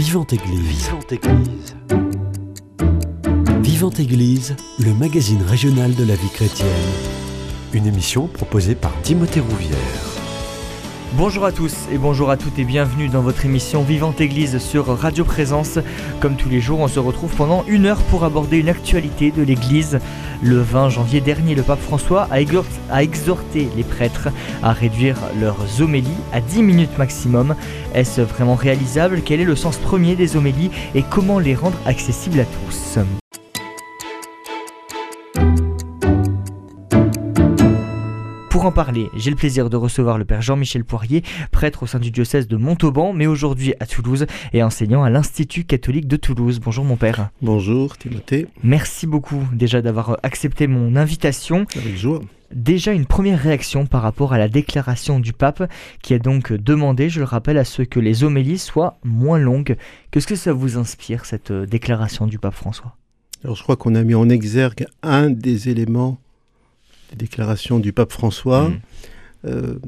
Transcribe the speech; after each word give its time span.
Vivante 0.00 0.32
Église. 0.32 0.86
Vivante 0.86 1.12
Église. 1.12 1.76
Vivante 3.60 4.00
Église, 4.00 4.56
le 4.78 4.94
magazine 4.94 5.42
régional 5.42 5.94
de 5.94 6.04
la 6.04 6.14
vie 6.14 6.30
chrétienne. 6.30 6.68
Une 7.74 7.86
émission 7.86 8.26
proposée 8.26 8.74
par 8.74 8.98
Timothée 9.02 9.40
Rouvière. 9.40 9.76
Bonjour 11.18 11.44
à 11.44 11.52
tous 11.52 11.74
et 11.92 11.98
bonjour 11.98 12.30
à 12.30 12.36
toutes 12.36 12.58
et 12.58 12.64
bienvenue 12.64 13.08
dans 13.08 13.20
votre 13.20 13.44
émission 13.44 13.82
Vivante 13.82 14.22
Église 14.22 14.56
sur 14.58 14.86
Radio 14.86 15.24
Présence. 15.24 15.78
Comme 16.20 16.36
tous 16.36 16.48
les 16.48 16.60
jours, 16.60 16.80
on 16.80 16.88
se 16.88 16.98
retrouve 16.98 17.34
pendant 17.34 17.64
une 17.66 17.84
heure 17.84 18.00
pour 18.04 18.24
aborder 18.24 18.56
une 18.58 18.68
actualité 18.68 19.32
de 19.32 19.42
l'Église. 19.42 19.98
Le 20.42 20.60
20 20.60 20.88
janvier 20.88 21.20
dernier, 21.20 21.54
le 21.54 21.62
pape 21.62 21.80
François 21.80 22.26
a 22.30 23.02
exhorté 23.02 23.68
les 23.76 23.84
prêtres 23.84 24.28
à 24.62 24.72
réduire 24.72 25.16
leurs 25.38 25.82
homélies 25.82 26.08
à 26.32 26.40
10 26.40 26.62
minutes 26.62 26.98
maximum. 26.98 27.54
Est-ce 27.94 28.22
vraiment 28.22 28.54
réalisable? 28.54 29.20
Quel 29.22 29.40
est 29.40 29.44
le 29.44 29.56
sens 29.56 29.76
premier 29.76 30.16
des 30.16 30.36
homélies? 30.36 30.70
Et 30.94 31.02
comment 31.02 31.38
les 31.38 31.54
rendre 31.54 31.76
accessibles 31.84 32.40
à 32.40 32.44
tous? 32.44 32.98
Pour 38.50 38.64
en 38.64 38.72
parler, 38.72 39.10
j'ai 39.14 39.30
le 39.30 39.36
plaisir 39.36 39.70
de 39.70 39.76
recevoir 39.76 40.18
le 40.18 40.24
père 40.24 40.42
Jean-Michel 40.42 40.84
Poirier, 40.84 41.22
prêtre 41.52 41.84
au 41.84 41.86
sein 41.86 42.00
du 42.00 42.10
diocèse 42.10 42.48
de 42.48 42.56
Montauban, 42.56 43.12
mais 43.12 43.28
aujourd'hui 43.28 43.74
à 43.78 43.86
Toulouse 43.86 44.26
et 44.52 44.64
enseignant 44.64 45.04
à 45.04 45.08
l'Institut 45.08 45.62
catholique 45.62 46.08
de 46.08 46.16
Toulouse. 46.16 46.58
Bonjour 46.58 46.84
mon 46.84 46.96
père. 46.96 47.30
Bonjour 47.42 47.96
Timothée. 47.96 48.48
Merci 48.64 49.06
beaucoup 49.06 49.46
déjà 49.52 49.82
d'avoir 49.82 50.18
accepté 50.24 50.66
mon 50.66 50.96
invitation. 50.96 51.64
Avec 51.76 51.96
joie. 51.96 52.22
Déjà 52.52 52.92
une 52.92 53.06
première 53.06 53.38
réaction 53.38 53.86
par 53.86 54.02
rapport 54.02 54.32
à 54.32 54.38
la 54.38 54.48
déclaration 54.48 55.20
du 55.20 55.32
pape 55.32 55.70
qui 56.02 56.12
a 56.14 56.18
donc 56.18 56.52
demandé, 56.52 57.08
je 57.08 57.20
le 57.20 57.26
rappelle, 57.26 57.56
à 57.56 57.64
ce 57.64 57.82
que 57.82 58.00
les 58.00 58.24
homélies 58.24 58.58
soient 58.58 58.98
moins 59.04 59.38
longues. 59.38 59.76
Qu'est-ce 60.10 60.26
que 60.26 60.34
ça 60.34 60.52
vous 60.52 60.76
inspire 60.76 61.24
cette 61.24 61.52
déclaration 61.52 62.26
du 62.26 62.40
pape 62.40 62.54
François? 62.54 62.96
Alors 63.44 63.54
je 63.54 63.62
crois 63.62 63.76
qu'on 63.76 63.94
a 63.94 64.02
mis 64.02 64.16
en 64.16 64.28
exergue 64.28 64.86
un 65.04 65.30
des 65.30 65.68
éléments 65.68 66.18
les 67.10 67.16
déclarations 67.16 67.78
du 67.78 67.92
pape 67.92 68.12
François. 68.12 68.68
Mm. 68.68 68.80
Euh, 69.46 69.78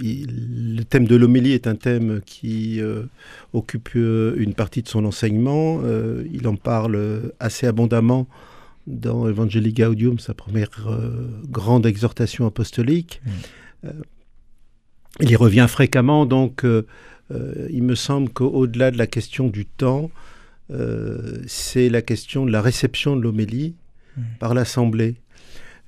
il- 0.00 0.74
le 0.76 0.82
thème 0.84 1.06
de 1.06 1.14
l'homélie 1.14 1.52
est 1.52 1.66
un 1.66 1.74
thème 1.74 2.20
qui 2.24 2.80
euh, 2.80 3.02
occupe 3.52 3.90
euh, 3.96 4.34
une 4.38 4.54
partie 4.54 4.82
de 4.82 4.88
son 4.88 5.04
enseignement. 5.04 5.80
Il 6.32 6.46
en 6.48 6.56
parle 6.56 7.32
assez 7.38 7.66
abondamment 7.66 8.26
dans 8.86 9.28
Evangelii 9.28 9.74
Gaudium, 9.74 10.18
sa 10.18 10.32
première 10.32 10.70
grande 11.50 11.84
exhortation 11.84 12.46
apostolique. 12.46 13.20
Mm. 13.24 13.30
Euh, 13.86 13.92
il 15.20 15.30
y 15.30 15.36
revient 15.36 15.66
fréquemment, 15.68 16.26
donc 16.26 16.64
il 17.70 17.82
me 17.82 17.94
semble 17.94 18.30
qu'au-delà 18.30 18.90
de 18.90 18.96
la 18.98 19.06
question 19.06 19.48
du 19.48 19.66
temps, 19.66 20.10
c'est 21.46 21.88
la 21.88 22.02
question 22.02 22.46
de 22.46 22.50
la 22.52 22.62
réception 22.62 23.16
de 23.16 23.20
l'homélie 23.22 23.74
Mm. 24.16 24.22
par 24.40 24.54
l'Assemblée. 24.54 25.16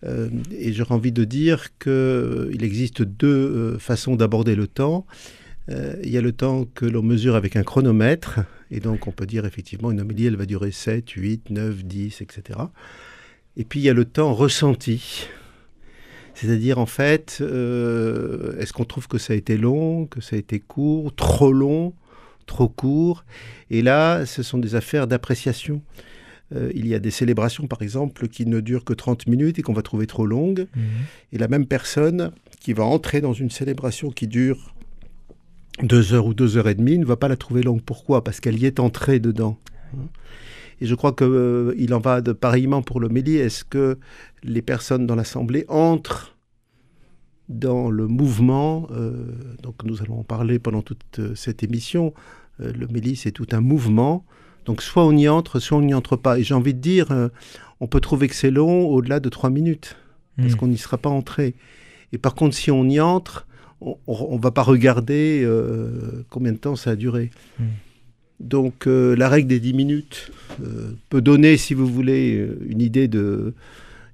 Euh, 0.04 0.28
et 0.50 0.72
j'aurais 0.72 0.94
envie 0.94 1.12
de 1.12 1.24
dire 1.24 1.76
qu'il 1.78 2.64
existe 2.64 3.02
deux 3.02 3.28
euh, 3.28 3.78
façons 3.78 4.16
d'aborder 4.16 4.54
le 4.54 4.66
temps. 4.66 5.06
Euh, 5.68 5.96
il 6.02 6.10
y 6.10 6.18
a 6.18 6.20
le 6.20 6.32
temps 6.32 6.64
que 6.74 6.86
l'on 6.86 7.02
mesure 7.02 7.34
avec 7.34 7.56
un 7.56 7.62
chronomètre, 7.62 8.40
et 8.70 8.80
donc 8.80 9.06
on 9.06 9.12
peut 9.12 9.26
dire 9.26 9.44
effectivement 9.46 9.90
une 9.90 10.00
homélie, 10.00 10.26
elle 10.26 10.36
va 10.36 10.46
durer 10.46 10.72
7, 10.72 11.08
8, 11.10 11.50
9, 11.50 11.84
10, 11.84 12.22
etc. 12.22 12.58
Et 13.56 13.64
puis 13.64 13.80
il 13.80 13.82
y 13.84 13.90
a 13.90 13.94
le 13.94 14.04
temps 14.04 14.34
ressenti. 14.34 15.28
C'est-à-dire 16.34 16.78
en 16.78 16.86
fait, 16.86 17.38
euh, 17.40 18.58
est-ce 18.58 18.72
qu'on 18.72 18.84
trouve 18.84 19.06
que 19.06 19.18
ça 19.18 19.34
a 19.34 19.36
été 19.36 19.56
long, 19.56 20.06
que 20.06 20.20
ça 20.20 20.36
a 20.36 20.38
été 20.38 20.58
court, 20.58 21.14
trop 21.14 21.52
long, 21.52 21.92
trop 22.46 22.68
court? 22.68 23.24
Et 23.70 23.82
là, 23.82 24.24
ce 24.26 24.42
sont 24.42 24.58
des 24.58 24.74
affaires 24.74 25.06
d'appréciation. 25.06 25.82
Euh, 26.54 26.70
il 26.74 26.86
y 26.86 26.94
a 26.94 26.98
des 26.98 27.10
célébrations, 27.10 27.66
par 27.66 27.82
exemple, 27.82 28.28
qui 28.28 28.46
ne 28.46 28.60
durent 28.60 28.84
que 28.84 28.92
30 28.92 29.26
minutes 29.26 29.58
et 29.58 29.62
qu'on 29.62 29.72
va 29.72 29.82
trouver 29.82 30.06
trop 30.06 30.26
longues. 30.26 30.66
Et 31.32 31.38
la 31.38 31.48
même 31.48 31.66
personne 31.66 32.32
qui 32.60 32.72
va 32.72 32.84
entrer 32.84 33.20
dans 33.20 33.32
une 33.32 33.50
célébration 33.50 34.10
qui 34.10 34.26
dure 34.26 34.74
deux 35.82 36.12
heures 36.12 36.26
ou 36.26 36.34
deux 36.34 36.56
heures 36.56 36.68
et 36.68 36.74
demie 36.74 36.98
ne 36.98 37.06
va 37.06 37.16
pas 37.16 37.28
la 37.28 37.36
trouver 37.36 37.62
longue. 37.62 37.82
Pourquoi? 37.82 38.24
Parce 38.24 38.40
qu'elle 38.40 38.58
y 38.58 38.66
est 38.66 38.80
entrée 38.80 39.20
dedans. 39.20 39.58
Et 40.80 40.86
je 40.86 40.94
crois 40.94 41.12
qu'il 41.12 41.94
en 41.94 42.00
va 42.00 42.20
de 42.20 42.32
pareillement 42.32 42.82
pour 42.82 43.00
l'homélie. 43.00 43.36
Est-ce 43.36 43.64
que 43.64 43.98
les 44.42 44.62
personnes 44.62 45.06
dans 45.06 45.14
l'Assemblée 45.14 45.64
entrent 45.68 46.36
dans 47.50 47.90
le 47.90 48.06
mouvement 48.06 48.86
euh, 48.92 49.26
Donc 49.62 49.84
nous 49.84 50.00
allons 50.02 50.20
en 50.20 50.24
parler 50.24 50.58
pendant 50.58 50.82
toute 50.82 51.18
euh, 51.18 51.34
cette 51.34 51.62
émission. 51.62 52.14
Euh, 52.60 52.72
l'homélie, 52.72 53.16
c'est 53.16 53.32
tout 53.32 53.48
un 53.52 53.60
mouvement. 53.60 54.24
Donc 54.66 54.82
soit 54.82 55.04
on 55.04 55.16
y 55.16 55.28
entre, 55.28 55.58
soit 55.58 55.78
on 55.78 55.82
n'y 55.82 55.94
entre 55.94 56.16
pas. 56.16 56.38
Et 56.38 56.42
j'ai 56.42 56.54
envie 56.54 56.74
de 56.74 56.80
dire, 56.80 57.10
euh, 57.12 57.28
on 57.80 57.86
peut 57.86 58.00
trouver 58.00 58.28
que 58.28 58.34
c'est 58.34 58.50
long 58.50 58.86
au-delà 58.88 59.20
de 59.20 59.28
trois 59.28 59.50
minutes 59.50 59.96
parce 60.36 60.52
Mm. 60.54 60.56
qu'on 60.56 60.68
n'y 60.68 60.78
sera 60.78 60.98
pas 60.98 61.10
entré. 61.10 61.54
Et 62.12 62.18
par 62.18 62.34
contre, 62.34 62.56
si 62.56 62.70
on 62.70 62.84
y 62.88 63.00
entre, 63.00 63.46
on 63.80 64.36
ne 64.36 64.42
va 64.42 64.50
pas 64.50 64.62
regarder 64.62 65.42
euh, 65.42 66.24
combien 66.28 66.52
de 66.52 66.58
temps 66.58 66.76
ça 66.76 66.90
a 66.90 66.96
duré. 66.96 67.30
Mm. 67.58 67.64
Donc 68.40 68.86
euh, 68.86 69.14
la 69.16 69.28
règle 69.28 69.48
des 69.48 69.60
10 69.60 69.74
minutes 69.74 70.30
euh, 70.62 70.92
peut 71.08 71.20
donner, 71.20 71.56
si 71.56 71.74
vous 71.74 71.86
voulez, 71.86 72.48
une 72.66 72.80
idée 72.80 73.08
de... 73.08 73.54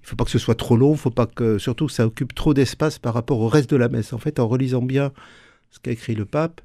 Il 0.02 0.06
ne 0.06 0.10
faut 0.10 0.16
pas 0.16 0.24
que 0.24 0.30
ce 0.30 0.38
soit 0.38 0.54
trop 0.54 0.76
long, 0.76 0.92
il 0.92 0.98
faut 0.98 1.10
pas 1.10 1.26
que 1.26 1.58
surtout 1.58 1.86
que 1.86 1.92
ça 1.92 2.06
occupe 2.06 2.32
trop 2.32 2.54
d'espace 2.54 3.00
par 3.00 3.12
rapport 3.12 3.40
au 3.40 3.48
reste 3.48 3.70
de 3.70 3.76
la 3.76 3.88
messe. 3.88 4.12
En 4.12 4.18
fait, 4.18 4.38
en 4.38 4.46
relisant 4.46 4.82
bien 4.82 5.10
ce 5.72 5.80
qu'a 5.80 5.90
écrit 5.90 6.14
le 6.14 6.24
pape, 6.24 6.60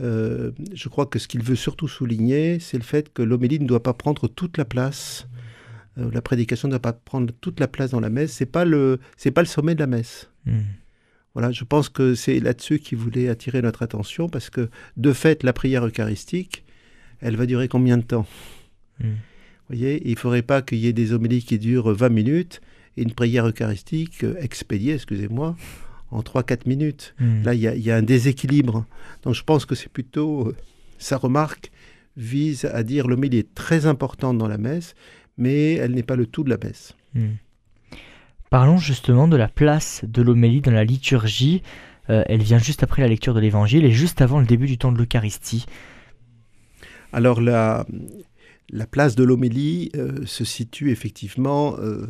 euh, 0.00 0.50
je 0.72 0.88
crois 0.88 1.06
que 1.06 1.18
ce 1.18 1.28
qu'il 1.28 1.42
veut 1.42 1.54
surtout 1.54 1.88
souligner, 1.88 2.58
c'est 2.58 2.76
le 2.76 2.82
fait 2.82 3.12
que 3.12 3.22
l'homélie 3.22 3.60
ne 3.60 3.66
doit 3.66 3.82
pas 3.82 3.94
prendre 3.94 4.28
toute 4.28 4.58
la 4.58 4.64
place. 4.64 5.28
Euh, 5.98 6.10
la 6.12 6.22
prédication 6.22 6.68
ne 6.68 6.72
doit 6.72 6.80
pas 6.80 6.92
prendre 6.92 7.32
toute 7.40 7.60
la 7.60 7.68
place 7.68 7.90
dans 7.90 8.00
la 8.00 8.10
messe. 8.10 8.32
C'est 8.32 8.46
pas 8.46 8.64
le, 8.64 8.98
c'est 9.16 9.30
pas 9.30 9.42
le 9.42 9.46
sommet 9.46 9.74
de 9.74 9.80
la 9.80 9.86
messe. 9.86 10.30
Mm. 10.46 10.60
Voilà, 11.34 11.50
je 11.50 11.64
pense 11.64 11.88
que 11.88 12.14
c'est 12.14 12.40
là-dessus 12.40 12.78
qu'il 12.78 12.98
voulait 12.98 13.28
attirer 13.28 13.62
notre 13.62 13.82
attention 13.82 14.28
parce 14.28 14.50
que 14.50 14.68
de 14.96 15.12
fait, 15.12 15.42
la 15.42 15.52
prière 15.52 15.84
eucharistique, 15.84 16.64
elle 17.20 17.36
va 17.36 17.46
durer 17.46 17.68
combien 17.68 17.96
de 17.96 18.02
temps? 18.02 18.26
Mm. 19.00 19.04
Vous 19.10 19.76
voyez, 19.76 20.02
il 20.04 20.12
ne 20.12 20.18
faudrait 20.18 20.42
pas 20.42 20.60
qu'il 20.60 20.78
y 20.78 20.88
ait 20.88 20.92
des 20.92 21.12
homélies 21.12 21.42
qui 21.42 21.58
durent 21.58 21.92
20 21.92 22.08
minutes 22.10 22.60
et 22.96 23.02
une 23.02 23.14
prière 23.14 23.46
eucharistique 23.46 24.24
euh, 24.24 24.36
expédiée, 24.40 24.94
excusez-moi, 24.94 25.56
en 26.14 26.22
3-4 26.22 26.66
minutes. 26.66 27.14
Mm. 27.18 27.42
Là, 27.44 27.54
il 27.54 27.60
y, 27.60 27.68
a- 27.68 27.74
il 27.74 27.82
y 27.82 27.90
a 27.90 27.96
un 27.96 28.02
déséquilibre. 28.02 28.86
Donc 29.22 29.34
je 29.34 29.42
pense 29.42 29.66
que 29.66 29.74
c'est 29.74 29.88
plutôt, 29.90 30.48
euh, 30.48 30.56
sa 30.98 31.16
remarque 31.16 31.70
vise 32.16 32.64
à 32.66 32.82
dire 32.82 33.06
l'homélie 33.08 33.38
est 33.38 33.54
très 33.54 33.86
importante 33.86 34.38
dans 34.38 34.48
la 34.48 34.58
messe, 34.58 34.94
mais 35.36 35.74
elle 35.74 35.92
n'est 35.92 36.02
pas 36.04 36.16
le 36.16 36.26
tout 36.26 36.44
de 36.44 36.50
la 36.50 36.58
messe. 36.62 36.94
Mm. 37.14 37.26
Parlons 38.50 38.78
justement 38.78 39.26
de 39.26 39.36
la 39.36 39.48
place 39.48 40.04
de 40.06 40.22
l'homélie 40.22 40.60
dans 40.60 40.70
la 40.70 40.84
liturgie. 40.84 41.62
Euh, 42.10 42.22
elle 42.26 42.42
vient 42.42 42.58
juste 42.58 42.82
après 42.82 43.02
la 43.02 43.08
lecture 43.08 43.34
de 43.34 43.40
l'évangile 43.40 43.84
et 43.84 43.90
juste 43.90 44.20
avant 44.20 44.38
le 44.38 44.46
début 44.46 44.66
du 44.66 44.78
temps 44.78 44.92
de 44.92 44.98
l'Eucharistie. 44.98 45.66
Alors 47.12 47.40
la, 47.40 47.86
la 48.70 48.86
place 48.86 49.14
de 49.16 49.24
l'homélie 49.24 49.90
euh, 49.96 50.24
se 50.26 50.44
situe 50.44 50.90
effectivement 50.90 51.76
euh, 51.78 52.06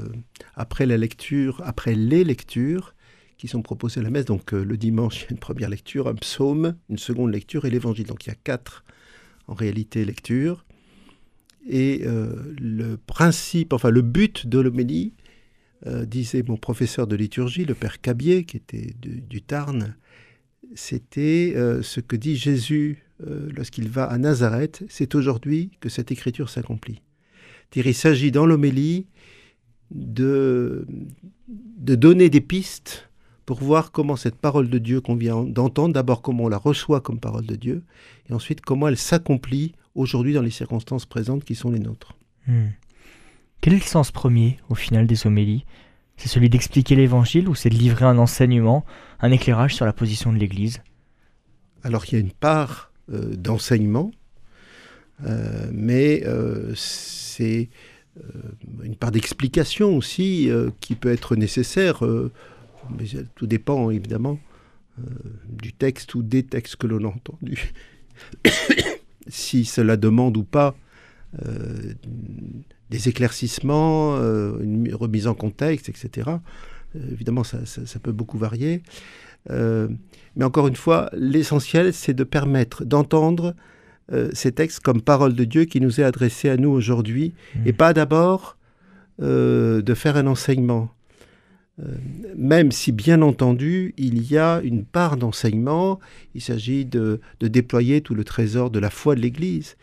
après 0.54 0.86
la 0.86 0.96
lecture, 0.96 1.62
après 1.64 1.94
les 1.94 2.24
lectures 2.24 2.94
qui 3.38 3.48
sont 3.48 3.62
proposées 3.62 4.00
à 4.00 4.02
la 4.02 4.10
messe. 4.10 4.24
Donc 4.24 4.52
euh, 4.52 4.64
le 4.64 4.76
dimanche, 4.76 5.16
il 5.20 5.24
y 5.24 5.26
a 5.26 5.30
une 5.32 5.38
première 5.38 5.68
lecture, 5.68 6.08
un 6.08 6.14
psaume, 6.14 6.76
une 6.88 6.98
seconde 6.98 7.32
lecture 7.32 7.64
et 7.64 7.70
l'évangile. 7.70 8.06
Donc 8.06 8.26
il 8.26 8.28
y 8.28 8.32
a 8.32 8.36
quatre 8.42 8.84
en 9.46 9.54
réalité 9.54 10.04
lectures. 10.04 10.64
Et 11.66 12.02
euh, 12.04 12.54
le 12.58 12.96
principe, 12.96 13.72
enfin 13.72 13.90
le 13.90 14.02
but 14.02 14.46
de 14.46 14.58
l'homélie, 14.58 15.14
euh, 15.86 16.04
disait 16.04 16.42
mon 16.46 16.56
professeur 16.56 17.06
de 17.06 17.16
liturgie, 17.16 17.64
le 17.64 17.74
père 17.74 18.00
Cabier, 18.00 18.44
qui 18.44 18.56
était 18.56 18.94
du, 18.98 19.42
Tarn, 19.42 19.96
c'était 20.74 21.54
ce 21.82 22.00
que 22.00 22.16
dit 22.16 22.36
Jésus 22.36 23.04
lorsqu'il 23.20 23.88
va 23.88 24.04
à 24.04 24.18
Nazareth, 24.18 24.84
c'est 24.88 25.14
aujourd'hui 25.14 25.70
que 25.80 25.88
cette 25.88 26.10
écriture 26.10 26.50
s'accomplit. 26.50 27.00
Il 27.76 27.94
s'agit 27.94 28.32
dans 28.32 28.46
l'homélie 28.46 29.06
de, 29.90 30.86
de 31.48 31.94
donner 31.94 32.28
des 32.28 32.40
pistes 32.40 33.08
pour 33.46 33.62
voir 33.62 33.92
comment 33.92 34.16
cette 34.16 34.36
parole 34.36 34.70
de 34.70 34.78
Dieu 34.78 35.00
qu'on 35.00 35.16
vient 35.16 35.44
d'entendre, 35.44 35.94
d'abord 35.94 36.22
comment 36.22 36.44
on 36.44 36.48
la 36.48 36.58
reçoit 36.58 37.00
comme 37.00 37.20
parole 37.20 37.46
de 37.46 37.56
Dieu, 37.56 37.82
et 38.28 38.32
ensuite 38.32 38.60
comment 38.60 38.88
elle 38.88 38.96
s'accomplit 38.96 39.74
aujourd'hui 39.94 40.32
dans 40.32 40.42
les 40.42 40.50
circonstances 40.50 41.06
présentes 41.06 41.44
qui 41.44 41.54
sont 41.54 41.70
les 41.70 41.78
nôtres. 41.78 42.16
Hmm. 42.46 42.68
Quel 43.60 43.74
est 43.74 43.78
le 43.78 43.82
sens 43.82 44.10
premier 44.10 44.58
au 44.68 44.74
final 44.74 45.06
des 45.06 45.26
homélies? 45.26 45.64
C'est 46.16 46.28
celui 46.28 46.48
d'expliquer 46.48 46.96
l'évangile 46.96 47.48
ou 47.48 47.54
c'est 47.54 47.70
de 47.70 47.74
livrer 47.74 48.04
un 48.04 48.18
enseignement, 48.18 48.84
un 49.20 49.30
éclairage 49.30 49.74
sur 49.74 49.86
la 49.86 49.92
position 49.92 50.32
de 50.32 50.38
l'Église? 50.38 50.82
Alors 51.82 52.04
qu'il 52.04 52.18
y 52.18 52.20
a 52.20 52.24
une 52.24 52.32
part 52.32 52.92
euh, 53.12 53.34
d'enseignement, 53.34 54.10
euh, 55.26 55.68
mais 55.72 56.22
euh, 56.24 56.72
c'est 56.74 57.68
une 58.84 58.94
part 58.94 59.10
d'explication 59.10 59.96
aussi 59.96 60.48
qui 60.78 60.94
peut 60.94 61.10
être 61.10 61.34
nécessaire. 61.34 62.04
Euh, 62.90 62.94
mais 62.98 63.06
tout 63.34 63.46
dépend 63.46 63.90
évidemment 63.90 64.38
euh, 64.98 65.02
du 65.48 65.72
texte 65.72 66.14
ou 66.14 66.22
des 66.22 66.44
textes 66.44 66.76
que 66.76 66.86
l'on 66.86 67.04
a 67.04 67.08
entendus. 67.08 67.72
si 69.26 69.64
cela 69.64 69.96
demande 69.96 70.36
ou 70.36 70.44
pas 70.44 70.74
des 72.90 73.08
éclaircissements, 73.08 74.14
une 74.60 74.94
remise 74.94 75.26
en 75.26 75.34
contexte, 75.34 75.88
etc. 75.88 76.30
évidemment, 76.94 77.42
ça, 77.42 77.58
peut 78.00 78.12
beaucoup 78.12 78.38
varier. 78.38 78.84
mais 79.50 80.44
encore 80.44 80.68
une 80.68 80.76
fois, 80.76 81.10
l'essentiel, 81.12 81.92
c'est 81.92 82.14
de 82.14 82.22
permettre 82.22 82.84
d'entendre 82.84 83.56
ces 84.32 84.52
textes 84.52 84.78
comme 84.78 85.02
parole 85.02 85.34
de 85.34 85.42
Dieu 85.42 85.64
qui 85.64 85.80
nous 85.80 86.00
est 86.00 86.04
adressée 86.04 86.50
à 86.50 86.56
nous 86.56 86.70
aujourd'hui, 86.70 87.34
mmh. 87.56 87.66
et 87.66 87.72
pas 87.72 87.94
d'abord 87.94 88.56
de 89.18 89.94
faire 89.96 90.16
un 90.16 90.28
enseignement. 90.28 90.94
Euh, 91.80 91.96
même 92.36 92.70
si 92.70 92.92
bien 92.92 93.20
entendu 93.20 93.94
il 93.96 94.30
y 94.30 94.38
a 94.38 94.60
une 94.62 94.84
part 94.84 95.16
d'enseignement, 95.16 95.98
il 96.34 96.40
s'agit 96.40 96.84
de, 96.84 97.20
déployer 97.40 98.00
tout 98.00 98.14
le 98.14 98.22
trésor 98.22 98.70
de 98.70 98.78
la 98.78 98.90
foi 98.90 99.16
de 99.16 99.20
l'Église. 99.20 99.76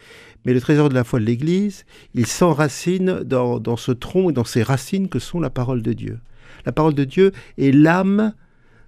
Mais 0.46 0.54
le 0.54 0.62
trésor 0.62 0.90
de 0.90 0.94
la 0.94 1.04
foi 1.04 1.20
de 1.20 1.26
l'Église, 1.26 1.86
il 2.16 2.26
s'enracine 2.26 3.24
dans, 3.24 3.76
ce 3.76 3.92
tronc 3.92 4.30
et 4.30 4.34
dans 4.34 4.46
ces 4.46 4.64
racines 4.64 5.10
que 5.10 5.20
sont 5.20 5.40
la 5.40 5.50
parole 5.50 5.82
de 5.82 5.94
Dieu. 5.94 6.20
La 6.66 6.72
parole 6.72 6.94
de 6.94 7.04
Dieu 7.04 7.32
est 7.58 7.72
l'âme 7.72 8.34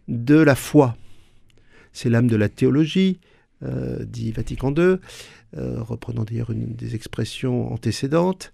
de 0.08 0.36
la 0.36 0.56
foi. 0.56 0.96
C'est 1.92 2.10
l'âme 2.10 2.28
de 2.28 2.36
la 2.36 2.50
théologie, 2.50 3.20
euh, 3.64 4.04
dit 4.06 4.32
Vatican 4.32 4.74
II, 4.74 4.96
euh, 5.58 5.82
reprenant 5.82 6.24
d'ailleurs 6.24 6.52
une 6.52 6.74
des 6.74 6.96
expressions 6.96 7.72
antécédentes. 7.72 8.54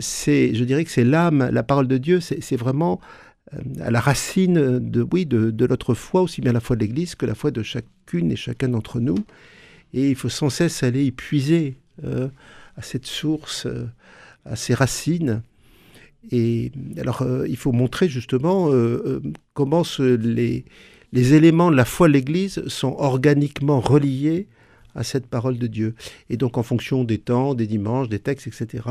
c'est, 0.00 0.54
je 0.54 0.64
dirais 0.64 0.84
que 0.84 0.90
c'est 0.90 1.04
l'âme, 1.04 1.48
la 1.50 1.62
parole 1.62 1.86
de 1.86 1.98
Dieu, 1.98 2.20
c'est 2.20 2.56
vraiment 2.56 3.00
à 3.80 3.90
la 3.90 4.00
racine 4.00 4.78
de, 4.78 5.06
oui, 5.12 5.26
de, 5.26 5.66
notre 5.66 5.94
foi, 5.94 6.22
aussi 6.22 6.40
bien 6.40 6.52
la 6.52 6.60
foi 6.60 6.76
de 6.76 6.82
l'Église 6.82 7.14
que 7.14 7.26
la 7.26 7.34
foi 7.34 7.50
de 7.50 7.62
chacune 7.62 8.30
et 8.30 8.36
chacun 8.36 8.68
d'entre 8.68 9.00
nous. 9.00 9.18
Et 9.92 10.10
il 10.10 10.16
faut 10.16 10.28
sans 10.28 10.50
cesse 10.50 10.82
aller 10.82 11.04
y 11.04 11.10
puiser 11.10 11.76
euh, 12.04 12.28
à 12.76 12.82
cette 12.82 13.06
source, 13.06 13.66
euh, 13.66 13.86
à 14.44 14.56
ces 14.56 14.74
racines. 14.74 15.42
Et 16.30 16.70
alors, 16.98 17.26
il 17.48 17.56
faut 17.56 17.72
montrer 17.72 18.08
justement 18.08 18.70
comment 19.54 19.82
les, 19.98 20.66
les 21.12 21.34
éléments 21.34 21.70
de 21.70 21.76
la 21.76 21.86
foi 21.86 22.08
de 22.08 22.12
l'Église 22.12 22.62
sont 22.68 22.94
organiquement 22.98 23.80
reliés 23.80 24.46
à 24.94 25.04
cette 25.04 25.26
parole 25.26 25.58
de 25.58 25.66
Dieu. 25.66 25.94
Et 26.28 26.36
donc 26.36 26.58
en 26.58 26.62
fonction 26.62 27.04
des 27.04 27.18
temps, 27.18 27.54
des 27.54 27.66
dimanches, 27.66 28.08
des 28.08 28.18
textes, 28.18 28.46
etc., 28.46 28.84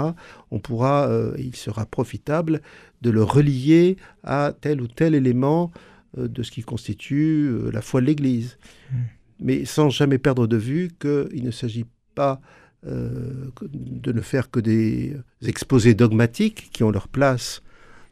on 0.51 0.59
pourra, 0.59 1.07
euh, 1.07 1.33
il 1.37 1.55
sera 1.55 1.85
profitable 1.85 2.61
de 3.01 3.09
le 3.09 3.23
relier 3.23 3.97
à 4.23 4.53
tel 4.59 4.81
ou 4.81 4.87
tel 4.87 5.15
élément 5.15 5.71
euh, 6.17 6.27
de 6.27 6.43
ce 6.43 6.51
qui 6.51 6.61
constitue 6.61 7.49
euh, 7.49 7.71
la 7.71 7.81
foi 7.81 8.01
de 8.01 8.07
l'Église. 8.07 8.57
Hmm. 8.91 8.97
Mais 9.39 9.65
sans 9.65 9.89
jamais 9.89 10.17
perdre 10.17 10.47
de 10.47 10.57
vue 10.57 10.89
qu'il 10.99 11.43
ne 11.43 11.51
s'agit 11.51 11.85
pas 12.15 12.41
de 12.81 14.11
ne 14.13 14.21
faire 14.21 14.49
que 14.49 14.61
des 14.61 15.17
exposés 15.45 15.93
dogmatiques 15.93 16.69
qui 16.71 16.83
ont 16.83 16.91
leur 16.91 17.09
place 17.09 17.61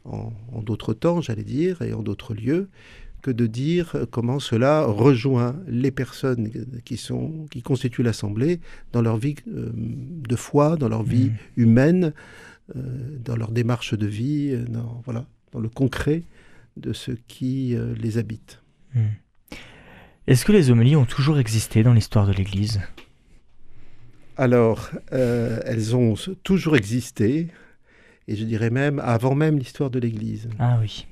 en 0.04 0.62
d'autres 0.62 0.92
temps, 0.92 1.22
j'allais 1.22 1.42
dire, 1.42 1.80
et 1.80 1.94
en 1.94 2.02
d'autres 2.02 2.34
lieux, 2.34 2.68
que 3.22 3.30
de 3.30 3.46
dire 3.46 4.06
comment 4.10 4.38
cela 4.38 4.84
rejoint 4.84 5.56
les 5.66 5.90
personnes 5.90 6.50
qui, 6.84 6.96
sont, 6.96 7.46
qui 7.50 7.62
constituent 7.62 8.02
l'Assemblée 8.02 8.60
dans 8.92 9.02
leur 9.02 9.16
vie 9.16 9.34
euh, 9.48 9.70
de 9.74 10.36
foi, 10.36 10.76
dans 10.76 10.88
leur 10.88 11.02
vie 11.02 11.30
mmh. 11.30 11.60
humaine, 11.60 12.12
euh, 12.76 13.18
dans 13.24 13.36
leur 13.36 13.50
démarche 13.50 13.94
de 13.94 14.06
vie, 14.06 14.50
euh, 14.52 14.64
dans, 14.68 15.02
voilà, 15.04 15.26
dans 15.52 15.60
le 15.60 15.68
concret 15.68 16.22
de 16.76 16.92
ce 16.92 17.10
qui 17.10 17.76
les 18.00 18.18
habite. 18.18 18.62
Mmh. 18.94 19.00
Est-ce 20.28 20.44
que 20.44 20.52
les 20.52 20.70
homélies 20.70 20.94
ont 20.94 21.06
toujours 21.06 21.38
existé 21.38 21.82
dans 21.82 21.92
l'histoire 21.92 22.26
de 22.26 22.32
l'Église? 22.32 22.80
Alors, 24.36 24.90
elles 25.10 25.96
ont 25.96 26.14
toujours 26.44 26.76
existé, 26.76 27.48
et 28.28 28.36
je 28.36 28.44
dirais 28.44 28.70
même 28.70 29.00
avant 29.00 29.34
même 29.34 29.58
l'histoire 29.58 29.90
de 29.90 29.98
l'Église. 29.98 30.48
Ah 30.60 30.78
oui. 30.80 31.08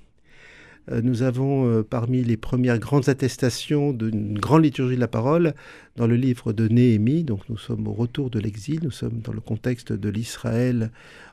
Euh, 0.91 1.01
nous 1.03 1.23
avons 1.23 1.69
euh, 1.69 1.83
parmi 1.83 2.23
les 2.23 2.37
premières 2.37 2.79
grandes 2.79 3.09
attestations 3.09 3.93
d'une 3.93 4.39
grande 4.39 4.65
liturgie 4.65 4.97
de 4.97 5.01
la 5.01 5.09
parole 5.09 5.55
dans 5.97 6.07
le 6.07 6.17
livre 6.17 6.53
de 6.53 6.69
Néhémie. 6.69 7.25
Donc 7.25 7.49
nous 7.49 7.59
sommes 7.59 7.87
au 7.89 7.93
retour 7.93 8.31
de 8.31 8.39
l'exil, 8.39 8.81
nous 8.83 8.91
sommes 8.91 9.21
dans 9.21 9.33
le 9.33 9.41
contexte 9.41 9.93
de 9.93 10.09
l'Israël 10.09 10.91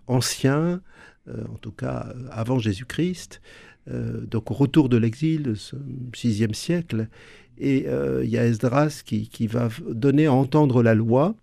ancien, 0.07 0.81
euh, 1.27 1.43
en 1.53 1.57
tout 1.57 1.71
cas 1.71 2.13
avant 2.31 2.59
Jésus-Christ. 2.59 3.41
donc 3.87 4.49
au 4.49 4.53
retour 4.53 4.87
de 4.87 4.97
l'exil, 4.97 5.53
ce 5.55 5.75
sixième 6.15 6.53
siècle, 6.53 7.09
et 7.57 7.85
il 8.23 8.29
y 8.29 8.37
a 8.37 8.45
Esdras 8.45 9.03
qui, 9.05 9.47
va 9.47 9.67
donner 9.89 10.27
à 10.27 10.33
entendre 10.33 10.81
la 10.81 10.95
loi. 10.95 11.35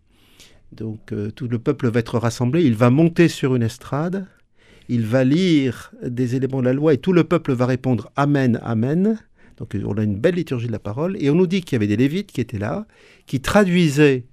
Donc 0.72 1.12
tout 1.36 1.48
le 1.48 1.58
peuple 1.58 1.90
va 1.90 2.00
être 2.00 2.18
rassemblé, 2.18 2.64
il 2.64 2.74
va 2.74 2.88
monter 2.88 3.28
sur 3.28 3.54
une 3.56 3.62
estrade, 3.62 4.26
il 4.90 5.06
va 5.06 5.22
lire 5.22 5.92
des 6.02 6.34
éléments 6.34 6.58
de 6.58 6.64
la 6.64 6.72
loi 6.72 6.92
et 6.92 6.98
tout 6.98 7.12
le 7.12 7.22
peuple 7.22 7.52
va 7.52 7.64
répondre 7.64 8.10
Amen, 8.16 8.58
Amen. 8.60 9.20
Donc 9.56 9.76
on 9.84 9.96
a 9.96 10.02
une 10.02 10.16
belle 10.16 10.34
liturgie 10.34 10.66
de 10.66 10.72
la 10.72 10.80
parole. 10.80 11.16
Et 11.22 11.30
on 11.30 11.36
nous 11.36 11.46
dit 11.46 11.60
qu'il 11.62 11.74
y 11.74 11.76
avait 11.76 11.86
des 11.86 11.96
lévites 11.96 12.32
qui 12.32 12.40
étaient 12.40 12.58
là, 12.58 12.86
qui 13.26 13.40
traduisaient, 13.40 14.24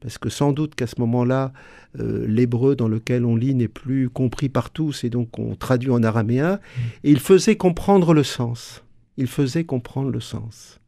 parce 0.00 0.18
que 0.18 0.28
sans 0.28 0.52
doute 0.52 0.74
qu'à 0.74 0.86
ce 0.86 0.96
moment-là, 1.00 1.54
euh, 1.98 2.26
l'hébreu 2.26 2.76
dans 2.76 2.88
lequel 2.88 3.24
on 3.24 3.36
lit 3.36 3.54
n'est 3.54 3.68
plus 3.68 4.10
compris 4.10 4.50
par 4.50 4.68
tous, 4.68 5.02
et 5.02 5.08
donc 5.08 5.38
on 5.38 5.54
traduit 5.54 5.90
en 5.90 6.02
araméen, 6.02 6.60
et 7.04 7.10
il 7.10 7.20
faisait 7.20 7.56
comprendre 7.56 8.12
le 8.12 8.22
sens. 8.22 8.84
Il 9.16 9.28
faisait 9.28 9.64
comprendre 9.64 10.10
le 10.10 10.20
sens. 10.20 10.78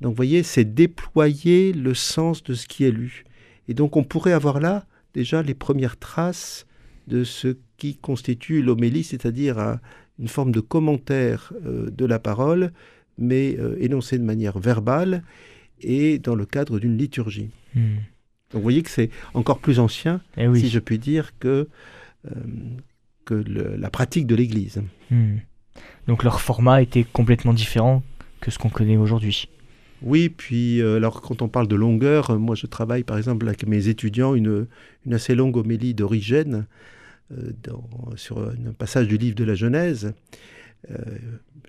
Donc 0.00 0.12
vous 0.12 0.16
voyez, 0.16 0.44
c'est 0.44 0.64
déployer 0.64 1.72
le 1.72 1.94
sens 1.94 2.44
de 2.44 2.54
ce 2.54 2.68
qui 2.68 2.84
est 2.84 2.92
lu. 2.92 3.24
Et 3.66 3.74
donc 3.74 3.96
on 3.96 4.04
pourrait 4.04 4.32
avoir 4.32 4.60
là 4.60 4.86
déjà 5.14 5.42
les 5.42 5.54
premières 5.54 5.96
traces 5.96 6.65
de 7.06 7.24
ce 7.24 7.56
qui 7.76 7.96
constitue 7.96 8.62
l'homélie, 8.62 9.04
c'est-à-dire 9.04 9.78
une 10.18 10.28
forme 10.28 10.52
de 10.52 10.60
commentaire 10.60 11.52
euh, 11.64 11.90
de 11.90 12.04
la 12.04 12.18
parole, 12.18 12.72
mais 13.18 13.56
euh, 13.58 13.76
énoncé 13.80 14.18
de 14.18 14.24
manière 14.24 14.58
verbale 14.58 15.22
et 15.80 16.18
dans 16.18 16.34
le 16.34 16.46
cadre 16.46 16.78
d'une 16.78 16.96
liturgie. 16.96 17.50
Hmm. 17.74 17.96
Donc 18.50 18.60
vous 18.60 18.62
voyez 18.62 18.82
que 18.82 18.90
c'est 18.90 19.10
encore 19.34 19.58
plus 19.58 19.78
ancien, 19.78 20.20
eh 20.36 20.52
si 20.54 20.68
je 20.68 20.78
puis 20.78 20.98
dire, 20.98 21.32
que, 21.38 21.68
euh, 22.26 22.30
que 23.24 23.34
la 23.34 23.90
pratique 23.90 24.26
de 24.26 24.34
l'Église. 24.34 24.82
Hmm. 25.10 25.36
Donc 26.06 26.22
leur 26.22 26.40
format 26.40 26.80
était 26.80 27.04
complètement 27.04 27.52
différent 27.52 28.02
que 28.40 28.50
ce 28.50 28.58
qu'on 28.58 28.70
connaît 28.70 28.96
aujourd'hui. 28.96 29.48
Oui, 30.02 30.28
puis 30.28 30.82
alors 30.82 31.22
quand 31.22 31.42
on 31.42 31.48
parle 31.48 31.68
de 31.68 31.74
longueur, 31.74 32.38
moi 32.38 32.54
je 32.54 32.66
travaille 32.66 33.02
par 33.02 33.16
exemple 33.16 33.46
avec 33.48 33.66
mes 33.66 33.88
étudiants 33.88 34.34
une, 34.34 34.66
une 35.06 35.14
assez 35.14 35.34
longue 35.34 35.56
homélie 35.56 35.94
d'origine 35.94 36.66
euh, 37.32 37.52
sur 38.16 38.38
un 38.38 38.72
passage 38.72 39.08
du 39.08 39.16
livre 39.16 39.34
de 39.34 39.44
la 39.44 39.54
Genèse, 39.54 40.12
euh, 40.90 40.94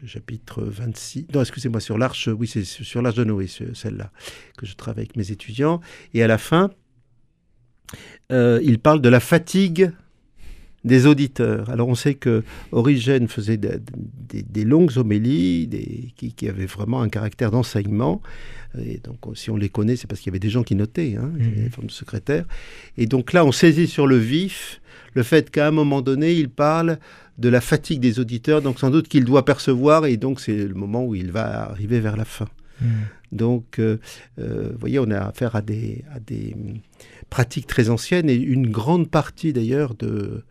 chapitre 0.05 0.63
26. 0.63 1.27
Non, 1.33 1.41
excusez-moi, 1.41 1.79
sur 1.79 1.97
l'arche, 1.97 2.27
oui, 2.27 2.47
c'est 2.47 2.63
sur 2.63 3.01
l'arche 3.01 3.15
de 3.15 3.23
Noé, 3.23 3.47
celle-là, 3.47 4.11
que 4.57 4.65
je 4.65 4.75
travaille 4.75 5.05
avec 5.05 5.15
mes 5.15 5.31
étudiants. 5.31 5.81
Et 6.13 6.21
à 6.21 6.27
la 6.27 6.37
fin, 6.37 6.69
euh, 8.31 8.59
il 8.63 8.79
parle 8.79 9.01
de 9.01 9.09
la 9.09 9.19
fatigue 9.19 9.91
des 10.83 11.05
auditeurs. 11.05 11.69
Alors 11.69 11.87
on 11.87 11.95
sait 11.95 12.13
que 12.13 12.43
Origène 12.71 13.27
faisait 13.27 13.57
des, 13.57 14.63
longues 14.63 14.97
homélies 14.97 15.67
des, 15.67 16.13
qui, 16.15 16.33
qui, 16.33 16.47
avaient 16.47 16.65
vraiment 16.65 17.01
un 17.01 17.09
caractère 17.09 17.51
d'enseignement. 17.51 18.21
Et 18.79 18.99
donc 19.03 19.17
si 19.35 19.49
on 19.49 19.57
les 19.57 19.69
connaît, 19.69 19.95
c'est 19.95 20.07
parce 20.07 20.21
qu'il 20.21 20.29
y 20.29 20.33
avait 20.33 20.39
des 20.39 20.49
gens 20.49 20.63
qui 20.63 20.75
notaient, 20.75 21.15
hein, 21.19 21.31
mmh. 21.33 21.85
de 21.85 21.91
secrétaires. 21.91 22.45
Et 22.97 23.05
donc 23.05 23.33
là, 23.33 23.43
on 23.45 23.51
saisit 23.51 23.87
sur 23.87 24.07
le 24.07 24.17
vif 24.17 24.81
le 25.13 25.23
fait 25.23 25.49
qu'à 25.49 25.67
un 25.67 25.71
moment 25.71 26.01
donné, 26.01 26.33
il 26.33 26.49
parle 26.49 26.99
de 27.37 27.49
la 27.49 27.61
fatigue 27.61 27.99
des 27.99 28.19
auditeurs, 28.19 28.61
donc 28.61 28.79
sans 28.79 28.89
doute 28.89 29.07
qu'il 29.07 29.25
doit 29.25 29.45
percevoir, 29.45 30.05
et 30.05 30.17
donc 30.17 30.39
c'est 30.39 30.67
le 30.67 30.73
moment 30.73 31.03
où 31.05 31.15
il 31.15 31.31
va 31.31 31.69
arriver 31.69 31.99
vers 31.99 32.17
la 32.17 32.25
fin. 32.25 32.47
Hmm. 32.81 32.85
Donc, 33.31 33.79
euh, 33.79 33.99
euh, 34.39 34.69
vous 34.71 34.79
voyez, 34.79 34.99
on 34.99 35.09
a 35.11 35.19
affaire 35.19 35.55
à 35.55 35.61
des, 35.61 36.05
à 36.11 36.19
des 36.19 36.55
pratiques 37.29 37.67
très 37.67 37.89
anciennes, 37.89 38.29
et 38.29 38.35
une 38.35 38.69
grande 38.69 39.09
partie 39.09 39.53
d'ailleurs 39.53 39.95
de, 39.95 40.43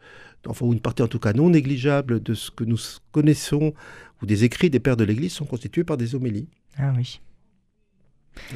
enfin 0.47 0.67
une 0.67 0.81
partie 0.81 1.03
en 1.03 1.09
tout 1.09 1.19
cas 1.19 1.33
non 1.33 1.51
négligeable 1.51 2.23
de 2.23 2.35
ce 2.35 2.51
que 2.51 2.65
nous 2.65 2.79
connaissons, 3.13 3.73
ou 4.23 4.27
des 4.27 4.45
écrits 4.45 4.71
des 4.71 4.81
pères 4.81 4.97
de 4.97 5.05
l'Église 5.05 5.33
sont 5.33 5.45
constitués 5.45 5.85
par 5.85 5.97
des 5.97 6.15
homélies. 6.15 6.49
Ah 6.77 6.93
oui. 6.97 7.21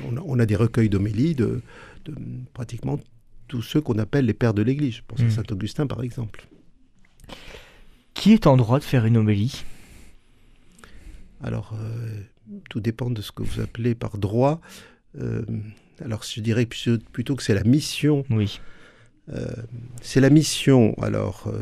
On 0.04 0.38
a, 0.38 0.44
des 0.44 0.56
recueils 0.56 0.90
d'homélies 0.90 1.34
de, 1.34 1.62
de 2.04 2.14
pratiquement 2.52 3.00
tous 3.48 3.62
ceux 3.62 3.80
qu'on 3.80 3.98
appelle 3.98 4.26
les 4.26 4.34
pères 4.34 4.52
de 4.52 4.62
l'Église. 4.62 4.96
Je 4.96 5.02
pense 5.06 5.20
à 5.20 5.24
hmm. 5.24 5.30
Saint 5.30 5.42
Augustin, 5.50 5.86
par 5.86 6.02
exemple. 6.02 6.46
Qui 8.12 8.34
est 8.34 8.46
en 8.46 8.58
droit 8.58 8.78
de 8.78 8.84
faire 8.84 9.06
une 9.06 9.16
homélie? 9.16 9.64
Alors, 11.42 11.74
euh, 11.74 12.22
tout 12.68 12.80
dépend 12.80 13.10
de 13.10 13.22
ce 13.22 13.32
que 13.32 13.42
vous 13.42 13.60
appelez 13.60 13.94
par 13.94 14.18
droit. 14.18 14.60
Euh, 15.20 15.42
alors, 16.02 16.22
je 16.22 16.40
dirais 16.40 16.66
plutôt 16.66 17.36
que 17.36 17.42
c'est 17.42 17.54
la 17.54 17.64
mission. 17.64 18.24
Oui. 18.30 18.60
Euh, 19.32 19.46
c'est 20.02 20.20
la 20.20 20.30
mission 20.30 20.94
alors 21.00 21.52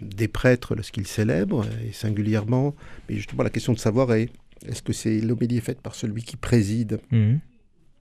des 0.00 0.26
prêtres 0.26 0.74
lorsqu'ils 0.74 1.06
célèbrent 1.06 1.64
et 1.86 1.92
singulièrement, 1.92 2.74
mais 3.08 3.14
justement 3.14 3.44
la 3.44 3.50
question 3.50 3.72
de 3.72 3.78
savoir 3.78 4.12
est 4.12 4.30
est-ce 4.66 4.82
que 4.82 4.92
c'est 4.92 5.20
l'homélie 5.20 5.60
faite 5.60 5.80
par 5.80 5.94
celui 5.94 6.22
qui 6.22 6.36
préside 6.36 7.00
hmm. 7.10 7.36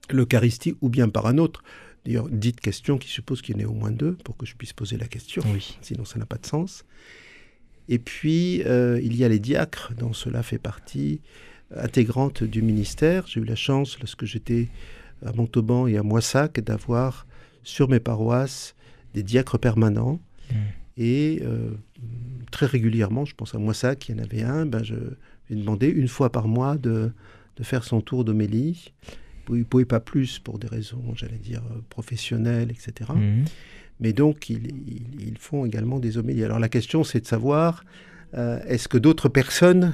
l'Eucharistie 0.10 0.75
ou 0.81 0.89
bien 0.89 1.10
par 1.10 1.25
un 1.27 1.38
autre? 1.38 1.63
D'ailleurs, 2.05 2.29
dites 2.29 2.60
question 2.60 2.98
qui 2.98 3.10
suppose 3.10 3.41
qu'il 3.41 3.55
y 3.55 3.57
en 3.60 3.62
ait 3.62 3.65
au 3.65 3.74
moins 3.74 3.91
deux 3.91 4.13
pour 4.13 4.38
que 4.38 4.45
je 4.45 4.55
puisse 4.55 4.74
poser 4.74 4.98
la 4.98 5.07
question. 5.07 5.43
Oui. 5.53 5.77
Sinon, 5.81 6.05
ça 6.05 6.17
n'a 6.17 6.25
pas 6.25 6.38
de 6.38 6.45
sens. 6.45 6.83
Et 7.89 8.00
puis, 8.00 8.63
euh, 8.65 9.00
il 9.03 9.15
y 9.15 9.24
a 9.24 9.29
les 9.29 9.39
diacres, 9.39 9.93
dont 9.98 10.13
cela 10.13 10.43
fait 10.43 10.57
partie 10.57 11.21
intégrante 11.75 12.44
du 12.44 12.62
ministère. 12.62 13.25
J'ai 13.28 13.40
eu 13.42 13.46
la 13.46 13.56
chance, 13.56 13.98
lorsque 14.00 14.25
j'étais 14.25 14.70
à 15.25 15.32
Montauban 15.34 15.88
et 15.88 15.98
à 15.98 16.04
Moissac, 16.04 16.60
d'avoir 16.60 17.25
sur 17.63 17.90
mes 17.90 18.00
paroisses 18.00 18.75
des 19.13 19.24
diacres 19.24 19.60
permanents. 19.60 20.20
Mm. 20.51 20.56
Et 20.98 21.40
euh, 21.44 21.72
très 22.51 22.66
régulièrement, 22.66 23.25
je 23.25 23.36
pense 23.36 23.56
à 23.56 23.58
Moissac, 23.60 24.10
il 24.10 24.16
y 24.16 24.20
en 24.20 24.24
avait 24.24 24.44
un, 24.44 24.66
ben 24.66 24.84
je 24.84 24.96
lui 24.96 25.12
ai 25.51 25.56
demandé 25.56 25.88
une 25.88 26.08
fois 26.08 26.32
par 26.32 26.48
mois 26.48 26.78
de, 26.78 27.12
de 27.58 27.63
faire 27.63 27.84
son 27.84 28.01
tour 28.01 28.25
d'homélie. 28.25 28.94
Il 29.50 29.56
ne 29.60 29.63
pouvait 29.63 29.86
pas 29.86 30.00
plus 30.00 30.40
pour 30.40 30.60
des 30.60 30.68
raisons, 30.68 31.04
j'allais 31.16 31.38
dire, 31.38 31.62
professionnelles, 31.90 32.72
etc. 32.72 33.12
Mhm. 33.16 33.46
Mais 34.00 34.13
donc, 34.13 34.50
ils, 34.50 34.68
ils- 34.88 35.28
ils 35.28 35.38
font 35.38 35.66
également 35.66 36.00
des 36.00 36.18
homélies. 36.18 36.44
Alors 36.44 36.60
la 36.60 36.70
question, 36.70 37.04
c'est 37.04 37.20
de 37.22 37.25
savoir, 37.28 37.84
euh, 38.34 38.60
est-ce 38.68 38.88
que 38.88 38.98
d'autres 38.98 39.30
personnes 39.30 39.94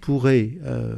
pourraient 0.00 0.52
euh, 0.64 0.96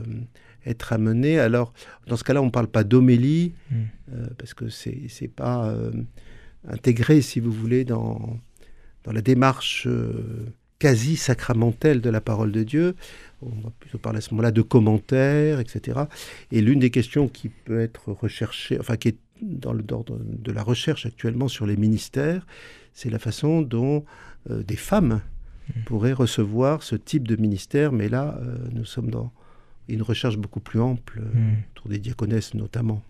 être 0.66 0.92
amenées 0.92 1.38
Alors, 1.38 1.72
dans 2.06 2.16
ce 2.16 2.24
cas-là, 2.24 2.40
on 2.42 2.46
ne 2.46 2.50
parle 2.50 2.68
pas 2.68 2.84
d'homélie, 2.84 3.52
Mm. 3.70 3.74
euh, 4.14 4.26
parce 4.38 4.54
que 4.54 4.68
c'est 4.68 5.00
n'est 5.20 5.28
pas 5.28 5.68
euh, 5.68 5.90
intégré, 6.68 7.20
si 7.20 7.40
vous 7.40 7.52
voulez, 7.52 7.84
dans, 7.84 8.38
dans 9.04 9.12
la 9.12 9.22
démarche 9.22 9.88
quasi 10.78 11.16
sacramentelle 11.16 12.00
de 12.00 12.10
la 12.10 12.20
parole 12.20 12.50
de 12.50 12.64
Dieu. 12.64 12.96
On 13.40 13.50
va 13.60 13.70
plutôt 13.78 13.98
parler 13.98 14.18
à 14.18 14.20
ce 14.20 14.30
moment-là 14.30 14.50
de 14.50 14.62
commentaires, 14.62 15.60
etc. 15.60 16.00
Et 16.50 16.60
l'une 16.60 16.80
des 16.80 16.90
questions 16.90 17.28
qui 17.28 17.48
peut 17.48 17.80
être 17.80 18.10
recherchée, 18.10 18.78
enfin 18.80 18.96
qui 18.96 19.08
est 19.08 19.16
dans 19.42 19.72
le 19.72 19.82
d'ordre 19.82 20.18
de 20.20 20.52
la 20.52 20.62
recherche 20.62 21.06
actuellement 21.06 21.48
sur 21.48 21.66
les 21.66 21.76
ministères, 21.76 22.46
c'est 22.94 23.10
la 23.10 23.18
façon 23.18 23.62
dont 23.62 24.04
euh, 24.50 24.62
des 24.64 24.76
femmes 24.76 25.20
pourraient 25.86 26.12
recevoir 26.12 26.82
ce 26.82 26.96
type 26.96 27.26
de 27.28 27.36
ministère. 27.36 27.92
Mais 27.92 28.08
là, 28.08 28.38
euh, 28.40 28.56
nous 28.72 28.84
sommes 28.84 29.10
dans 29.10 29.32
une 29.88 30.02
recherche 30.02 30.36
beaucoup 30.38 30.60
plus 30.60 30.80
ample, 30.80 31.20
euh, 31.20 31.32
Mm. 31.34 31.56
autour 31.70 31.88
des 31.90 31.98
diaconesses 31.98 32.54
notamment. 32.54 33.02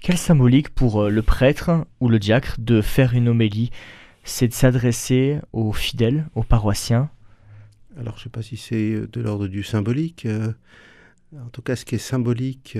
Quelle 0.00 0.18
symbolique 0.18 0.70
pour 0.70 1.02
euh, 1.02 1.10
le 1.10 1.22
prêtre 1.22 1.86
ou 2.00 2.08
le 2.08 2.18
diacre 2.18 2.56
de 2.58 2.80
faire 2.80 3.14
une 3.14 3.28
homélie? 3.28 3.70
C'est 4.24 4.48
de 4.48 4.52
s'adresser 4.52 5.38
aux 5.52 5.72
fidèles, 5.72 6.26
aux 6.34 6.42
paroissiens? 6.42 7.10
Alors, 7.98 8.14
je 8.16 8.20
ne 8.20 8.24
sais 8.24 8.30
pas 8.30 8.42
si 8.42 8.56
c'est 8.56 9.06
de 9.06 9.20
l'ordre 9.20 9.48
du 9.48 9.62
symbolique. 9.62 10.26
euh, 10.26 10.52
en 11.34 11.48
tout 11.48 11.62
cas, 11.62 11.76
ce 11.76 11.84
qui 11.84 11.94
est 11.96 11.98
symbolique 11.98 12.76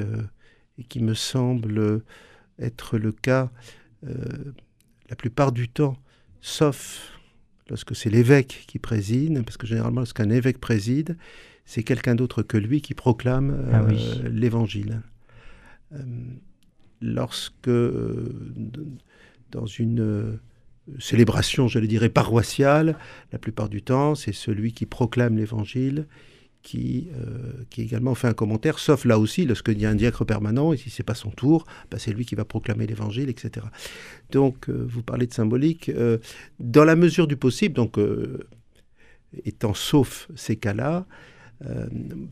et 0.78 0.84
qui 0.84 1.00
me 1.00 1.14
semble 1.14 2.02
être 2.58 2.98
le 2.98 3.12
cas 3.12 3.50
la 4.02 5.16
plupart 5.16 5.52
du 5.52 5.68
temps, 5.68 5.96
sauf 6.40 7.19
lorsque 7.70 7.96
c'est 7.96 8.10
l'évêque 8.10 8.64
qui 8.66 8.78
préside, 8.78 9.42
parce 9.44 9.56
que 9.56 9.66
généralement, 9.66 10.00
lorsqu'un 10.00 10.28
évêque 10.28 10.58
préside, 10.58 11.16
c'est 11.64 11.82
quelqu'un 11.82 12.14
d'autre 12.14 12.42
que 12.42 12.56
lui 12.56 12.82
qui 12.82 12.94
proclame 12.94 13.50
euh, 13.50 13.70
Ah 13.72 13.84
oui. 13.88 14.20
l'évangile. 14.30 15.00
Euh, 15.92 15.98
lorsque, 17.00 17.68
euh, 17.68 18.52
dans 19.50 19.66
une 19.66 20.00
euh, 20.00 20.40
célébration, 20.98 21.68
je 21.68 21.78
le 21.78 21.86
dirais, 21.86 22.08
paroissiale, 22.08 22.96
la 23.32 23.38
plupart 23.38 23.68
du 23.68 23.82
temps, 23.82 24.14
c'est 24.14 24.32
celui 24.32 24.72
qui 24.72 24.86
proclame 24.86 25.36
l'évangile 25.36 26.06
qui, 26.62 27.08
euh, 27.14 27.64
qui 27.70 27.82
également 27.82 28.14
fait 28.14 28.28
un 28.28 28.34
commentaire, 28.34 28.78
sauf 28.78 29.04
là 29.04 29.18
aussi, 29.18 29.46
lorsqu'il 29.46 29.80
y 29.80 29.86
a 29.86 29.90
un 29.90 29.94
diacre 29.94 30.24
permanent, 30.24 30.72
et 30.72 30.76
si 30.76 30.90
c'est 30.90 31.02
pas 31.02 31.14
son 31.14 31.30
tour, 31.30 31.66
bah, 31.90 31.98
c'est 31.98 32.12
lui 32.12 32.26
qui 32.26 32.34
va 32.34 32.44
proclamer 32.44 32.86
l'évangile, 32.86 33.28
etc. 33.30 33.66
Donc, 34.30 34.68
euh, 34.68 34.86
vous 34.88 35.02
parlez 35.02 35.26
de 35.26 35.32
symbolique. 35.32 35.88
euh, 35.88 36.18
dans 36.58 36.84
la 36.84 36.96
mesure 36.96 37.26
du 37.26 37.36
possible, 37.36 37.74
donc, 37.74 37.98
étant 39.44 39.74
sauf 39.74 40.28
ces 40.34 40.56
cas-là, 40.56 41.06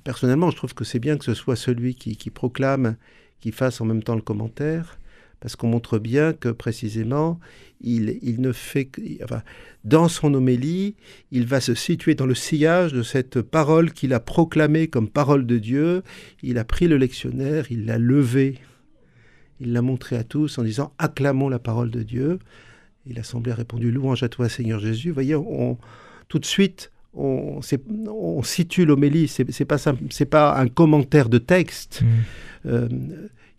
personnellement, 0.04 0.50
je 0.50 0.56
trouve 0.56 0.75
que 0.75 0.85
c'est 0.85 0.99
bien 0.99 1.16
que 1.16 1.25
ce 1.25 1.35
soit 1.35 1.56
celui 1.56 1.94
qui 1.94 2.30
proclame, 2.30 2.97
qui 3.40 3.52
fasse 3.52 3.80
en 3.80 3.85
même 3.85 4.02
temps 4.02 4.14
le 4.16 4.23
commentaire, 4.23 4.99
parce 5.40 5.57
qu'on 5.57 5.68
montre 5.68 5.99
bien 5.99 6.33
que 6.33 6.49
précisément, 6.49 7.38
il, 7.80 8.18
il 8.23 8.40
ne 8.40 8.52
fait 8.52 8.87
que... 8.87 9.00
Enfin, 9.23 9.42
dans 9.85 10.09
son 10.09 10.35
homélie, 10.35 10.97
il 11.30 11.47
va 11.47 11.61
se 11.61 11.75
situer 11.75 12.14
dans 12.14 12.26
le 12.26 12.35
sillage 12.35 12.92
de 12.92 13.02
cette 13.02 13.40
parole 13.40 13.92
qu'il 13.92 14.12
a 14.12 14.21
proclamée 14.21 14.88
comme 14.88 15.09
parole 15.09 15.47
de 15.47 15.59
Dieu. 15.59 16.02
Il 16.42 16.59
a 16.59 16.64
pris 16.64 16.88
le 16.88 16.97
lectionnaire, 16.97 17.71
il 17.71 17.87
l'a 17.87 17.99
levé, 17.99 18.59
il 19.61 19.73
l'a 19.73 19.83
montré 19.83 20.16
à 20.16 20.25
tous 20.25 20.59
en 20.59 20.64
disant 20.64 20.92
acclamons 20.99 21.49
la 21.49 21.59
parole 21.61 21.90
de 21.90 22.02
Dieu. 22.02 22.38
Et 23.09 23.14
l'assemblée 23.14 23.52
a 23.52 23.54
répondu 23.54 23.90
louange 23.90 24.23
à 24.23 24.28
toi 24.28 24.49
Seigneur 24.49 24.80
Jésus. 24.80 25.09
Vous 25.09 25.14
voyez, 25.14 25.37
on, 25.37 25.78
tout 26.28 26.38
de 26.38 26.45
suite, 26.45 26.90
on, 27.14 27.62
situe 28.42 28.85
l'homélie. 28.85 29.28
C'est 29.28 29.64
pas 29.64 29.78
simple- 29.78 30.04
pas 30.28 30.59
un 30.59 30.68
commentaire 30.68 31.28
de 31.28 31.38
texte. 31.38 32.02
Mm. 32.02 32.07
Euh, 32.66 32.88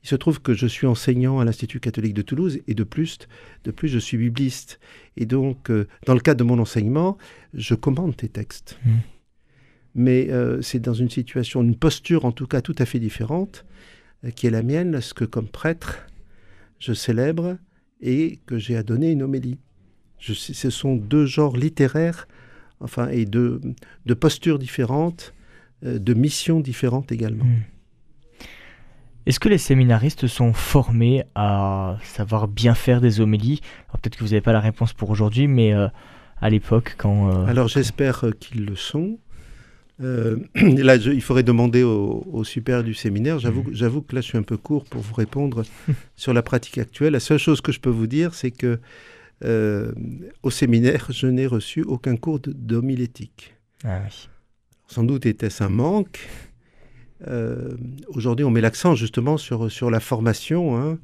il 0.04 0.08
se 0.08 0.16
trouve 0.16 0.42
que 0.42 0.54
je 0.54 0.68
suis 0.68 0.88
enseignant 0.88 1.40
à 1.40 1.46
l'Institut 1.46 1.80
catholique 1.80 2.14
de 2.14 2.22
Toulouse 2.22 2.60
et 2.68 2.74
de 2.74 2.84
plus, 2.84 3.20
de 3.66 3.72
plus 3.72 3.90
je 3.90 4.00
suis 4.00 4.18
bibliste. 4.18 4.80
Et 5.18 5.26
donc, 5.26 5.70
euh, 5.70 5.88
dans 6.06 6.14
le 6.14 6.22
cadre 6.22 6.40
de 6.40 6.44
mon 6.46 6.60
enseignement, 6.60 7.18
je 7.54 7.76
commande 7.76 8.16
tes 8.16 8.30
textes. 8.30 8.80
Mm. 8.86 8.92
Mais 9.96 10.30
euh, 10.30 10.62
c'est 10.62 10.80
dans 10.80 10.94
une 10.94 11.10
situation, 11.10 11.62
une 11.62 11.76
posture 11.76 12.24
en 12.26 12.32
tout 12.32 12.48
cas 12.48 12.62
tout 12.62 12.76
à 12.78 12.86
fait 12.86 13.00
différente, 13.00 13.66
euh, 14.24 14.32
qui 14.32 14.48
est 14.48 14.52
la 14.52 14.64
mienne, 14.64 14.94
lorsque 14.94 15.28
comme 15.28 15.48
prêtre, 15.48 16.08
je 16.80 16.94
célèbre 16.94 17.58
et 18.00 18.40
que 18.46 18.58
j'ai 18.58 18.78
à 18.78 18.84
donner 18.84 19.12
une 19.12 19.24
homélie. 19.24 19.58
Je 20.18 20.34
ce 20.34 20.70
sont 20.70 20.96
deux 20.96 21.26
genres 21.26 21.58
littéraires, 21.58 22.28
enfin, 22.80 23.10
et 23.10 23.26
de, 23.26 23.60
de 24.06 24.14
postures 24.14 24.60
différentes, 24.60 25.34
de 25.82 26.14
missions 26.14 26.60
différentes 26.62 27.12
également. 27.12 27.46
Mm. 27.46 27.64
Est-ce 29.26 29.40
que 29.40 29.50
les 29.50 29.58
séminaristes 29.58 30.28
sont 30.28 30.54
formés 30.54 31.24
à 31.36 31.98
savoir 32.04 32.48
bien 32.48 32.74
faire 32.74 33.02
des 33.02 33.20
homélies? 33.22 33.60
Alors 33.90 34.00
peut-être 34.00 34.16
que 34.18 34.24
vous 34.24 34.30
n'avez 34.32 34.42
pas 34.42 34.54
la 34.54 34.60
réponse 34.60 34.94
pour 34.94 35.10
aujourd'hui, 35.10 35.48
mais 35.48 35.74
euh, 35.74 35.88
à 36.42 36.50
l'époque, 36.50 36.96
quand... 36.98 37.30
euh, 37.32 37.46
Alors 37.46 37.68
j'espère 37.68 38.24
euh, 38.26 38.32
qu'ils 38.32 38.66
le 38.66 38.76
sont. 38.76 39.20
Euh, 40.02 40.38
là, 40.56 40.98
je- 40.98 41.12
il 41.12 41.22
faudrait 41.22 41.44
demander 41.44 41.84
au, 41.84 42.26
au 42.32 42.44
super 42.44 42.84
du 42.84 42.94
séminaire. 42.94 43.38
J'avoue, 43.38 43.64
Mhm. 43.64 43.74
j'avoue 43.74 44.02
que 44.02 44.16
là, 44.16 44.22
je 44.22 44.28
suis 44.28 44.38
un 44.38 44.44
peu 44.44 44.58
court 44.58 44.86
pour 44.86 45.02
vous 45.02 45.14
répondre 45.14 45.64
sur 46.16 46.34
la 46.34 46.42
pratique 46.42 46.78
actuelle. 46.78 47.14
La 47.14 47.20
seule 47.20 47.38
chose 47.38 47.62
que 47.62 47.72
je 47.72 47.80
peux 47.80 47.90
vous 47.90 48.08
dire, 48.08 48.34
c'est 48.34 48.52
que 48.52 48.80
au 50.44 50.50
séminaire, 50.50 51.08
je 51.12 51.28
n'ai 51.28 51.48
reçu 51.48 51.82
aucun 51.84 52.18
cours 52.18 52.40
d'homilétique. 52.46 53.56
Ah 53.86 54.02
oui. 54.04 54.28
Sans 54.88 55.04
doute 55.04 55.26
était-ce 55.26 55.64
un 55.64 55.70
manque. 55.70 56.20
Euh, 57.28 57.76
Aujourd'hui, 58.08 58.46
on 58.46 58.52
met 58.52 58.62
l'accent 58.62 58.96
justement 58.96 59.38
sur, 59.38 59.72
sur 59.72 59.90
la 59.90 60.00
formation, 60.00 60.78
hein, 60.78 61.00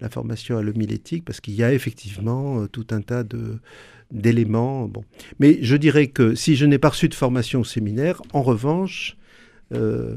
la 0.00 0.08
formation 0.08 0.56
à 0.56 0.62
l'homilétique, 0.62 1.24
parce 1.24 1.40
qu'il 1.40 1.54
y 1.54 1.62
a 1.62 1.72
effectivement 1.72 2.62
euh, 2.62 2.66
tout 2.66 2.86
un 2.90 3.02
tas 3.02 3.24
d'éléments. 4.10 4.88
Bon. 4.88 5.04
Mais 5.38 5.58
je 5.62 5.76
dirais 5.76 6.08
que 6.08 6.34
si 6.34 6.56
je 6.56 6.66
n'ai 6.66 6.78
pas 6.78 6.90
reçu 6.90 7.08
de 7.08 7.14
formation 7.14 7.60
au 7.60 7.64
séminaire, 7.64 8.22
en 8.32 8.42
revanche, 8.42 9.16
euh, 9.72 10.16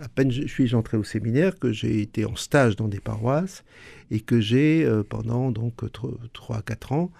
à 0.00 0.08
peine 0.08 0.30
je 0.30 0.46
suis 0.46 0.74
entré 0.74 0.96
au 0.96 1.04
séminaire, 1.04 1.58
que 1.58 1.72
j'ai 1.72 2.00
été 2.00 2.24
en 2.24 2.36
stage 2.36 2.76
dans 2.76 2.88
des 2.88 3.00
paroisses 3.00 3.64
et 4.10 4.20
que 4.20 4.40
j'ai, 4.40 4.88
pendant 5.08 5.50
donc 5.50 5.82
3-4 5.82 6.94
ans, 6.94 7.10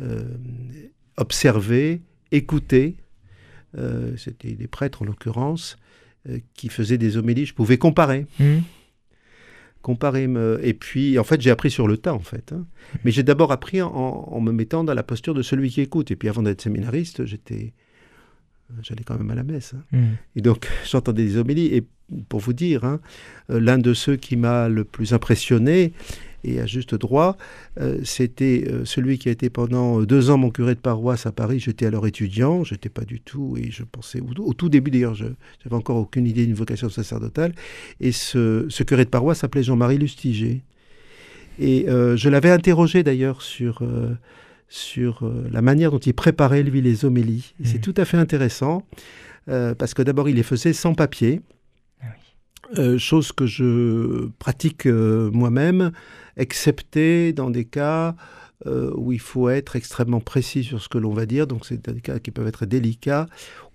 euh, 0.00 0.22
observé, 1.16 2.02
écouté, 2.32 2.96
c'était 4.16 4.52
des 4.52 4.68
prêtres 4.68 5.02
en 5.02 5.04
l'occurrence, 5.04 5.78
qui 6.54 6.68
faisaient 6.68 6.98
des 6.98 7.16
homélies. 7.16 7.46
Je 7.46 7.54
pouvais 7.54 7.78
comparer 7.78 8.26
Mm. 8.40 8.58
comparer 9.82 10.26
me... 10.26 10.58
et 10.62 10.72
puis 10.74 11.18
en 11.18 11.24
fait 11.24 11.40
j'ai 11.40 11.50
appris 11.50 11.70
sur 11.70 11.86
le 11.86 11.98
tas 11.98 12.14
en 12.14 12.18
fait 12.20 12.52
hein. 12.52 12.64
mais 13.04 13.10
j'ai 13.10 13.22
d'abord 13.22 13.52
appris 13.52 13.82
en, 13.82 13.90
en 13.90 14.40
me 14.40 14.50
mettant 14.50 14.82
dans 14.82 14.94
la 14.94 15.02
posture 15.02 15.34
de 15.34 15.42
celui 15.42 15.68
qui 15.70 15.82
écoute 15.82 16.10
et 16.10 16.16
puis 16.16 16.28
avant 16.30 16.42
d'être 16.42 16.62
séminariste 16.62 17.26
j'étais 17.26 17.74
j'allais 18.82 19.04
quand 19.04 19.18
même 19.18 19.30
à 19.30 19.34
la 19.34 19.42
messe 19.42 19.74
hein. 19.74 19.82
Mm. 19.92 20.04
et 20.36 20.40
donc 20.40 20.68
j'entendais 20.90 21.24
des 21.24 21.36
homélies 21.36 21.66
et 21.66 21.84
pour 22.30 22.40
vous 22.40 22.54
dire 22.54 22.84
hein, 22.84 23.00
euh, 23.50 23.60
l'un 23.60 23.76
de 23.78 23.92
ceux 23.94 24.16
qui 24.16 24.36
m'a 24.36 24.68
le 24.70 24.84
plus 24.84 25.12
impressionné 25.12 25.92
et 26.44 26.60
à 26.60 26.66
juste 26.66 26.94
droit 26.94 27.36
euh, 27.80 27.98
c'était 28.04 28.66
euh, 28.68 28.84
celui 28.84 29.18
qui 29.18 29.28
a 29.28 29.32
été 29.32 29.50
pendant 29.50 30.02
deux 30.02 30.30
ans 30.30 30.38
mon 30.38 30.50
curé 30.50 30.74
de 30.74 30.80
paroisse 30.80 31.26
à 31.26 31.32
Paris 31.32 31.58
j'étais 31.60 31.86
alors 31.86 32.06
étudiant 32.06 32.64
j'étais 32.64 32.88
pas 32.88 33.04
du 33.04 33.20
tout 33.20 33.56
et 33.58 33.70
je 33.70 33.82
pensais 33.82 34.20
au, 34.20 34.28
au 34.42 34.54
tout 34.54 34.68
début 34.68 34.90
d'ailleurs 34.90 35.14
je 35.14 35.26
j'avais 35.62 35.76
encore 35.76 35.96
aucune 35.96 36.26
idée 36.26 36.46
d'une 36.46 36.54
vocation 36.54 36.88
sacerdotale 36.88 37.52
et 38.00 38.12
ce, 38.12 38.66
ce 38.68 38.82
curé 38.82 39.04
de 39.04 39.10
paroisse 39.10 39.38
s'appelait 39.38 39.62
Jean-Marie 39.62 39.98
Lustiger. 39.98 40.62
Et 41.58 41.88
euh, 41.88 42.16
je 42.16 42.28
l'avais 42.28 42.50
interrogé 42.50 43.02
d'ailleurs 43.02 43.42
sur, 43.42 43.82
euh, 43.82 44.14
sur 44.68 45.24
euh, 45.24 45.48
la 45.52 45.62
manière 45.62 45.90
dont 45.90 45.98
il 45.98 46.14
préparait 46.14 46.62
lui 46.62 46.80
les 46.80 47.04
homélies. 47.04 47.54
C'est 47.62 47.74
Mhm. 47.76 47.80
tout 47.80 47.94
à 47.96 48.04
fait 48.04 48.16
intéressant 48.16 48.86
parce 49.46 49.92
que 49.92 50.00
d'abord 50.00 50.30
il 50.30 50.36
les 50.36 50.42
faisait 50.42 50.72
sans 50.72 50.94
papier. 50.94 51.42
Ah 52.02 52.96
chose 52.96 53.30
que 53.30 53.44
je 53.44 54.28
pratique 54.38 54.86
moi-même, 54.86 55.92
excepté 56.36 57.32
dans 57.32 57.50
des 57.50 57.64
cas 57.64 58.14
euh, 58.66 58.92
où 58.96 59.12
il 59.12 59.20
faut 59.20 59.48
être 59.48 59.76
extrêmement 59.76 60.20
précis 60.20 60.64
sur 60.64 60.80
ce 60.80 60.88
que 60.88 60.98
l'on 60.98 61.12
va 61.12 61.26
dire, 61.26 61.46
donc 61.46 61.66
c'est 61.66 61.90
des 61.90 62.00
cas 62.00 62.18
qui 62.18 62.30
peuvent 62.30 62.46
être 62.46 62.66
délicats, 62.66 63.26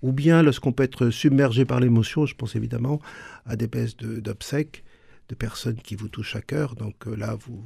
ou 0.02 0.10
bien 0.12 0.42
lorsqu'on 0.42 0.72
peut 0.72 0.82
être 0.82 1.10
submergé 1.10 1.64
par 1.64 1.80
l'émotion, 1.80 2.26
je 2.26 2.34
pense 2.34 2.56
évidemment 2.56 3.00
à 3.46 3.56
des 3.56 3.68
baisses 3.68 3.96
d'obsèques, 3.96 4.82
de, 5.28 5.34
personnes 5.36 5.76
qui 5.76 5.94
vous 5.94 6.08
touchent 6.08 6.34
à 6.34 6.40
cœur, 6.40 6.74
donc 6.74 7.06
là 7.06 7.36
vous 7.46 7.62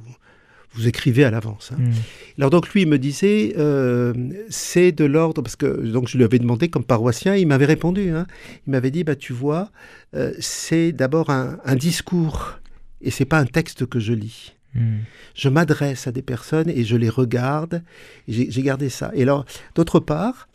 vous 0.75 0.87
écrivez 0.87 1.23
à 1.23 1.31
l'avance. 1.31 1.71
Hein. 1.71 1.77
Hmm. 1.79 1.91
Alors 2.37 2.49
donc 2.49 2.69
lui 2.73 2.81
il 2.83 2.87
me 2.87 2.99
disait 2.99 3.53
euh, 3.57 4.13
c'est 4.49 4.91
de 4.91 5.05
l'ordre 5.05 5.41
parce 5.41 5.55
que 5.55 5.65
donc 5.65 6.07
je 6.07 6.17
lui 6.17 6.23
avais 6.25 6.37
demandé 6.37 6.67
comme 6.69 6.83
paroissien 6.83 7.35
il 7.35 7.47
m'avait 7.47 7.65
répondu 7.65 8.09
hein. 8.09 8.27
il 8.67 8.71
m'avait 8.71 8.91
dit 8.91 9.03
bah 9.03 9.15
tu 9.15 9.33
vois 9.33 9.71
euh, 10.15 10.33
c'est 10.39 10.91
d'abord 10.91 11.29
un, 11.29 11.75
discours 11.75 12.59
et 13.01 13.09
c'est 13.09 13.25
pas 13.25 13.39
un 13.39 13.45
texte 13.45 13.85
que 13.85 13.99
je 13.99 14.13
lis. 14.13 14.54
Hmm. 14.75 14.99
Je 15.33 15.49
m'adresse 15.49 16.05
à 16.05 16.11
des 16.11 16.21
personnes 16.21 16.69
et 16.69 16.83
je 16.83 16.95
les 16.95 17.09
regarde. 17.09 17.83
J'ai 18.27 18.61
gardé 18.61 18.89
ça. 18.89 19.11
Et 19.13 19.23
alors 19.23 19.45
d'autre 19.73 19.99
part 19.99 20.47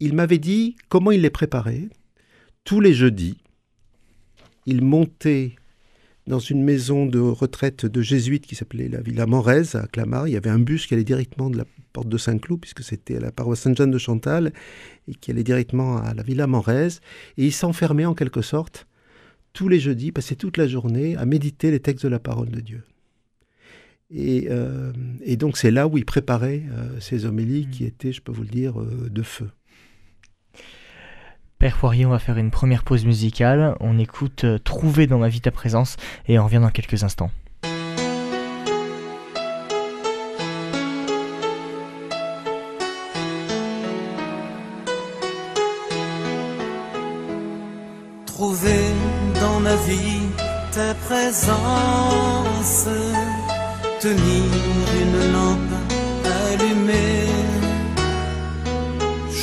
il 0.00 0.14
m'avait 0.14 0.38
dit 0.38 0.76
comment 0.88 1.10
il 1.10 1.22
les 1.22 1.30
préparait 1.30 1.88
tous 2.64 2.80
les 2.80 2.94
jeudis. 2.94 3.38
Il 4.66 4.82
montait 4.82 5.56
dans 6.26 6.38
une 6.38 6.62
maison 6.62 7.06
de 7.06 7.18
retraite 7.18 7.86
de 7.86 8.02
jésuites 8.02 8.46
qui 8.46 8.54
s'appelait 8.54 8.88
la 8.88 9.00
Villa 9.00 9.26
Morez 9.26 9.74
à 9.74 9.86
Clamart. 9.86 10.28
Il 10.28 10.34
y 10.34 10.36
avait 10.36 10.50
un 10.50 10.58
bus 10.58 10.86
qui 10.86 10.94
allait 10.94 11.04
directement 11.04 11.48
de 11.48 11.56
la 11.56 11.64
porte 11.94 12.08
de 12.08 12.18
Saint-Cloud, 12.18 12.60
puisque 12.60 12.82
c'était 12.82 13.18
la 13.18 13.32
paroisse 13.32 13.60
Sainte-Jeanne 13.60 13.90
de 13.90 13.98
Chantal, 13.98 14.52
et 15.08 15.14
qui 15.14 15.30
allait 15.30 15.42
directement 15.42 15.96
à 15.96 16.12
la 16.12 16.22
Villa 16.22 16.46
Morez. 16.46 17.00
Et 17.38 17.46
il 17.46 17.52
s'enfermait 17.52 18.04
en 18.04 18.14
quelque 18.14 18.42
sorte 18.42 18.86
tous 19.54 19.68
les 19.68 19.80
jeudis, 19.80 20.12
passait 20.12 20.36
toute 20.36 20.58
la 20.58 20.68
journée 20.68 21.16
à 21.16 21.24
méditer 21.24 21.70
les 21.70 21.80
textes 21.80 22.04
de 22.04 22.10
la 22.10 22.20
parole 22.20 22.50
de 22.50 22.60
Dieu. 22.60 22.82
Et, 24.10 24.48
euh, 24.50 24.92
donc 25.36 25.56
c'est 25.56 25.70
là 25.70 25.86
où 25.86 25.98
il 25.98 26.04
préparait 26.04 26.62
euh, 26.72 26.98
ces 27.00 27.26
homélies 27.26 27.68
qui 27.70 27.84
étaient, 27.84 28.12
je 28.12 28.22
peux 28.22 28.32
vous 28.32 28.42
le 28.42 28.48
dire, 28.48 28.80
euh, 28.80 29.08
de 29.10 29.22
feu. 29.22 29.50
Père 31.58 31.76
Poirier, 31.76 32.06
on 32.06 32.10
va 32.10 32.20
faire 32.20 32.38
une 32.38 32.52
première 32.52 32.84
pause 32.84 33.04
musicale. 33.04 33.76
On 33.80 33.98
écoute 33.98 34.44
euh, 34.44 34.58
Trouver 34.58 35.08
dans 35.08 35.18
ma 35.18 35.28
vie 35.28 35.40
ta 35.40 35.50
présence 35.50 35.96
et 36.28 36.38
on 36.38 36.44
revient 36.44 36.60
dans 36.60 36.70
quelques 36.70 37.02
instants. 37.02 37.30
Trouver 48.26 48.84
dans 49.40 49.58
ma 49.58 49.74
vie 49.74 50.28
ta 50.72 50.94
présence, 50.94 52.88
tenir 54.00 54.44
une 55.02 55.32
lampe 55.32 55.74
allumée, 56.46 57.26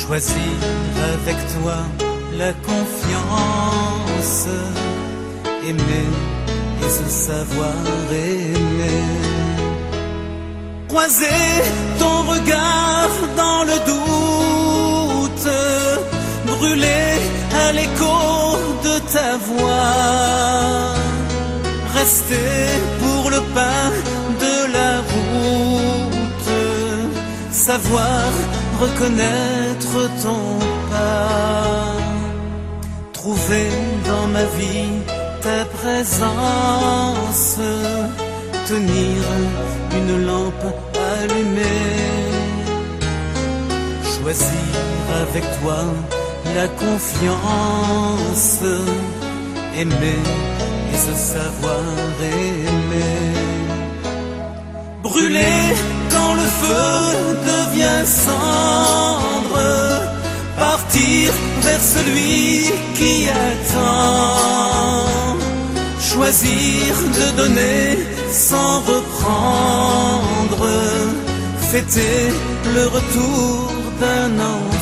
choisir 0.00 0.56
avec 1.14 1.36
toi 1.54 1.78
la 2.38 2.52
confiance, 2.70 4.48
aimer 5.68 6.10
et 6.82 6.88
se 6.88 7.08
savoir 7.26 7.74
aimer. 8.10 9.04
Croiser 10.88 11.44
ton 11.98 12.22
regard 12.22 13.14
dans 13.36 13.62
le 13.64 13.76
doute, 13.90 15.50
brûler 16.46 17.12
à 17.62 17.72
l'écho 17.72 18.56
de 18.84 18.94
ta 19.12 19.36
voix, 19.36 20.94
rester 21.94 22.80
pour 23.00 23.30
le 23.30 23.40
pain 23.54 24.15
la 24.72 24.98
route, 24.98 26.50
savoir 27.50 28.30
reconnaître 28.80 29.96
ton 30.22 30.58
pas. 30.90 31.92
Trouver 33.12 33.68
dans 34.06 34.26
ma 34.28 34.44
vie 34.58 35.02
ta 35.42 35.64
présence, 35.78 37.58
tenir 38.66 39.16
une 39.98 40.26
lampe 40.26 40.68
allumée, 41.12 41.94
choisir 44.14 44.72
avec 45.22 45.44
toi 45.60 45.80
la 46.54 46.68
confiance, 46.68 48.60
aimer 49.76 50.22
et 50.92 50.96
se 50.96 51.14
savoir 51.14 51.82
aimer. 52.22 53.35
Brûler 55.16 55.74
quand 56.10 56.34
le 56.34 56.48
feu 56.60 57.36
devient 57.52 58.04
cendre, 58.04 59.58
partir 60.58 61.32
vers 61.62 61.80
celui 61.80 62.70
qui 62.94 63.26
attend. 63.48 64.36
Choisir 65.98 66.94
de 67.18 67.26
donner 67.40 67.96
sans 68.30 68.80
reprendre, 68.80 70.68
fêter 71.70 72.30
le 72.74 72.84
retour 72.86 73.72
d'un 74.00 74.38
enfant. 74.38 74.75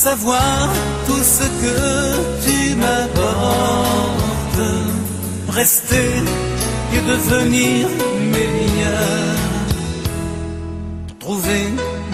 Savoir 0.00 0.70
tout 1.06 1.22
ce 1.36 1.46
que 1.62 1.78
tu 2.44 2.74
m'apportes. 2.82 4.68
Rester 5.50 6.12
et 6.94 7.02
devenir 7.12 7.86
meilleur. 8.36 9.36
Trouver 11.18 11.64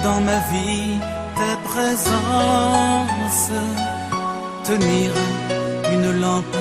dans 0.02 0.20
ma 0.28 0.38
vie 0.52 0.98
ta 1.40 1.52
présence. 1.70 3.50
Tenir 4.64 5.08
une 5.94 6.10
lampe 6.22 6.56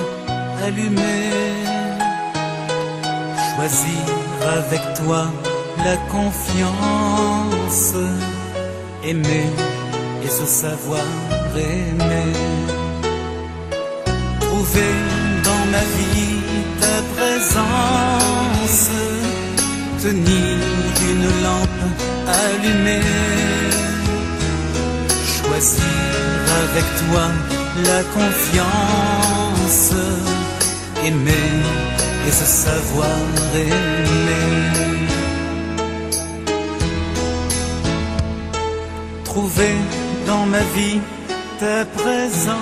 allumée. 0.64 1.64
Choisir 3.48 4.04
avec 4.58 4.82
toi 5.00 5.22
la 5.84 5.96
confiance. 6.14 7.94
Aimer 9.02 9.50
et 10.26 10.30
se 10.30 10.46
savoir 10.46 11.06
aimer. 11.56 12.32
Trouver 14.40 14.94
dans 15.44 15.64
ma 15.74 15.84
vie 15.96 16.40
ta 16.80 16.96
présence, 17.14 18.90
tenir 20.02 20.56
une 21.10 21.28
lampe 21.44 21.84
allumée, 22.42 23.12
choisir 25.34 25.96
avec 26.62 26.86
toi 27.02 27.24
la 27.88 28.00
confiance, 28.16 29.92
aimer 31.04 31.52
et 32.26 32.32
se 32.32 32.46
savoir 32.64 33.18
aimer. 33.54 34.46
Trouver 39.24 39.76
dans 40.26 40.46
ma 40.46 40.60
vie 40.74 41.00
ta 41.58 41.84
présence. 41.84 42.56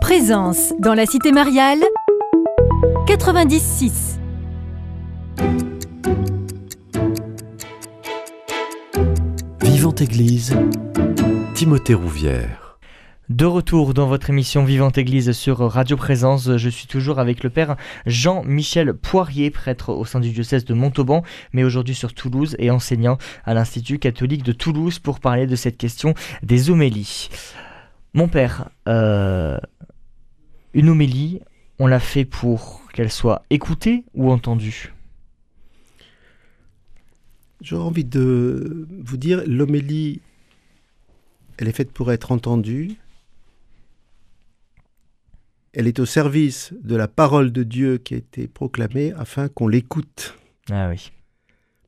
Présence 0.00 0.72
dans 0.78 0.94
la 0.94 1.06
cité 1.06 1.32
mariale 1.32 1.82
96. 3.06 4.18
Vivante 9.62 10.00
Église, 10.00 10.54
Timothée 11.54 11.94
Rouvière. 11.94 12.61
De 13.32 13.46
retour 13.46 13.94
dans 13.94 14.08
votre 14.08 14.28
émission 14.28 14.62
Vivante 14.62 14.98
Église 14.98 15.32
sur 15.32 15.60
Radio 15.60 15.96
Présence, 15.96 16.58
je 16.58 16.68
suis 16.68 16.86
toujours 16.86 17.18
avec 17.18 17.42
le 17.42 17.48
Père 17.48 17.76
Jean-Michel 18.04 18.92
Poirier, 18.92 19.50
prêtre 19.50 19.94
au 19.94 20.04
sein 20.04 20.20
du 20.20 20.32
diocèse 20.32 20.66
de 20.66 20.74
Montauban, 20.74 21.22
mais 21.54 21.64
aujourd'hui 21.64 21.94
sur 21.94 22.12
Toulouse 22.12 22.54
et 22.58 22.70
enseignant 22.70 23.16
à 23.44 23.54
l'Institut 23.54 23.98
catholique 23.98 24.42
de 24.42 24.52
Toulouse 24.52 24.98
pour 24.98 25.18
parler 25.18 25.46
de 25.46 25.56
cette 25.56 25.78
question 25.78 26.12
des 26.42 26.68
homélies. 26.68 27.30
Mon 28.12 28.28
Père, 28.28 28.68
euh, 28.86 29.56
une 30.74 30.90
homélie, 30.90 31.40
on 31.78 31.86
l'a 31.86 32.00
fait 32.00 32.26
pour 32.26 32.82
qu'elle 32.92 33.10
soit 33.10 33.46
écoutée 33.48 34.04
ou 34.12 34.30
entendue? 34.30 34.92
J'aurais 37.62 37.84
envie 37.86 38.04
de 38.04 38.86
vous 39.02 39.16
dire, 39.16 39.42
l'homélie, 39.46 40.20
elle 41.56 41.68
est 41.68 41.72
faite 41.72 41.92
pour 41.92 42.12
être 42.12 42.30
entendue. 42.30 42.98
Elle 45.72 45.86
est 45.86 45.98
au 46.00 46.06
service 46.06 46.74
de 46.82 46.96
la 46.96 47.08
parole 47.08 47.52
de 47.52 47.62
Dieu 47.62 47.98
qui 47.98 48.14
a 48.14 48.18
été 48.18 48.46
proclamée 48.46 49.12
afin 49.16 49.48
qu'on 49.48 49.68
l'écoute. 49.68 50.36
Ah 50.70 50.88
oui. 50.90 51.10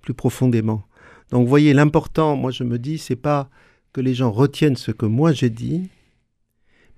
Plus 0.01 0.15
profondément. 0.15 0.85
Donc, 1.31 1.43
vous 1.43 1.49
voyez, 1.49 1.73
l'important, 1.73 2.37
moi 2.37 2.51
je 2.51 2.65
me 2.65 2.79
dis, 2.79 2.99
c'est 2.99 3.17
pas 3.17 3.51
que 3.93 4.01
les 4.01 4.15
gens 4.15 4.31
retiennent 4.31 4.77
ce 4.77 4.91
que 4.91 5.07
moi 5.07 5.33
j'ai 5.33 5.51
dit, 5.51 5.89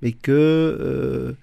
mais 0.02 0.12
qu'ils 0.12 0.32
euh, 0.32 1.34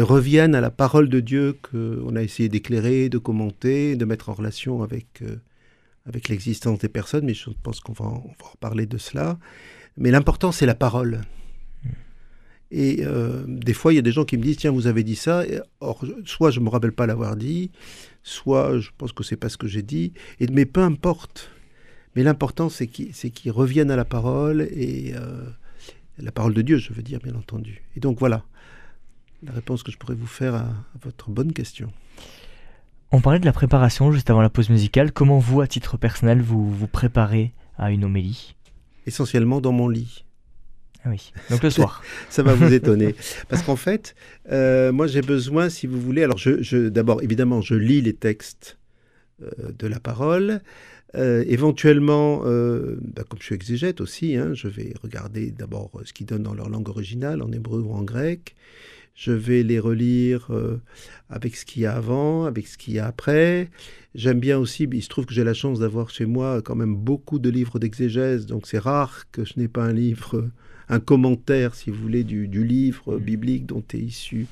reviennent 0.00 0.54
à 0.54 0.60
la 0.60 0.70
parole 0.70 1.08
de 1.08 1.20
Dieu 1.20 1.56
qu'on 1.62 2.16
a 2.16 2.22
essayé 2.22 2.48
d'éclairer, 2.48 3.08
de 3.08 3.18
commenter, 3.18 3.96
de 3.96 4.04
mettre 4.04 4.28
en 4.28 4.34
relation 4.34 4.82
avec 4.82 5.22
euh, 5.22 5.36
avec 6.06 6.28
l'existence 6.28 6.78
des 6.78 6.88
personnes, 6.88 7.24
mais 7.24 7.34
je 7.34 7.50
pense 7.62 7.80
qu'on 7.80 7.92
va, 7.92 8.06
en, 8.06 8.24
reparler 8.40 8.86
de 8.86 8.98
cela. 8.98 9.38
Mais 9.96 10.10
l'important, 10.10 10.52
c'est 10.52 10.66
la 10.66 10.74
parole. 10.74 11.20
Et 12.70 12.98
euh, 13.00 13.42
des 13.46 13.72
fois, 13.72 13.92
il 13.92 13.96
y 13.96 13.98
a 13.98 14.02
des 14.02 14.12
gens 14.12 14.24
qui 14.24 14.36
me 14.36 14.42
disent 14.42 14.58
Tiens, 14.58 14.70
vous 14.70 14.86
avez 14.86 15.02
dit 15.02 15.16
ça. 15.16 15.44
or, 15.80 16.04
soit 16.24 16.50
je 16.50 16.60
ne 16.60 16.64
me 16.64 16.70
rappelle 16.70 16.92
pas 16.92 17.06
l'avoir 17.06 17.36
dit, 17.36 17.70
soit 18.22 18.78
je 18.78 18.90
pense 18.96 19.12
que 19.12 19.24
c'est 19.24 19.36
pas 19.36 19.48
ce 19.48 19.56
que 19.56 19.66
j'ai 19.66 19.82
dit. 19.82 20.12
Et, 20.38 20.46
mais 20.48 20.66
peu 20.66 20.82
importe. 20.82 21.50
Mais 22.16 22.22
l'important, 22.22 22.68
c'est 22.68 22.86
qu'ils 22.86 23.52
reviennent 23.52 23.90
à 23.90 23.96
la 23.96 24.04
parole, 24.04 24.62
et 24.72 25.12
euh, 25.14 25.44
la 26.18 26.32
parole 26.32 26.54
de 26.54 26.62
Dieu, 26.62 26.78
je 26.78 26.92
veux 26.92 27.02
dire, 27.02 27.20
bien 27.22 27.34
entendu. 27.34 27.82
Et 27.96 28.00
donc 28.00 28.18
voilà 28.18 28.44
la 29.42 29.52
réponse 29.52 29.82
que 29.82 29.90
je 29.90 29.98
pourrais 29.98 30.14
vous 30.14 30.26
faire 30.26 30.54
à 30.54 30.68
votre 31.02 31.30
bonne 31.30 31.52
question. 31.52 31.92
On 33.12 33.20
parlait 33.20 33.40
de 33.40 33.46
la 33.46 33.52
préparation 33.52 34.12
juste 34.12 34.30
avant 34.30 34.42
la 34.42 34.50
pause 34.50 34.70
musicale. 34.70 35.12
Comment 35.12 35.38
vous, 35.38 35.60
à 35.60 35.66
titre 35.66 35.96
personnel, 35.96 36.40
vous 36.40 36.70
vous 36.70 36.86
préparez 36.86 37.52
à 37.76 37.90
une 37.90 38.04
homélie? 38.04 38.54
Essentiellement 39.06 39.60
dans 39.60 39.72
mon 39.72 39.88
lit. 39.88 40.24
Ah 41.04 41.08
oui, 41.10 41.32
donc 41.48 41.62
le 41.62 41.70
soir. 41.70 42.02
Ça 42.28 42.42
va 42.42 42.54
vous 42.54 42.72
étonner. 42.72 43.14
Parce 43.48 43.62
qu'en 43.62 43.76
fait, 43.76 44.14
euh, 44.52 44.92
moi 44.92 45.06
j'ai 45.06 45.22
besoin, 45.22 45.70
si 45.70 45.86
vous 45.86 46.00
voulez, 46.00 46.22
alors 46.22 46.36
je, 46.36 46.88
d'abord, 46.88 47.22
évidemment, 47.22 47.62
je 47.62 47.74
lis 47.74 48.02
les 48.02 48.12
textes 48.12 48.78
euh, 49.42 49.72
de 49.78 49.86
la 49.86 49.98
parole. 49.98 50.60
Euh, 51.16 51.42
éventuellement, 51.48 52.40
bah, 52.40 53.24
comme 53.28 53.38
je 53.40 53.44
suis 53.44 53.54
exégète 53.54 54.00
aussi, 54.00 54.36
hein, 54.36 54.52
je 54.52 54.68
vais 54.68 54.92
regarder 55.02 55.50
d'abord 55.50 55.90
ce 56.04 56.12
qu'ils 56.12 56.26
donnent 56.26 56.42
dans 56.42 56.54
leur 56.54 56.68
langue 56.68 56.88
originale, 56.88 57.42
en 57.42 57.50
hébreu 57.50 57.80
ou 57.80 57.92
en 57.92 58.02
grec 58.02 58.54
je 59.16 59.32
vais 59.32 59.62
les 59.62 59.78
relire 59.78 60.48
avec 61.28 61.54
ce 61.54 61.66
qu'il 61.66 61.82
y 61.82 61.86
a 61.86 61.94
avant, 61.94 62.46
avec 62.46 62.66
ce 62.66 62.78
qu'il 62.78 62.94
y 62.94 62.98
a 62.98 63.06
après. 63.06 63.68
J'aime 64.14 64.40
bien 64.40 64.56
aussi, 64.56 64.88
il 64.90 65.02
se 65.02 65.08
trouve 65.08 65.26
que 65.26 65.34
j'ai 65.34 65.44
la 65.44 65.52
chance 65.52 65.80
d'avoir 65.80 66.08
chez 66.08 66.24
moi 66.24 66.62
quand 66.62 66.74
même 66.74 66.94
beaucoup 66.94 67.38
de 67.38 67.50
livres 67.50 67.78
d'exégèse, 67.78 68.46
donc 68.46 68.66
c'est 68.66 68.78
rare 68.78 69.30
que 69.30 69.44
je 69.44 69.54
n'ai 69.58 69.68
pas 69.68 69.84
un 69.84 69.92
livre, 69.92 70.48
un 70.90 71.00
commentaire, 71.00 71.74
si 71.74 71.90
vous 71.90 72.00
voulez, 72.00 72.24
du, 72.24 72.46
livre 72.46 73.16
mmh. 73.16 73.20
biblique 73.20 73.66
dont 73.66 73.84
est 73.94 73.98
issu, 73.98 74.46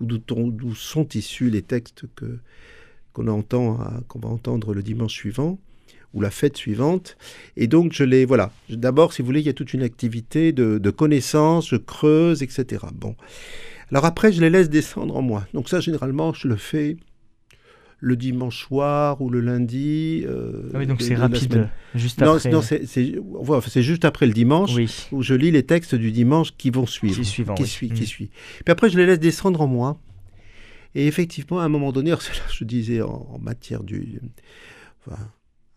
ou 0.00 0.06
d'où 0.06 0.74
sont 0.74 1.08
issus 1.14 1.50
les 1.50 1.62
textes 1.62 2.04
que 2.14 2.38
qu'on 3.12 3.28
entend, 3.28 3.78
qu'on 4.08 4.18
va 4.18 4.28
entendre 4.28 4.74
le 4.74 4.82
dimanche 4.82 5.14
suivant 5.14 5.58
ou 6.14 6.20
la 6.20 6.30
fête 6.30 6.56
suivante. 6.56 7.16
Et 7.56 7.66
donc, 7.66 7.92
je 7.92 8.04
les. 8.04 8.24
Voilà. 8.24 8.52
D'abord, 8.68 9.12
si 9.12 9.22
vous 9.22 9.26
voulez, 9.26 9.40
il 9.40 9.46
y 9.46 9.50
a 9.50 9.54
toute 9.54 9.72
une 9.72 9.82
activité 9.82 10.52
de, 10.52 10.78
de 10.78 10.90
connaissance, 10.90 11.68
je 11.68 11.76
creuse, 11.76 12.42
etc. 12.42 12.86
Bon. 12.94 13.14
Alors 13.90 14.04
après, 14.04 14.32
je 14.32 14.40
les 14.40 14.50
laisse 14.50 14.70
descendre 14.70 15.16
en 15.16 15.22
moi. 15.22 15.46
Donc 15.54 15.68
ça, 15.68 15.80
généralement, 15.80 16.32
je 16.32 16.48
le 16.48 16.56
fais 16.56 16.96
le 18.04 18.16
dimanche 18.16 18.58
soir 18.58 19.20
ou 19.22 19.30
le 19.30 19.40
lundi. 19.40 20.24
Euh, 20.26 20.68
ah 20.74 20.78
oui, 20.78 20.86
donc 20.86 21.00
c'est 21.00 21.14
rapide, 21.14 21.68
juste 21.94 22.20
après. 22.20 22.50
Non, 22.50 22.60
c'est 22.62 23.82
juste 23.82 24.04
après 24.04 24.26
le 24.26 24.32
dimanche 24.32 24.72
où 25.10 25.22
je 25.22 25.34
lis 25.34 25.50
les 25.50 25.62
textes 25.62 25.94
du 25.94 26.12
dimanche 26.12 26.54
qui 26.56 26.70
vont 26.70 26.86
suivre. 26.86 27.16
Qui, 27.16 27.24
suivant, 27.24 27.54
qui, 27.54 27.66
suit, 27.66 27.88
qui 27.88 28.02
mm. 28.02 28.06
suit. 28.06 28.30
Puis 28.64 28.72
après, 28.72 28.90
je 28.90 28.98
les 28.98 29.06
laisse 29.06 29.18
descendre 29.18 29.62
en 29.62 29.66
moi. 29.66 29.98
Et 30.94 31.06
effectivement, 31.06 31.60
à 31.60 31.64
un 31.64 31.68
moment 31.68 31.92
donné, 31.92 32.14
je 32.52 32.64
disais 32.64 33.00
en, 33.00 33.38
matière 33.40 33.82
du... 33.82 34.20
Enfin, 35.06 35.18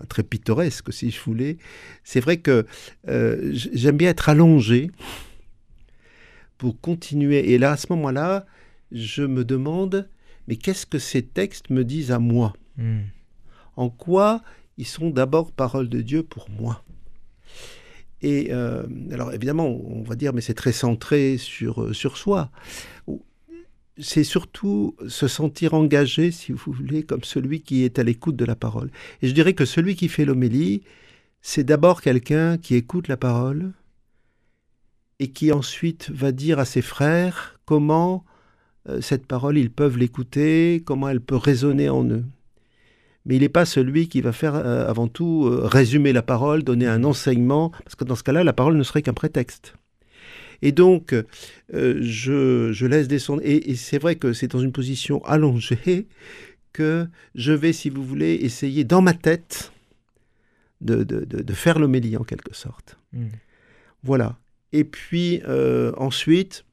très 0.09 0.23
pittoresque, 0.23 0.93
si 0.93 1.09
je 1.09 1.19
voulais, 1.21 1.57
c'est 2.03 2.19
vrai 2.19 2.37
que 2.37 2.65
euh, 3.07 3.51
j'aime 3.53 3.97
bien 3.97 4.09
être 4.09 4.29
allongé 4.29 4.91
pour 6.57 6.79
continuer. 6.79 7.51
Et 7.51 7.57
là, 7.57 7.71
à 7.71 7.77
ce 7.77 7.87
moment-là, 7.91 8.45
je 8.91 9.23
me 9.23 9.43
demande, 9.43 10.09
mais 10.47 10.55
qu'est-ce 10.55 10.85
que 10.85 10.99
ces 10.99 11.23
textes 11.23 11.69
me 11.69 11.83
disent 11.83 12.11
à 12.11 12.19
moi 12.19 12.53
hmm. 12.77 13.01
En 13.75 13.89
quoi 13.89 14.41
ils 14.77 14.87
sont 14.87 15.09
d'abord 15.09 15.51
parole 15.51 15.89
de 15.89 16.01
Dieu 16.01 16.23
pour 16.23 16.49
moi 16.49 16.83
Et 18.21 18.49
euh, 18.51 18.83
alors 19.11 19.33
évidemment, 19.33 19.67
on 19.67 20.03
va 20.03 20.15
dire, 20.15 20.33
mais 20.33 20.41
c'est 20.41 20.53
très 20.53 20.71
centré 20.71 21.37
sur, 21.37 21.83
euh, 21.83 21.93
sur 21.93 22.17
soi. 22.17 22.51
C'est 23.99 24.23
surtout 24.23 24.95
se 25.07 25.27
sentir 25.27 25.73
engagé, 25.73 26.31
si 26.31 26.51
vous 26.51 26.71
voulez, 26.71 27.03
comme 27.03 27.23
celui 27.23 27.61
qui 27.61 27.83
est 27.83 27.97
à 27.97 28.03
l'écoute 28.03 28.35
de 28.35 28.45
la 28.45 28.55
parole. 28.55 28.91
Et 29.21 29.27
je 29.27 29.33
dirais 29.33 29.53
que 29.53 29.65
celui 29.65 29.95
qui 29.95 30.07
fait 30.07 30.25
l'homélie, 30.25 30.83
c'est 31.41 31.63
d'abord 31.63 32.01
quelqu'un 32.01 32.57
qui 32.57 32.75
écoute 32.75 33.07
la 33.07 33.17
parole, 33.17 33.73
et 35.19 35.31
qui 35.31 35.51
ensuite 35.51 36.09
va 36.11 36.31
dire 36.31 36.59
à 36.59 36.65
ses 36.65 36.81
frères 36.81 37.59
comment 37.65 38.23
cette 39.01 39.25
parole, 39.25 39.57
ils 39.57 39.71
peuvent 39.71 39.97
l'écouter, 39.97 40.81
comment 40.85 41.09
elle 41.09 41.21
peut 41.21 41.35
résonner 41.35 41.89
en 41.89 42.05
eux. 42.09 42.23
Mais 43.25 43.35
il 43.35 43.41
n'est 43.41 43.49
pas 43.49 43.65
celui 43.65 44.07
qui 44.07 44.21
va 44.21 44.31
faire 44.31 44.55
euh, 44.55 44.87
avant 44.87 45.07
tout 45.07 45.45
euh, 45.45 45.61
résumer 45.65 46.13
la 46.13 46.21
parole, 46.21 46.63
donner 46.63 46.87
un 46.87 47.03
enseignement, 47.03 47.71
parce 47.83 47.95
que 47.95 48.05
dans 48.05 48.15
ce 48.15 48.23
cas-là, 48.23 48.43
la 48.43 48.53
parole 48.53 48.77
ne 48.77 48.83
serait 48.83 49.01
qu'un 49.01 49.13
prétexte. 49.13 49.73
Et 50.61 50.71
donc, 50.71 51.13
je, 51.71 52.85
laisse 52.85 53.07
descendre. 53.07 53.41
Et, 53.43 53.75
c'est 53.75 53.99
vrai 53.99 54.15
que 54.15 54.33
c'est 54.33 54.47
dans 54.47 54.59
une 54.59 54.71
position 54.71 55.23
allongée 55.25 56.07
que 56.73 57.05
je 57.35 57.51
vais, 57.51 57.73
si 57.73 57.89
vous 57.89 58.03
voulez, 58.03 58.39
essayer 58.41 58.83
dans 58.83 59.01
ma 59.01 59.13
tête 59.13 59.71
de, 60.81 61.03
de, 61.03 61.53
faire 61.53 61.77
l'homélie 61.77 62.17
en 62.17 62.23
quelque 62.23 62.55
sorte. 62.55 62.97
Hmm. 63.13 63.27
Voilà. 64.03 64.37
Et 64.73 64.83
puis 64.83 65.41
euh, 65.47 65.91
ensuite, 65.97 66.65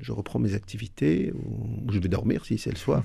je 0.00 0.12
reprends 0.12 0.38
mes 0.38 0.54
activités, 0.54 1.32
ou 1.34 1.92
je 1.92 1.98
vais 1.98 2.08
dormir 2.08 2.44
si 2.44 2.58
c'est 2.58 2.70
le 2.70 2.76
soir. 2.76 3.04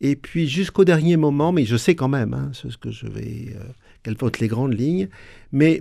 Et 0.00 0.16
puis 0.16 0.46
jusqu'au 0.46 0.84
dernier 0.84 1.16
moment, 1.16 1.52
mais 1.52 1.64
je 1.64 1.76
sais 1.76 1.94
quand 1.94 2.08
même 2.08 2.34
hein, 2.34 2.50
ce 2.52 2.76
que 2.76 2.90
je 2.90 3.06
vais, 3.06 3.54
euh, 3.56 3.64
quelles 4.02 4.16
vont 4.16 4.30
les 4.40 4.48
grandes 4.48 4.78
lignes, 4.78 5.08
mais 5.52 5.80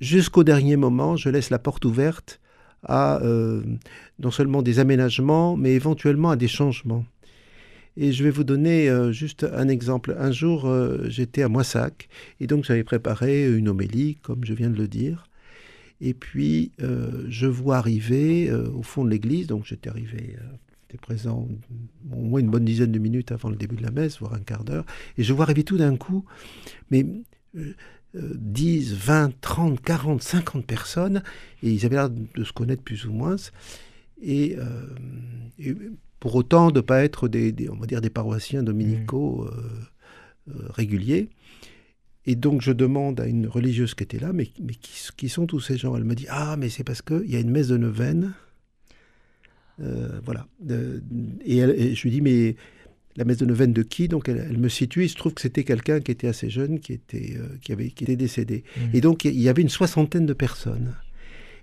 jusqu'au 0.00 0.42
dernier 0.42 0.76
moment, 0.76 1.16
je 1.16 1.28
laisse 1.28 1.50
la 1.50 1.58
porte 1.58 1.84
ouverte 1.84 2.40
à 2.82 3.20
euh, 3.22 3.62
non 4.18 4.30
seulement 4.30 4.62
des 4.62 4.78
aménagements, 4.78 5.56
mais 5.56 5.74
éventuellement 5.74 6.30
à 6.30 6.36
des 6.36 6.48
changements. 6.48 7.04
Et 7.96 8.12
je 8.12 8.24
vais 8.24 8.30
vous 8.30 8.44
donner 8.44 8.88
juste 9.12 9.44
un 9.52 9.68
exemple. 9.68 10.16
Un 10.18 10.30
jour, 10.30 10.72
j'étais 11.08 11.42
à 11.42 11.48
Moissac, 11.48 12.08
et 12.38 12.46
donc 12.46 12.64
j'avais 12.64 12.84
préparé 12.84 13.52
une 13.52 13.68
homélie, 13.68 14.16
comme 14.22 14.44
je 14.44 14.54
viens 14.54 14.70
de 14.70 14.76
le 14.76 14.88
dire. 14.88 15.26
Et 16.00 16.14
puis, 16.14 16.72
euh, 16.80 17.24
je 17.28 17.46
vois 17.46 17.76
arriver 17.76 18.48
euh, 18.48 18.70
au 18.70 18.82
fond 18.82 19.04
de 19.04 19.10
l'église, 19.10 19.46
donc 19.46 19.66
j'étais 19.66 19.90
arrivé, 19.90 20.36
euh, 20.38 20.44
j'étais 20.82 20.98
présent 20.98 21.46
au 22.12 22.16
moins 22.16 22.40
une 22.40 22.50
bonne 22.50 22.64
dizaine 22.64 22.92
de 22.92 22.98
minutes 22.98 23.32
avant 23.32 23.50
le 23.50 23.56
début 23.56 23.76
de 23.76 23.82
la 23.82 23.90
messe, 23.90 24.18
voire 24.18 24.34
un 24.34 24.40
quart 24.40 24.64
d'heure, 24.64 24.86
et 25.18 25.22
je 25.22 25.32
vois 25.32 25.44
arriver 25.44 25.64
tout 25.64 25.76
d'un 25.76 25.96
coup, 25.96 26.24
mais 26.90 27.06
10, 28.14 28.94
20, 28.94 29.40
30, 29.40 29.80
40, 29.82 30.22
50 30.22 30.66
personnes, 30.66 31.22
et 31.62 31.70
ils 31.70 31.84
avaient 31.84 31.96
l'air 31.96 32.10
de 32.10 32.44
se 32.44 32.52
connaître 32.52 32.82
plus 32.82 33.04
ou 33.04 33.12
moins, 33.12 33.36
et, 34.22 34.56
pour 36.18 36.34
autant 36.34 36.70
de 36.70 36.76
ne 36.76 36.80
pas 36.80 37.04
être 37.04 37.28
des, 37.28 37.54
on 37.70 37.76
va 37.76 37.86
dire 37.86 38.00
des 38.00 38.10
paroissiens 38.10 38.62
dominicaux 38.62 39.48
mmh. 40.46 40.52
réguliers. 40.70 41.28
Et 42.26 42.34
donc 42.34 42.60
je 42.60 42.72
demande 42.72 43.20
à 43.20 43.26
une 43.26 43.46
religieuse 43.46 43.94
qui 43.94 44.04
était 44.04 44.18
là, 44.18 44.32
mais, 44.32 44.48
mais 44.62 44.74
qui, 44.74 45.28
sont 45.28 45.46
tous 45.46 45.60
ces 45.60 45.76
gens 45.76 45.96
Elle 45.96 46.04
me 46.04 46.14
dit, 46.14 46.26
ah, 46.28 46.56
mais 46.58 46.68
c'est 46.68 46.84
parce 46.84 47.02
qu'il 47.02 47.30
y 47.30 47.36
a 47.36 47.40
une 47.40 47.50
messe 47.50 47.68
de 47.68 47.76
neuvaine. 47.76 48.32
Euh, 49.80 50.20
voilà. 50.24 50.46
et, 51.44 51.94
je 51.94 52.02
lui 52.02 52.10
dis, 52.10 52.20
mais 52.20 52.56
la 53.16 53.24
messe 53.24 53.38
de 53.38 53.46
neuvaine 53.46 53.72
de 53.72 53.82
qui? 53.82 54.08
Donc 54.08 54.28
elle, 54.28 54.58
me 54.58 54.68
situe, 54.68 55.04
il 55.04 55.08
se 55.08 55.16
trouve 55.16 55.32
que 55.32 55.40
c'était 55.40 55.64
quelqu'un 55.64 56.00
qui 56.00 56.10
était 56.10 56.28
assez 56.28 56.50
jeune, 56.50 56.78
qui 56.78 56.92
était, 56.92 57.36
euh, 57.38 57.56
qui 57.62 57.72
avait, 57.72 57.90
qui 57.90 58.04
était 58.04 58.16
décédé. 58.16 58.64
Mmh. 58.76 58.80
Et 58.94 59.00
donc 59.00 59.24
il 59.24 59.40
y 59.40 59.48
avait 59.48 59.62
une 59.62 59.70
soixantaine 59.70 60.26
de 60.26 60.34
personnes. 60.34 60.94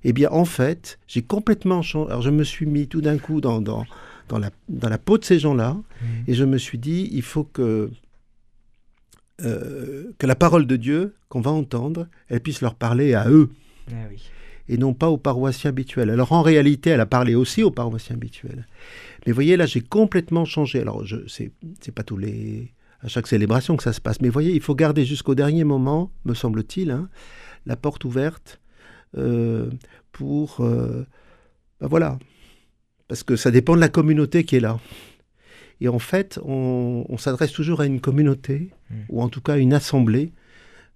Eh 0.03 0.13
bien, 0.13 0.29
en 0.31 0.45
fait, 0.45 0.99
j'ai 1.07 1.21
complètement 1.21 1.81
changé. 1.81 2.09
Alors, 2.09 2.21
je 2.21 2.29
me 2.29 2.43
suis 2.43 2.65
mis 2.65 2.87
tout 2.87 3.01
d'un 3.01 3.17
coup 3.17 3.41
dans, 3.41 3.61
dans, 3.61 3.85
dans, 4.29 4.37
la, 4.37 4.51
dans 4.69 4.89
la 4.89 4.97
peau 4.97 5.17
de 5.17 5.25
ces 5.25 5.39
gens-là, 5.39 5.75
Mmh. 6.01 6.05
et 6.27 6.33
je 6.33 6.43
me 6.43 6.57
suis 6.57 6.77
dit, 6.77 7.09
il 7.11 7.23
faut 7.23 7.43
que, 7.43 7.89
euh, 9.43 10.11
que 10.17 10.25
la 10.27 10.35
parole 10.35 10.65
de 10.67 10.75
Dieu 10.75 11.15
qu'on 11.29 11.41
va 11.41 11.51
entendre, 11.51 12.07
elle 12.27 12.39
puisse 12.41 12.61
leur 12.61 12.75
parler 12.75 13.13
à 13.13 13.29
eux, 13.29 13.49
Ah 13.91 14.07
oui. 14.09 14.23
et 14.69 14.77
non 14.77 14.93
pas 14.93 15.09
aux 15.09 15.17
paroissiens 15.17 15.69
habituels. 15.69 16.09
Alors, 16.09 16.31
en 16.31 16.41
réalité, 16.41 16.89
elle 16.91 17.01
a 17.01 17.05
parlé 17.05 17.35
aussi 17.35 17.63
aux 17.63 17.71
paroissiens 17.71 18.15
habituels. 18.15 18.65
Mais 19.25 19.31
vous 19.31 19.35
voyez, 19.35 19.57
là, 19.57 19.65
j'ai 19.65 19.81
complètement 19.81 20.45
changé. 20.45 20.81
Alors, 20.81 21.05
je 21.05 21.17
c'est 21.27 21.51
pas 21.93 22.03
tous 22.03 22.17
les 22.17 22.73
à 23.01 23.07
chaque 23.07 23.27
célébration 23.27 23.77
que 23.77 23.83
ça 23.83 23.93
se 23.93 24.01
passe. 24.01 24.21
Mais 24.21 24.27
vous 24.29 24.33
voyez, 24.33 24.53
il 24.53 24.61
faut 24.61 24.73
garder 24.73 25.05
jusqu'au 25.05 25.35
dernier 25.35 25.63
moment, 25.63 26.11
me 26.25 26.33
semble-t-il, 26.33 26.89
hein, 26.89 27.09
la 27.67 27.75
porte 27.75 28.05
ouverte 28.05 28.59
euh, 29.17 29.69
pour... 30.11 30.61
euh, 30.61 31.05
ben 31.79 31.87
voilà. 31.87 32.17
Parce 33.07 33.21
que 33.23 33.35
ça 33.35 33.51
dépend 33.51 33.75
de 33.75 33.81
la 33.81 33.89
communauté 33.89 34.43
qui 34.45 34.55
est 34.55 34.59
là. 34.61 34.79
Et 35.81 35.87
en 35.87 35.99
fait, 35.99 36.39
on, 36.43 37.05
on 37.07 37.17
s'adresse 37.17 37.51
toujours 37.51 37.81
à 37.81 37.85
une 37.85 37.99
communauté, 38.01 38.69
Mm. 38.89 38.95
ou 39.09 39.21
en 39.21 39.27
tout 39.29 39.41
cas 39.41 39.53
à 39.53 39.57
une 39.57 39.73
assemblée, 39.73 40.31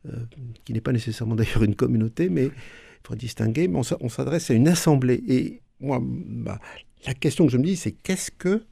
euh, 0.07 0.11
qui 0.63 0.71
n'est 0.73 0.79
pas 0.81 0.93
nécessairement 0.93 1.35
d'ailleurs 1.39 1.63
une 1.63 1.75
communauté, 1.75 2.29
mais 2.29 2.45
il 2.45 2.51
faut 3.07 3.15
distinguer, 3.15 3.67
mais 3.67 3.77
on 3.77 3.83
s'a- 3.83 3.97
on 3.99 4.07
s'adresse 4.09 4.49
à 4.49 4.53
une 4.53 4.67
assemblée. 4.69 5.21
Et 5.27 5.61
moi, 5.81 5.99
bah, 6.01 6.59
la 7.05 7.13
question 7.13 7.45
que 7.45 7.51
je 7.51 7.57
me 7.57 7.63
dis, 7.63 7.75
c'est 7.75 7.91
qu'est-ce 7.91 8.31
que 8.31 8.63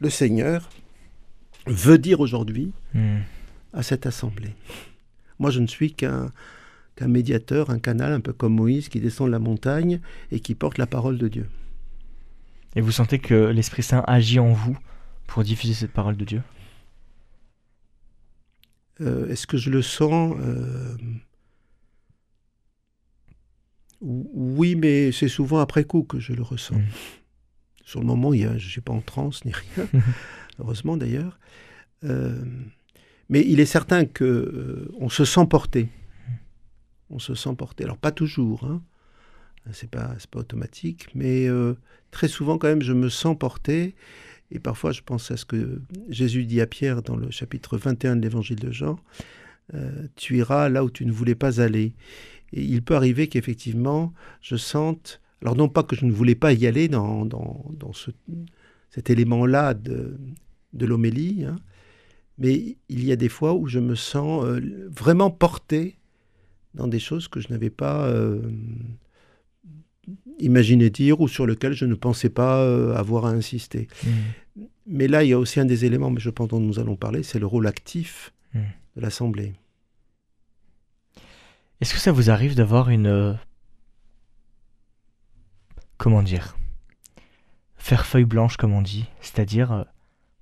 le 0.00 0.10
Seigneur 0.10 0.68
veut 1.66 1.98
dire 1.98 2.18
aujourd'hui 2.20 2.72
Mmh. 2.94 3.16
à 3.74 3.82
cette 3.82 4.06
assemblée? 4.06 4.54
Moi, 5.38 5.50
je 5.50 5.60
ne 5.60 5.66
suis 5.68 5.92
qu'un 5.92 6.32
qu'un 6.96 7.06
médiateur, 7.06 7.70
un 7.70 7.78
canal, 7.78 8.12
un 8.12 8.18
peu 8.18 8.32
comme 8.32 8.54
Moïse 8.54 8.88
qui 8.88 8.98
descend 8.98 9.28
de 9.28 9.30
la 9.32 9.38
montagne 9.38 10.00
et 10.32 10.40
qui 10.40 10.56
porte 10.56 10.78
la 10.78 10.86
parole 10.88 11.16
de 11.16 11.28
Dieu. 11.28 11.46
Et 12.74 12.80
vous 12.80 12.90
sentez 12.90 13.20
que 13.20 13.34
l'Esprit 13.52 13.84
Saint 13.84 14.02
agit 14.08 14.40
en 14.40 14.52
vous 14.52 14.76
pour 15.28 15.44
diffuser 15.44 15.74
cette 15.74 15.92
parole 15.92 16.16
de 16.16 16.24
Dieu 16.24 16.42
Euh, 19.00 19.28
Est-ce 19.28 19.46
que 19.46 19.56
je 19.56 19.70
le 19.70 19.80
sens 19.82 20.34
Euh, 20.40 20.96
ou- 24.00 24.28
Oui, 24.58 24.74
mais 24.74 25.12
c'est 25.12 25.28
souvent 25.28 25.58
après 25.58 25.84
coup 25.84 26.02
que 26.02 26.18
je 26.18 26.32
le 26.32 26.42
ressens. 26.42 26.74
Mm. 26.78 26.84
Sur 27.84 28.00
le 28.00 28.06
moment, 28.06 28.34
il 28.34 28.40
y 28.40 28.44
a- 28.44 28.58
je 28.58 28.64
ne 28.66 28.70
suis 28.70 28.80
pas 28.80 28.92
en 28.92 29.00
transe 29.00 29.44
ni 29.44 29.52
rien, 29.52 29.86
heureusement 30.58 30.96
d'ailleurs. 30.96 31.38
Euh, 32.04 32.44
mais 33.28 33.44
il 33.46 33.60
est 33.60 33.66
certain 33.66 34.04
que 34.04 34.90
on 34.98 35.08
se 35.08 35.24
sent 35.24 35.46
porté. 35.46 35.88
On 37.10 37.18
se 37.18 37.34
sent 37.34 37.54
porté. 37.56 37.84
Alors 37.84 37.96
pas 37.98 38.12
toujours, 38.12 38.64
hein. 38.64 38.82
c'est 39.72 39.90
pas 39.90 40.14
pas 40.30 40.40
automatique, 40.40 41.08
mais 41.14 41.46
très 42.10 42.28
souvent 42.28 42.58
quand 42.58 42.68
même 42.68 42.82
je 42.82 42.92
me 42.92 43.08
sens 43.08 43.36
porté. 43.38 43.94
Et 44.50 44.58
parfois 44.58 44.92
je 44.92 45.02
pense 45.02 45.30
à 45.30 45.36
ce 45.36 45.44
que 45.44 45.80
Jésus 46.08 46.44
dit 46.44 46.60
à 46.60 46.66
Pierre 46.66 47.02
dans 47.02 47.16
le 47.16 47.30
chapitre 47.30 47.76
21 47.78 48.16
de 48.16 48.22
l'Évangile 48.22 48.58
de 48.58 48.70
Jean. 48.70 48.98
euh, 49.74 50.06
tu 50.16 50.38
iras 50.38 50.68
là 50.68 50.84
où 50.84 50.90
tu 50.90 51.04
ne 51.04 51.12
voulais 51.12 51.34
pas 51.34 51.60
aller. 51.60 51.94
Et 52.52 52.62
il 52.62 52.82
peut 52.82 52.96
arriver 52.96 53.28
qu'effectivement 53.28 54.14
je 54.40 54.56
sente. 54.56 55.20
Alors 55.42 55.54
non 55.56 55.68
pas 55.68 55.82
que 55.82 55.94
je 55.94 56.04
ne 56.06 56.12
voulais 56.12 56.34
pas 56.34 56.52
y 56.52 56.66
aller 56.66 56.88
dans, 56.88 57.24
dans, 57.26 57.64
dans 57.78 57.92
ce, 57.92 58.10
cet 58.90 59.10
élément-là 59.10 59.74
de, 59.74 60.16
de 60.72 60.86
l'homélie, 60.86 61.44
hein, 61.44 61.56
mais 62.38 62.76
il 62.88 63.04
y 63.04 63.12
a 63.12 63.16
des 63.16 63.28
fois 63.28 63.54
où 63.54 63.66
je 63.66 63.78
me 63.80 63.94
sens 63.94 64.44
euh, 64.44 64.88
vraiment 64.90 65.30
porté 65.30 65.98
dans 66.74 66.86
des 66.88 66.98
choses 67.00 67.28
que 67.28 67.40
je 67.40 67.48
n'avais 67.50 67.70
pas 67.70 68.06
euh, 68.08 68.40
imaginé 70.38 70.90
dire 70.90 71.20
ou 71.20 71.28
sur 71.28 71.46
lesquelles 71.46 71.72
je 71.74 71.84
ne 71.86 71.94
pensais 71.94 72.30
pas 72.30 72.58
euh, 72.62 72.94
avoir 72.94 73.26
à 73.26 73.30
insister. 73.30 73.88
Mmh. 74.04 74.62
Mais 74.86 75.08
là, 75.08 75.24
il 75.24 75.30
y 75.30 75.32
a 75.32 75.38
aussi 75.38 75.60
un 75.60 75.64
des 75.64 75.84
éléments, 75.84 76.10
mais 76.10 76.20
je 76.20 76.30
pense 76.30 76.48
dont 76.48 76.60
nous 76.60 76.78
allons 76.78 76.96
parler, 76.96 77.22
c'est 77.22 77.38
le 77.38 77.46
rôle 77.46 77.66
actif 77.66 78.32
Mm. 78.54 78.60
de 78.96 79.00
l'Assemblée. 79.02 79.54
Est-ce 81.80 81.94
que 81.94 82.00
ça 82.00 82.12
vous 82.12 82.30
arrive 82.30 82.54
d'avoir 82.54 82.88
une... 82.88 83.06
euh, 83.06 83.34
Comment 85.96 86.22
dire 86.22 86.56
Faire 87.76 88.06
feuille 88.06 88.24
blanche, 88.24 88.56
comme 88.56 88.72
on 88.72 88.82
dit. 88.82 89.06
C'est-à-dire, 89.20 89.72
euh, 89.72 89.84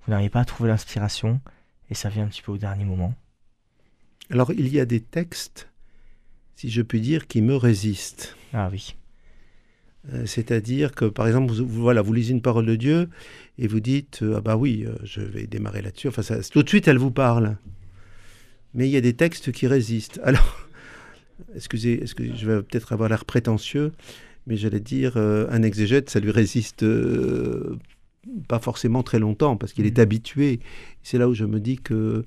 vous 0.05 0.11
n'arrivez 0.11 0.29
pas 0.29 0.41
à 0.41 0.45
trouver 0.45 0.69
l'inspiration 0.69 1.41
et 1.89 1.93
ça 1.95 2.09
vient 2.09 2.23
un 2.23 2.27
petit 2.27 2.41
peu 2.41 2.51
au 2.51 2.57
dernier 2.57 2.85
moment? 2.85 3.13
Alors, 4.29 4.51
il 4.51 4.67
y 4.67 4.79
a 4.79 4.85
des 4.85 5.01
textes, 5.01 5.69
si 6.55 6.69
je 6.69 6.81
puis 6.81 7.01
dire, 7.01 7.27
qui 7.27 7.41
me 7.41 7.55
résistent. 7.55 8.35
Ah 8.53 8.69
oui. 8.71 8.95
Euh, 10.13 10.25
C'est-à-dire 10.25 10.93
que, 10.93 11.05
par 11.05 11.27
exemple, 11.27 11.51
vous, 11.53 11.67
voilà, 11.67 12.01
vous 12.01 12.13
lisez 12.13 12.31
une 12.31 12.41
parole 12.41 12.65
de 12.65 12.75
Dieu 12.75 13.09
et 13.57 13.67
vous 13.67 13.79
dites 13.79 14.19
euh, 14.23 14.35
Ah, 14.37 14.41
bah 14.41 14.55
oui, 14.57 14.85
euh, 14.85 14.93
je 15.03 15.21
vais 15.21 15.47
démarrer 15.47 15.81
là-dessus. 15.81 16.07
Enfin, 16.07 16.21
ça- 16.21 16.41
tout 16.41 16.63
de 16.63 16.69
suite, 16.69 16.87
elle 16.87 16.97
vous 16.97 17.11
parle. 17.11 17.57
Mais 18.73 18.87
il 18.87 18.91
y 18.91 18.97
a 18.97 19.01
des 19.01 19.13
textes 19.13 19.51
qui 19.51 19.67
résistent. 19.67 20.19
Alors, 20.23 20.67
excusez, 21.55 21.99
excusez 22.01 22.33
je 22.35 22.45
vais 22.49 22.61
peut-être 22.63 22.93
avoir 22.93 23.09
l'air 23.09 23.25
prétentieux, 23.25 23.91
mais 24.45 24.55
j'allais 24.57 24.79
dire 24.79 25.17
un 25.17 25.61
exégète, 25.63 26.09
ça 26.09 26.19
lui 26.19 26.31
résiste 26.31 26.83
euh, 26.83 27.77
pas 28.47 28.59
forcément 28.59 29.03
très 29.03 29.19
longtemps 29.19 29.57
parce 29.57 29.73
qu'il 29.73 29.85
est 29.85 29.97
Mhm. 29.97 30.03
habitué. 30.03 30.59
C'est 31.03 31.17
là 31.17 31.27
où 31.27 31.33
je 31.33 31.45
me 31.45 31.59
dis 31.59 31.77
que 31.77 32.25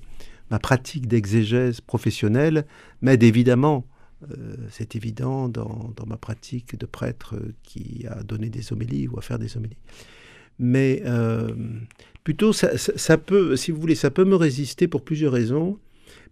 ma 0.49 0.59
pratique 0.59 1.07
d'exégèse 1.07 1.79
professionnelle 1.81 2.65
m'aide 3.01 3.23
évidemment 3.23 3.85
euh, 4.29 4.55
c'est 4.69 4.95
évident 4.95 5.49
dans, 5.49 5.93
ma 6.05 6.17
pratique 6.17 6.77
de 6.77 6.85
prêtre 6.85 7.35
qui 7.63 8.05
a 8.07 8.23
donné 8.23 8.49
des 8.49 8.71
homélies 8.71 9.07
ou 9.07 9.17
à 9.17 9.21
faire 9.21 9.39
des 9.39 9.57
homélies. 9.57 9.77
Mais 10.59 11.01
euh, 11.05 11.53
plutôt, 12.23 12.53
ça, 12.53 13.17
peut, 13.17 13.55
si 13.55 13.71
vous 13.71 13.81
voulez, 13.81 13.95
ça 13.95 14.11
peut 14.11 14.25
me 14.25 14.35
résister 14.35 14.87
pour 14.87 15.03
plusieurs 15.03 15.33
raisons. 15.33 15.79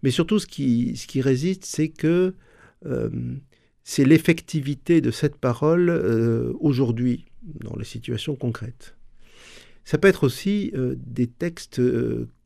Mais 0.02 0.10
surtout, 0.10 0.38
ce 0.38 0.46
qui, 0.46 1.20
résiste, 1.20 1.64
c'est 1.64 1.88
que 1.88 2.34
euh, 2.86 3.10
c'est 3.82 4.04
l'effectivité 4.04 5.00
de 5.00 5.10
cette 5.10 5.36
parole 5.36 5.90
aujourd'hui, 6.60 7.26
dans 7.42 7.76
les 7.76 7.84
situations 7.84 8.36
concrètes. 8.36 8.94
Ça 9.84 9.98
peut 9.98 10.08
être 10.08 10.24
aussi 10.24 10.72
des 10.96 11.26
textes 11.26 11.80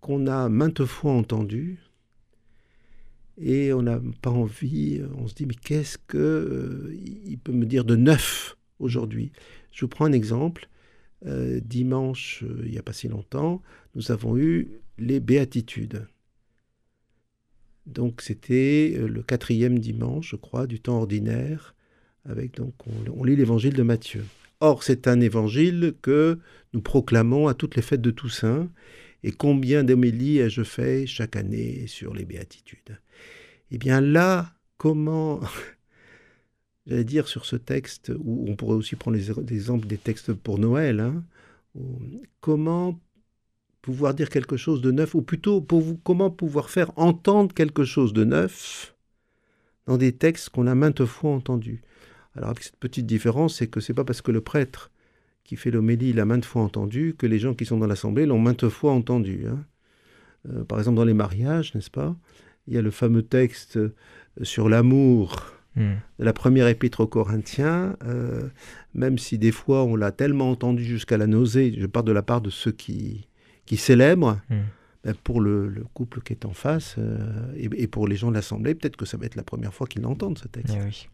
qu'on 0.00 0.26
a 0.26 0.48
maintes 0.48 0.85
fois 0.85 1.12
entendus, 1.12 1.78
et 3.38 3.73
on 3.73 3.83
n'a 3.83 4.01
pas 4.23 4.31
envie, 4.31 4.99
euh, 5.01 5.09
on 5.16 5.27
se 5.27 5.35
dit 5.35 5.47
mais 5.47 5.55
qu'est-ce 5.55 5.99
que 5.99 6.18
euh, 6.18 6.97
il 7.27 7.38
peut 7.38 7.53
me 7.53 7.66
dire 7.66 7.85
de 7.85 7.97
neuf 7.97 8.57
aujourd'hui? 8.79 9.33
Je 9.73 9.83
vous 9.83 9.88
prends 9.88 10.05
un 10.05 10.12
exemple. 10.12 10.68
Euh, 11.27 11.61
dimanche, 11.64 12.44
il 12.64 12.70
n'y 12.70 12.79
a 12.79 12.83
pas 12.83 12.92
si 12.92 13.09
longtemps, 13.09 13.62
nous 13.94 14.12
avons 14.12 14.37
eu 14.37 14.68
les 14.99 15.20
béatitudes. 15.20 16.07
Donc 17.87 18.20
c'était 18.20 18.97
le 18.99 19.23
quatrième 19.23 19.79
dimanche, 19.79 20.31
je 20.31 20.37
crois, 20.37 20.66
du 20.66 20.81
temps 20.81 20.99
ordinaire, 20.99 21.75
avec 22.25 22.57
donc 22.57 22.75
on, 22.87 23.20
on 23.20 23.25
lit 23.25 23.37
l'évangile 23.37 23.75
de 23.75 23.83
Matthieu. 23.83 24.25
Or 24.61 24.83
c'est 24.83 25.09
un 25.09 25.20
évangile 25.20 25.94
que 26.03 26.38
nous 26.73 26.81
proclamons 26.81 27.49
à 27.49 27.55
toutes 27.55 27.77
les 27.77 27.83
fêtes 27.83 28.01
de 28.01 28.11
Toussaint. 28.11 28.70
Et 29.23 29.33
combien 29.33 29.85
d'homélies 29.85 30.38
ai-je 30.38 30.62
fait 30.62 31.07
chaque 31.07 31.37
année 31.37 31.87
sur 31.87 32.14
les 32.14 32.27
béatitudes? 32.27 32.99
Eh 33.74 33.78
bien 33.78 34.00
là, 34.00 34.52
comment, 34.78 35.40
j'allais 36.87 37.02
dire 37.02 37.26
sur 37.26 37.44
ce 37.44 37.56
texte, 37.56 38.12
on 38.24 38.54
pourrait 38.54 38.76
aussi 38.76 38.94
prendre 38.94 39.16
les 39.16 39.30
exemples 39.52 39.88
des 39.88 39.98
textes 39.98 40.32
pour 40.32 40.60
Noël, 40.60 41.00
hein, 41.00 41.24
comment 42.40 43.00
pouvoir 43.82 44.14
dire 44.14 44.30
quelque 44.30 44.56
chose 44.56 44.80
de 44.80 44.92
neuf, 44.92 45.16
ou 45.16 45.22
plutôt 45.22 45.60
pour 45.60 45.80
vous, 45.80 45.96
comment 45.96 46.30
pouvoir 46.30 46.70
faire 46.70 46.96
entendre 46.96 47.52
quelque 47.52 47.84
chose 47.84 48.12
de 48.12 48.22
neuf 48.22 48.94
dans 49.87 49.98
des 49.98 50.12
textes 50.12 50.50
qu'on 50.50 50.68
a 50.68 50.76
maintes 50.76 51.04
fois 51.04 51.32
entendus. 51.32 51.82
Alors 52.37 52.50
avec 52.50 52.62
cette 52.62 52.76
petite 52.76 53.06
différence, 53.06 53.56
c'est 53.56 53.66
que 53.66 53.80
c'est 53.80 53.92
pas 53.92 54.04
parce 54.04 54.22
que 54.22 54.30
le 54.30 54.40
prêtre 54.40 54.92
qui 55.42 55.56
fait 55.56 55.72
l'homélie 55.72 56.12
l'a 56.12 56.24
maintes 56.24 56.44
fois 56.44 56.62
entendu 56.62 57.16
que 57.18 57.26
les 57.26 57.40
gens 57.40 57.54
qui 57.54 57.66
sont 57.66 57.78
dans 57.78 57.88
l'assemblée 57.88 58.24
l'ont 58.24 58.38
maintes 58.38 58.68
fois 58.68 58.92
entendu. 58.92 59.46
hein. 59.48 59.64
Euh, 60.48 60.64
par 60.64 60.78
exemple 60.78 60.96
dans 60.96 61.04
les 61.04 61.12
mariages, 61.12 61.74
n'est-ce 61.74 61.90
pas 61.90 62.16
il 62.66 62.74
y 62.74 62.79
a 62.79 62.83
le 62.83 62.90
fameux 62.90 63.22
texte 63.22 63.77
euh, 63.77 63.94
sur 64.42 64.68
l'amour 64.68 65.50
Hmm. 65.77 65.94
de 66.20 66.24
la 66.24 66.33
première 66.33 66.68
épître 66.68 67.00
aux 67.00 67.09
Corinthiens, 67.09 67.96
euh, 68.05 68.48
même 68.94 69.18
si 69.18 69.38
des 69.38 69.50
fois 69.50 69.83
on 69.83 69.96
l'a 69.96 70.12
tellement 70.12 70.48
entendu 70.53 70.85
jusqu'à 70.85 71.18
la 71.18 71.27
nausée, 71.27 71.74
je 71.77 71.87
parle 71.87 72.07
de 72.07 72.12
la 72.12 72.22
part 72.22 72.40
de 72.40 72.48
ceux 72.48 72.70
qui, 72.70 73.27
qui 73.66 73.77
célèbrent, 73.77 74.40
Hmm. 74.48 74.61
ben, 75.03 75.14
pour 75.24 75.40
le, 75.40 75.66
le 75.68 75.83
couple 75.92 76.20
qui 76.20 76.33
est 76.33 76.44
en 76.44 76.53
face 76.53 76.94
euh, 76.98 77.53
et, 77.57 77.68
et 77.83 77.87
pour 77.88 78.07
les 78.07 78.14
gens 78.14 78.29
de 78.31 78.35
l'Assemblée, 78.37 78.77
peut-être 78.77 78.94
que 78.96 79.05
ça 79.05 79.16
va 79.16 79.27
être 79.27 79.35
la 79.35 79.42
première 79.42 79.74
fois 79.74 79.88
qu'ils 79.88 80.03
l'entendent 80.03 80.38
ce 80.38 80.46
texte. 80.46 80.77
Eh 80.79 80.85
oui. 80.85 81.09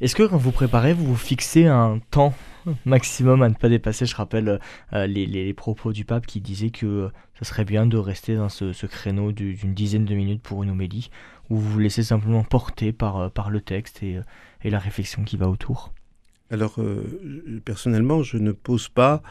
Est-ce 0.00 0.14
que 0.14 0.22
quand 0.22 0.38
vous 0.38 0.52
préparez, 0.52 0.94
vous 0.94 1.04
vous 1.04 1.16
fixez 1.16 1.66
un 1.66 2.00
temps 2.10 2.32
maximum 2.86 3.42
à 3.42 3.50
ne 3.50 3.54
pas 3.54 3.68
dépasser 3.68 4.06
Je 4.06 4.16
rappelle 4.16 4.58
euh, 4.94 5.06
les, 5.06 5.52
propos 5.52 5.92
du 5.92 6.06
pape 6.06 6.26
qui 6.26 6.40
disait 6.40 6.70
que 6.70 7.10
ça 7.38 7.44
serait 7.44 7.66
bien 7.66 7.84
de 7.84 7.98
rester 7.98 8.34
dans 8.34 8.48
ce, 8.48 8.86
créneau 8.86 9.30
d'une 9.32 9.74
dizaine 9.74 10.06
de 10.06 10.14
minutes 10.14 10.42
pour 10.42 10.62
une 10.62 10.70
homélie, 10.70 11.10
où 11.50 11.56
vous 11.56 11.70
vous 11.72 11.78
laissez 11.78 12.02
simplement 12.02 12.44
porter 12.44 12.92
par, 12.92 13.18
euh, 13.18 13.28
le 13.50 13.60
texte 13.60 14.02
et 14.02 14.70
la 14.70 14.78
réflexion 14.78 15.22
qui 15.24 15.36
va 15.36 15.48
autour? 15.48 15.92
Alors, 16.50 16.80
personnellement, 17.64 18.22
je 18.22 18.38
ne 18.38 18.52
pose 18.52 18.88
pas 18.88 19.22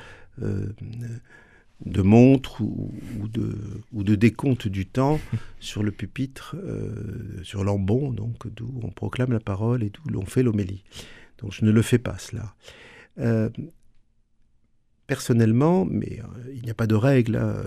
de 1.86 2.02
montre 2.02 2.62
ou, 2.62 2.92
de, 3.32 3.56
ou, 3.94 4.04
de, 4.04 4.15
décompte 4.15 4.68
du 4.68 4.86
temps 4.86 5.20
sur 5.60 5.84
le 5.84 5.92
pupitre, 5.92 6.56
euh, 6.58 7.42
sur 7.44 7.63
l'ambon, 7.63 8.12
donc 8.12 8.48
d'où 8.54 8.80
on 8.84 8.89
proclame 8.89 9.32
la 9.32 9.39
parole 9.39 9.84
et 9.84 9.89
d'où 9.89 10.10
l'on 10.10 10.26
fait 10.26 10.44
l'homélie. 10.44 10.84
Donc 11.38 11.54
je 11.54 11.63
ne 11.63 11.72
le 11.72 11.82
fais 11.82 12.00
pas 12.00 12.18
cela. 12.18 12.54
Euh, 13.20 13.50
personnellement, 15.08 15.86
mais 15.86 16.20
euh, 16.20 16.54
il 16.54 16.63
n'y 16.63 16.70
a 16.70 16.74
pas 16.74 16.88
de 16.88 16.96
règle 16.96 17.38
hein, 17.38 17.63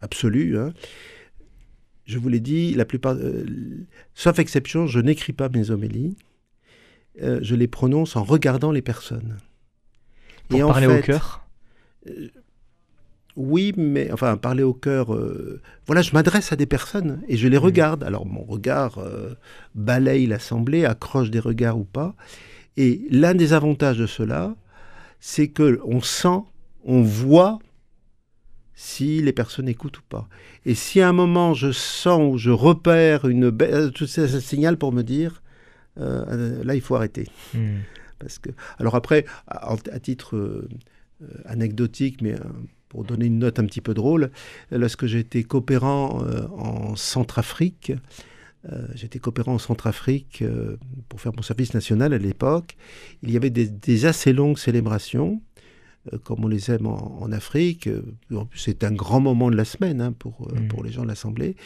absolue. 0.00 0.56
Hein, 0.56 0.72
je 2.04 2.18
vous 2.18 2.28
l'ai 2.28 2.40
dit, 2.40 2.74
la 2.74 2.84
plupart, 2.84 3.16
sauf 4.14 4.38
exception, 4.38 4.86
je 4.86 5.00
n'écris 5.00 5.32
pas 5.32 5.48
mes 5.48 5.70
homélies. 5.70 6.16
je 7.16 7.54
les 7.54 7.68
prononce 7.68 8.16
en 8.16 8.24
regardant 8.24 8.72
les 8.72 8.82
personnes. 8.82 9.38
Pour 10.48 10.58
et 10.58 10.62
parler 10.62 10.86
au 10.86 11.00
cœur? 11.00 11.46
Oui, 13.36 13.72
mais 13.76 14.12
enfin, 14.12 14.36
parler 14.36 14.62
au 14.62 14.74
cœur. 14.74 15.14
Euh, 15.14 15.60
voilà, 15.86 16.02
je 16.02 16.12
m'adresse 16.12 16.52
à 16.52 16.56
des 16.56 16.66
personnes 16.66 17.22
et 17.28 17.36
je 17.36 17.48
les 17.48 17.58
mmh. 17.58 17.62
regarde. 17.62 18.04
Alors, 18.04 18.26
mon 18.26 18.42
regard 18.42 18.98
euh, 18.98 19.34
balaye 19.74 20.26
l'assemblée, 20.26 20.84
accroche 20.84 21.30
des 21.30 21.40
regards 21.40 21.78
ou 21.78 21.84
pas. 21.84 22.14
Et 22.76 23.02
l'un 23.10 23.34
des 23.34 23.52
avantages 23.52 23.98
de 23.98 24.06
cela, 24.06 24.54
c'est 25.20 25.48
que 25.48 25.80
on 25.84 26.00
sent, 26.00 26.40
on 26.84 27.02
voit 27.02 27.58
si 28.74 29.22
les 29.22 29.32
personnes 29.32 29.68
écoutent 29.68 29.98
ou 29.98 30.04
pas. 30.08 30.28
Et 30.66 30.74
si 30.74 31.00
à 31.00 31.08
un 31.08 31.12
moment 31.12 31.54
je 31.54 31.72
sens 31.72 32.34
ou 32.34 32.38
je 32.38 32.50
repère 32.50 33.26
une 33.28 33.52
tout 33.92 34.06
ça, 34.06 34.26
ça 34.26 34.40
signale 34.40 34.76
pour 34.76 34.92
me 34.92 35.02
dire 35.02 35.42
euh, 36.00 36.64
là 36.64 36.74
il 36.74 36.80
faut 36.80 36.96
arrêter. 36.96 37.28
Mmh. 37.54 37.80
Parce 38.18 38.38
que 38.38 38.50
alors 38.78 38.94
après 38.94 39.26
à, 39.46 39.72
à 39.72 40.00
titre 40.00 40.66
anecdotique 41.44 42.22
mais 42.22 42.34
pour 42.92 43.04
donner 43.04 43.24
une 43.24 43.38
note 43.38 43.58
un 43.58 43.64
petit 43.64 43.80
peu 43.80 43.94
drôle, 43.94 44.30
lorsque 44.70 45.06
j'étais 45.06 45.44
coopérant 45.44 46.22
euh, 46.26 46.46
en 46.48 46.94
Centrafrique, 46.94 47.94
euh, 48.70 48.86
j'étais 48.94 49.18
coopérant 49.18 49.54
en 49.54 49.58
Centrafrique 49.58 50.42
euh, 50.42 50.76
pour 51.08 51.18
faire 51.18 51.32
mon 51.34 51.40
service 51.40 51.72
national 51.72 52.12
à 52.12 52.18
l'époque, 52.18 52.76
il 53.22 53.30
y 53.30 53.36
avait 53.38 53.48
des, 53.48 54.04
assez 54.04 54.34
longues 54.34 54.58
célébrations, 54.58 55.40
comme 56.24 56.44
on 56.44 56.48
les 56.48 56.70
aime 56.70 56.86
en, 56.86 57.32
Afrique. 57.32 57.88
C'est 58.54 58.84
un 58.84 58.92
grand 58.92 59.20
moment 59.20 59.50
de 59.50 59.56
la 59.56 59.64
semaine 59.64 60.02
hein, 60.02 60.12
pour, 60.12 60.52
mmh. 60.52 60.68
pour 60.68 60.84
les 60.84 60.90
gens 60.90 61.04
de 61.04 61.08
l'Assemblée. 61.08 61.56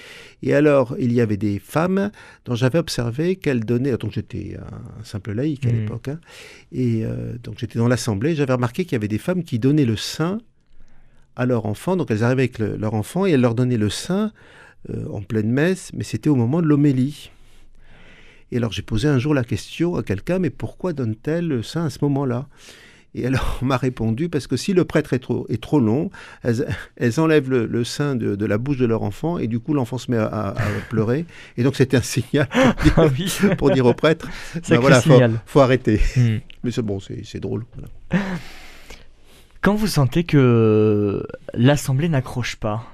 Et 0.43 0.55
alors, 0.55 0.95
il 0.99 1.13
y 1.13 1.21
avait 1.23 1.39
des 1.39 1.59
femmes 1.59 2.13
dont 2.45 2.55
j'avais 2.55 2.79
observé 2.79 3.35
qu'elles 3.35 3.65
donnaient, 3.65 3.97
donc 3.97 4.13
j'étais 4.13 4.57
un, 4.59 5.03
simple 5.03 5.33
laïc 5.33 5.67
à 5.67 5.73
mmh. 5.73 5.77
l'époque, 5.77 6.09
hein, 6.09 6.21
et 6.71 7.03
donc 7.43 7.59
j'étais 7.59 7.81
dans 7.81 7.89
l'Assemblée, 7.89 8.37
j'avais 8.37 8.53
remarqué 8.53 8.85
qu'il 8.85 8.93
y 8.93 8.97
avait 8.97 9.09
des 9.09 9.19
femmes 9.19 9.43
qui 9.43 9.59
donnaient 9.59 9.87
le 9.87 9.97
sein 9.97 10.39
à 11.37 11.47
leur 11.47 11.67
enfant. 11.67 11.97
Donc 11.97 12.11
elles 12.11 12.25
arrivaient 12.25 12.43
avec 12.43 12.59
leur 12.59 12.95
enfant 12.95 13.27
et 13.27 13.33
elles 13.33 13.41
leur 13.41 13.55
donnaient 13.55 13.77
le 13.77 13.91
sein 13.91 14.33
euh, 14.91 15.07
en 15.13 15.23
pleine 15.23 15.51
messe, 15.51 15.91
mais 15.95 16.05
c'était 16.05 16.29
au 16.29 16.37
moment 16.37 16.63
de 16.63 16.67
l'homélie. 16.67 17.31
Et 18.53 18.59
alors 18.59 18.73
j'ai 18.73 18.83
posé 18.83 19.09
un 19.09 19.19
jour 19.19 19.35
la 19.35 19.45
question 19.45 19.97
à 19.97 20.03
quelqu'un, 20.03 20.39
mais 20.39 20.51
pourquoi 20.51 20.93
donne-t-elle 20.93 21.49
le 21.49 21.63
sein 21.63 21.87
à 21.87 21.91
ce 21.91 21.99
moment-là? 22.03 22.49
Et 23.15 23.27
alors 23.27 23.59
on 23.63 23.67
m'a 23.67 23.77
répondu, 23.77 24.29
parce 24.29 24.47
que 24.47 24.57
si 24.57 24.73
le 24.75 24.85
prêtre 24.85 25.13
est 25.13 25.19
trop, 25.19 25.47
est 25.49 25.61
trop 25.61 25.81
long, 25.81 26.11
elles, 26.43 27.21
enlèvent 27.21 27.51
le, 27.51 27.85
sein 27.85 28.15
de, 28.15 28.45
la 28.45 28.59
bouche 28.59 28.77
de 28.77 28.87
leur 28.87 29.03
enfant, 29.03 29.39
et 29.39 29.49
du 29.49 29.59
coup 29.59 29.75
l'enfant 29.75 29.99
se 29.99 30.11
met 30.11 30.19
à, 30.19 30.55
pleurer. 30.89 31.25
Et 31.57 31.65
donc 31.65 31.75
c'était 31.75 31.97
un 31.97 32.03
signal 32.03 32.49
pour 32.49 33.11
dire, 33.11 33.57
ah 33.61 33.71
dire 33.75 33.87
au 33.87 33.95
prêtre, 33.95 34.29
ben 34.69 34.79
voilà, 34.79 35.01
faut, 35.01 35.19
faut, 35.47 35.61
arrêter. 35.61 36.01
Hmm. 36.17 36.37
Mais 36.63 36.71
c'est 36.71 36.83
bon, 36.83 37.01
c'est 37.01 37.41
drôle. 37.41 37.65
Quand 39.67 39.75
vous 39.75 39.89
sentez 39.89 40.23
que 40.23 41.27
l'assemblée 41.53 42.09
n'accroche 42.09 42.55
pas, 42.55 42.87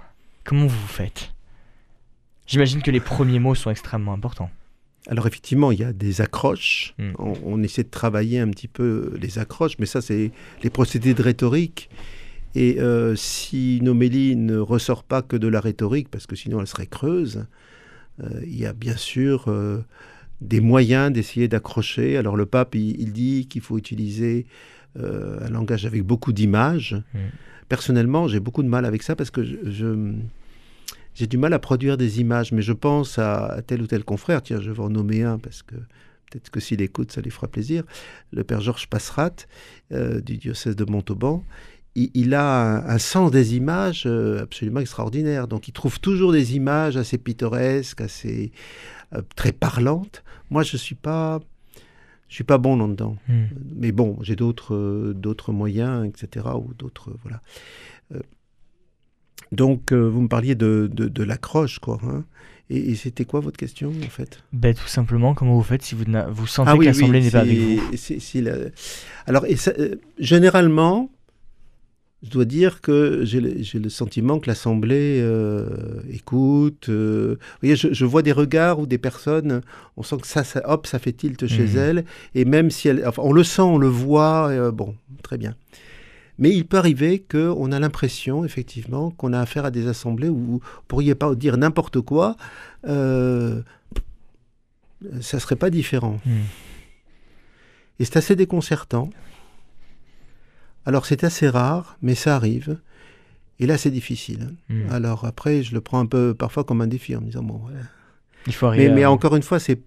comment 0.43 0.67
vous 0.67 0.87
faites? 0.87 1.35
J'imagine 2.47 2.81
que 2.81 2.91
les 2.91 2.99
premiers 2.99 3.41
mots 3.41 3.55
sont 3.55 3.71
extrêmement 3.71 4.15
importants. 4.15 4.51
Alors 5.07 5.27
effectivement, 5.27 5.71
il 5.71 5.81
y 5.81 5.85
a 5.85 5.93
des 5.93 6.23
accroches. 6.23 6.95
Hmm. 6.97 7.13
On, 7.19 7.63
essaie 7.63 7.83
de 7.83 7.91
travailler 7.91 8.41
un 8.41 8.49
petit 8.49 8.69
peu 8.69 9.13
les 9.21 9.39
accroches, 9.39 9.75
mais 9.79 9.85
ça, 9.85 10.01
c'est 10.01 10.31
les 10.63 10.71
procédés 10.71 11.13
de 11.13 11.23
rhétorique. 11.23 11.91
Et 12.55 12.81
euh, 12.81 13.17
si 13.17 13.77
une 13.77 13.91
homélie 13.91 14.35
ne 14.35 14.57
ressort 14.57 15.05
pas 15.05 15.21
que 15.21 15.37
de 15.37 15.49
la 15.49 15.61
rhétorique, 15.61 16.09
parce 16.09 16.27
que 16.27 16.37
sinon 16.37 16.59
elle 16.59 16.67
serait 16.67 16.87
creuse, 16.87 17.45
euh, 18.23 18.41
il 18.47 18.59
y 18.59 18.65
a 18.65 18.73
bien 18.73 18.97
sûr 18.97 19.45
euh, 19.49 19.85
des 20.41 20.63
moyens 20.63 21.13
d'essayer 21.13 21.49
d'accrocher. 21.49 22.17
Alors 22.17 22.35
le 22.35 22.47
pape, 22.47 22.75
il 22.77 23.13
dit 23.13 23.47
qu'il 23.47 23.61
faut 23.61 23.77
utiliser 23.77 24.47
euh, 24.99 25.39
un 25.41 25.51
langage 25.51 25.87
avec 25.87 26.03
beaucoup 26.03 26.33
d'images. 26.33 26.95
Mm. 27.15 27.19
Personnellement, 27.69 28.29
j'ai 28.29 28.41
beaucoup 28.41 28.63
de 28.63 28.69
mal 28.69 28.85
avec 28.85 29.03
ça 29.03 29.17
parce 29.17 29.31
que 29.31 29.43
je, 29.43 30.13
j'ai 31.15 31.27
du 31.27 31.39
mal 31.39 31.53
à 31.55 31.59
produire 31.59 31.97
des 31.97 32.21
images, 32.21 32.53
mais 32.53 32.63
je 32.63 32.73
pense 32.73 33.19
à, 33.19 33.61
tel 33.67 33.83
ou 33.83 33.87
tel 33.87 34.05
confrère. 34.05 34.43
Tiens, 34.43 34.61
je 34.61 34.71
vais 34.71 34.83
en 34.83 34.91
nommer 34.91 35.23
un 35.23 35.39
parce 35.39 35.63
que 35.63 35.75
peut-être 35.75 36.51
que 36.51 36.61
s'il 36.61 36.83
écoute, 36.83 37.13
ça 37.13 37.21
lui 37.23 37.31
fera 37.31 37.49
plaisir. 37.49 37.85
Le 38.33 38.45
père 38.45 38.61
Georges 38.61 38.87
Passerat 38.89 39.33
euh, 39.93 40.21
du 40.21 40.37
diocèse 40.37 40.77
de 40.77 40.85
Montauban. 40.85 41.45
Il, 41.95 42.33
a 42.33 42.91
un, 42.91 42.99
sens 42.99 43.31
des 43.31 43.55
images 43.55 44.05
euh, 44.07 44.43
absolument 44.43 44.81
extraordinaire. 44.81 45.47
Donc, 45.47 45.69
il 45.69 45.73
trouve 45.73 46.01
toujours 46.01 46.33
des 46.33 46.57
images 46.57 46.97
assez 46.97 47.19
pittoresques, 47.19 48.01
assez 48.01 48.51
très 49.37 49.53
parlantes. 49.53 50.25
Moi, 50.51 50.63
je 50.63 50.79
suis 50.79 50.95
pas 50.95 51.41
je 52.33 52.37
suis 52.37 52.45
pas 52.45 52.57
bon 52.57 52.79
là-dedans. 52.79 53.17
Hmm. 53.29 53.45
Mais 53.77 53.93
bon, 53.93 54.17
j'ai 54.23 54.37
d'autres 54.37 54.75
euh, 54.75 55.13
d'autres 55.13 55.53
moyens, 55.53 56.09
etc. 56.09 56.47
Ou 56.55 56.73
d'autres 56.73 57.11
voilà. 57.23 57.43
Euh, 58.15 58.21
donc, 59.53 59.93
euh, 59.93 60.09
vous 60.09 60.23
me 60.23 60.29
parliez 60.29 60.55
de, 60.55 60.89
de, 60.91 61.23
l'accroche, 61.23 61.79
quoi. 61.79 62.01
Hein. 62.05 62.25
et, 62.71 62.95
c'était 62.95 63.27
quoi 63.27 63.41
votre 63.41 63.59
question, 63.59 63.91
en 63.91 64.09
fait? 64.09 64.43
Ben, 64.55 64.75
Tout 64.75 64.87
simplement, 64.87 65.35
comment 65.35 65.55
vous 65.57 65.63
faites 65.63 65.83
si 65.83 65.95
vous, 65.95 66.07
vous 66.31 66.47
sentez 66.47 66.71
ah 66.73 66.79
que 66.79 66.85
l'Assemblée 66.85 67.21
n'est 67.21 67.31
pas 67.31 67.41
avec 67.41 67.59
vous? 67.59 67.83
Alors, 69.27 69.45
et 69.45 69.57
généralement, 70.19 71.11
je 72.23 72.31
dois 72.31 72.45
dire 72.45 72.81
que 72.81 73.25
j'ai 73.25 73.41
le, 73.41 73.89
sentiment 73.89 74.39
que 74.39 74.49
l'Assemblée 74.49 75.19
euh, 75.21 75.67
écoute. 76.11 76.89
Euh, 76.89 77.37
vous 77.41 77.59
voyez, 77.63 77.77
je, 77.77 78.05
vois 78.05 78.23
des 78.23 78.31
regards 78.31 78.79
ou 78.79 78.87
des 78.87 78.99
personnes, 78.99 79.61
on 79.97 80.05
sent 80.05 80.19
que 80.19 80.27
ça, 80.27 80.45
ça 80.45 80.63
hop, 80.65 80.87
ça 80.87 81.01
fait 81.01 81.13
tilt 81.13 81.47
chez 81.47 81.65
mmh. 81.65 81.79
elles. 81.79 82.05
Et 82.35 82.45
même 82.45 82.71
si 82.71 82.89
elle, 82.89 83.03
enfin, 83.07 83.23
on 83.25 83.33
le 83.33 83.43
sent, 83.43 83.63
on 83.63 83.79
le 83.79 83.89
voit, 83.89 84.49
euh, 84.51 84.71
bon, 84.71 84.95
très 85.23 85.37
bien. 85.37 85.57
Mais 86.39 86.51
il 86.51 86.65
peut 86.65 86.79
arriver 86.79 87.19
qu'on 87.19 87.73
a 87.73 87.81
l'impression, 87.81 88.45
effectivement, 88.45 89.11
qu'on 89.11 89.33
a 89.33 89.41
affaire 89.41 89.65
à 89.65 89.73
des 89.73 89.89
assemblées 89.89 90.29
où 90.29 90.39
vous 90.39 90.55
ne 90.55 90.87
pourriez 90.89 91.15
pas 91.15 91.35
dire 91.35 91.57
n'importe 91.57 92.01
quoi, 92.01 92.37
ça 92.85 92.93
ne 95.11 95.21
serait 95.21 95.57
pas 95.57 95.71
différent. 95.71 96.21
Mmh. 96.25 96.31
Et 97.99 98.05
c'est 98.05 98.17
assez 98.17 98.37
déconcertant. 98.37 99.11
Alors 100.87 101.07
c'est 101.07 101.25
assez 101.25 101.49
rare, 101.49 101.97
mais 102.03 102.15
ça 102.15 102.37
arrive. 102.37 102.79
Et 103.59 103.67
là, 103.67 103.79
c'est 103.79 103.91
difficile. 103.91 104.49
Hmm. 104.69 104.91
Alors 104.91 105.25
après, 105.25 105.63
je 105.63 105.75
le 105.75 105.81
prends 105.81 106.01
un 106.01 106.07
peu 106.07 106.35
parfois 106.35 106.65
comme 106.65 106.81
un 106.81 106.87
défi 106.87 107.15
en 107.15 107.21
me 107.21 107.27
disant 107.27 107.43
bon. 107.43 107.61
Il 108.47 108.53
faut 108.53 108.67
arriver. 108.67 108.91
Mais, 108.91 109.05
encore 109.07 109.37
une 109.37 109.43
fois, 109.43 109.61
c'est 109.61 109.81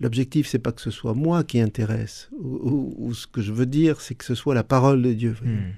l'objectif, 0.00 0.46
c'est 0.46 0.58
pas 0.58 0.72
que 0.72 0.80
ce 0.80 0.90
soit 0.90 1.14
moi 1.14 1.44
qui 1.44 1.60
intéresse. 1.60 2.30
Ou, 2.40 3.12
ce 3.12 3.26
que 3.26 3.42
je 3.42 3.52
veux 3.52 3.66
dire, 3.66 4.00
c'est 4.00 4.14
que 4.14 4.24
ce 4.24 4.34
soit 4.34 4.54
la 4.54 4.64
parole 4.64 5.02
de 5.02 5.12
Dieu. 5.12 5.36
Hmm. 5.42 5.72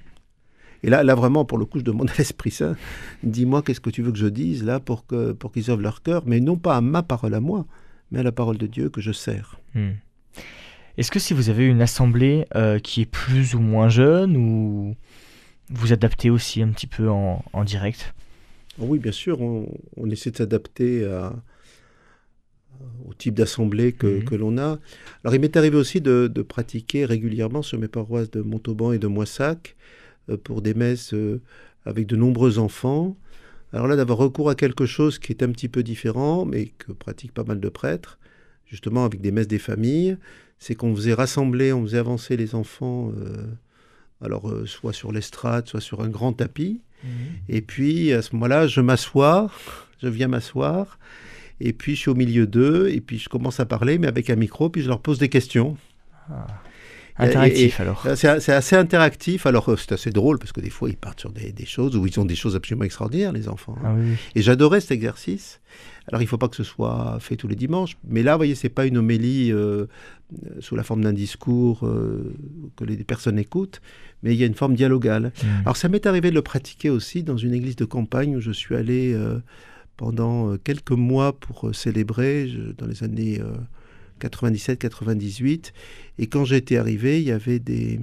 Et 0.83 0.89
là, 0.89 1.03
là 1.03 1.15
vraiment, 1.15 1.43
pour 1.43 1.57
le 1.57 1.65
coup, 1.65 1.79
je 1.79 1.83
demande 1.83 2.09
à 2.09 2.13
l'Esprit 2.17 2.51
Saint, 2.51 2.75
dis-moi 3.23 3.61
qu'est-ce 3.63 3.81
que 3.81 3.89
tu 3.89 4.01
veux 4.01 4.11
que 4.11 4.17
je 4.17 4.27
dise 4.27 4.63
là 4.63 4.79
pour 4.79 5.05
que 5.05 5.31
pour 5.33 5.51
qu'ils 5.51 5.69
ouvrent 5.71 5.81
leur 5.81 6.03
cœur, 6.03 6.23
mais 6.25 6.39
non 6.39 6.55
pas 6.55 6.77
à 6.77 6.81
ma 6.81 7.03
parole 7.03 7.33
à 7.33 7.39
moi, 7.39 7.65
mais 8.11 8.19
à 8.19 8.23
la 8.23 8.31
parole 8.31 8.57
de 8.57 8.67
Dieu 8.67 8.89
que 8.89 9.01
je 9.01 9.11
sers. 9.11 9.59
Hmm. 9.75 9.91
Est-ce 10.97 11.11
que 11.11 11.19
si 11.19 11.33
vous 11.33 11.49
avez 11.49 11.65
une 11.65 11.81
assemblée 11.81 12.45
euh, 12.55 12.79
qui 12.79 13.01
est 13.01 13.05
plus 13.05 13.53
ou 13.55 13.59
moins 13.59 13.89
jeune, 13.89 14.35
ou 14.35 14.95
vous 15.69 15.93
adaptez 15.93 16.29
aussi 16.29 16.61
un 16.61 16.69
petit 16.69 16.87
peu 16.87 17.09
en, 17.09 17.63
direct? 17.65 18.13
Oui, 18.79 18.99
bien 18.99 19.11
sûr, 19.11 19.41
on, 19.41 20.09
essaie 20.09 20.31
de 20.31 20.37
s'adapter 20.37 21.05
au 23.07 23.13
type 23.13 23.33
d'assemblée 23.33 23.93
que, 23.93 24.07
mhm. 24.07 24.37
l'on 24.37 24.57
a. 24.57 24.79
Alors 25.23 25.35
il 25.35 25.41
m'est 25.41 25.55
arrivé 25.57 25.77
aussi 25.77 26.01
de, 26.01 26.27
pratiquer 26.47 27.05
régulièrement 27.05 27.61
sur 27.61 27.79
mes 27.79 27.87
paroisses 27.87 28.31
de 28.31 28.41
Montauban 28.41 28.91
et 28.91 28.99
de 28.99 29.07
Moissac 29.07 29.75
euh, 30.29 30.37
pour 30.37 30.61
des 30.61 30.73
messes 30.73 31.13
euh, 31.13 31.41
avec 31.85 32.07
de 32.07 32.15
nombreux 32.15 32.59
enfants. 32.59 33.15
Alors 33.73 33.87
là, 33.87 33.95
d'avoir 33.95 34.17
recours 34.17 34.49
à 34.49 34.55
quelque 34.55 34.85
chose 34.85 35.19
qui 35.19 35.31
est 35.31 35.43
un 35.43 35.51
petit 35.51 35.67
peu 35.67 35.83
différent, 35.83 36.45
mais 36.45 36.67
que 36.77 36.91
pratiquent 36.91 37.33
pas 37.33 37.43
mal 37.43 37.59
de 37.59 37.69
prêtres, 37.69 38.17
justement 38.65 39.03
avec 39.03 39.21
des 39.21 39.31
messes 39.31 39.47
des 39.47 39.59
familles, 39.59 40.17
c'est 40.59 40.75
qu'on 40.75 40.95
faisait 40.95 41.13
rassembler, 41.13 41.73
on 41.73 41.83
faisait 41.83 41.97
avancer 41.97 42.37
les 42.37 42.55
enfants, 42.55 43.11
euh, 43.17 43.45
alors 44.21 44.49
euh, 44.49 44.65
soit 44.65 44.93
sur 44.93 45.11
l'estrade, 45.11 45.67
soit 45.67 45.81
sur 45.81 46.01
un 46.01 46.09
grand 46.09 46.33
tapis. 46.33 46.81
Mhm. 47.03 47.09
Et 47.49 47.61
puis 47.61 48.13
à 48.13 48.21
ce 48.21 48.33
moment-là, 48.35 48.67
je 48.67 48.81
m'assois, 48.81 49.51
je 50.01 50.07
viens 50.07 50.27
m'asseoir, 50.27 50.99
et 51.59 51.73
puis 51.73 51.95
je 51.95 52.01
suis 52.01 52.09
au 52.09 52.15
milieu 52.15 52.47
d'eux, 52.47 52.89
et 52.89 53.01
puis 53.01 53.19
je 53.19 53.29
commence 53.29 53.59
à 53.59 53.65
parler, 53.65 53.97
mais 53.97 54.07
avec 54.07 54.29
un 54.29 54.35
micro, 54.35 54.69
puis 54.69 54.81
je 54.81 54.87
leur 54.87 55.01
pose 55.01 55.19
des 55.19 55.29
questions. 55.29 55.77
Interactif 57.19 57.79
alors. 57.79 58.05
C'est 58.15 58.39
c'est 58.39 58.53
assez 58.53 58.75
interactif. 58.75 59.45
Alors, 59.45 59.69
euh, 59.69 59.75
c'est 59.77 59.91
assez 59.91 60.11
drôle 60.11 60.37
parce 60.39 60.51
que 60.51 60.61
des 60.61 60.69
fois, 60.69 60.89
ils 60.89 60.97
partent 60.97 61.19
sur 61.19 61.31
des, 61.31 61.51
des 61.51 61.65
choses 61.65 61.95
où 61.95 62.05
ils 62.05 62.19
ont 62.19 62.25
des 62.25 62.35
choses 62.35 62.55
absolument 62.55 62.85
extraordinaires, 62.85 63.31
les 63.31 63.47
enfants. 63.49 63.75
hein. 63.79 63.83
Ah 63.85 63.95
oui. 63.97 64.13
Et 64.35 64.41
j'adorais 64.41 64.81
cet 64.81 64.91
exercice. 64.91 65.59
Alors, 66.09 66.21
il 66.21 66.25
ne 66.25 66.29
faut 66.29 66.37
pas 66.37 66.47
que 66.47 66.55
ce 66.55 66.63
soit 66.63 67.17
fait 67.19 67.35
tous 67.35 67.47
les 67.47 67.55
dimanches. 67.55 67.97
Mais 68.07 68.23
là, 68.23 68.33
vous 68.33 68.39
voyez, 68.39 68.55
c'est 68.55 68.69
pas 68.69 68.85
une 68.85 68.97
homélie 68.97 69.51
euh, 69.51 69.85
euh, 70.45 70.49
sous 70.59 70.75
la 70.75 70.83
forme 70.83 71.03
d'un 71.03 71.11
discours 71.13 71.85
euh, 71.85 72.33
que 72.77 72.83
les 72.85 72.97
personnes 72.97 73.39
écoutent, 73.39 73.81
mais 74.23 74.33
il 74.33 74.39
y 74.39 74.43
a 74.43 74.47
une 74.47 74.53
forme 74.53 74.75
dialogale. 74.75 75.33
Mhm. 75.43 75.49
Alors, 75.65 75.75
ça 75.77 75.89
m'est 75.89 76.05
arrivé 76.05 76.29
de 76.29 76.35
le 76.35 76.41
pratiquer 76.43 76.89
aussi 76.89 77.23
dans 77.23 77.35
une 77.37 77.53
église 77.53 77.75
de 77.75 77.85
campagne 77.85 78.35
où 78.37 78.41
je 78.41 78.51
suis 78.51 78.75
allé 78.75 79.13
euh, 79.13 79.39
pendant 79.97 80.55
quelques 80.57 80.91
mois 80.91 81.37
pour 81.37 81.71
célébrer, 81.73 82.47
je- 82.47 82.71
dans 82.77 82.85
les 82.85 83.03
années 83.03 83.41
97-98. 84.19 85.71
Et 86.19 86.27
quand 86.27 86.45
j'étais 86.45 86.77
arrivé, 86.77 87.19
il 87.21 87.27
y 87.27 87.31
avait 87.31 87.59
des, 87.59 87.99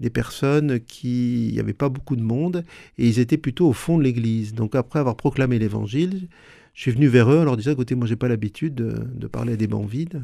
des 0.00 0.10
personnes 0.10 0.80
qui... 0.80 1.48
Il 1.48 1.54
n'y 1.54 1.60
avait 1.60 1.72
pas 1.72 1.88
beaucoup 1.88 2.16
de 2.16 2.22
monde 2.22 2.64
et 2.98 3.06
ils 3.08 3.18
étaient 3.18 3.36
plutôt 3.38 3.68
au 3.68 3.72
fond 3.72 3.98
de 3.98 4.02
l'église. 4.04 4.54
Donc 4.54 4.74
après 4.74 4.98
avoir 4.98 5.16
proclamé 5.16 5.58
l'évangile, 5.58 6.28
je 6.74 6.82
suis 6.82 6.90
venu 6.90 7.06
vers 7.08 7.30
eux 7.32 7.38
en 7.38 7.44
leur 7.44 7.56
disant, 7.56 7.72
écoutez, 7.72 7.94
moi, 7.94 8.06
j'ai 8.06 8.16
pas 8.16 8.28
l'habitude 8.28 8.74
de, 8.74 8.94
de 9.14 9.26
parler 9.26 9.54
à 9.54 9.56
des 9.56 9.66
bancs 9.66 9.88
vides. 9.88 10.22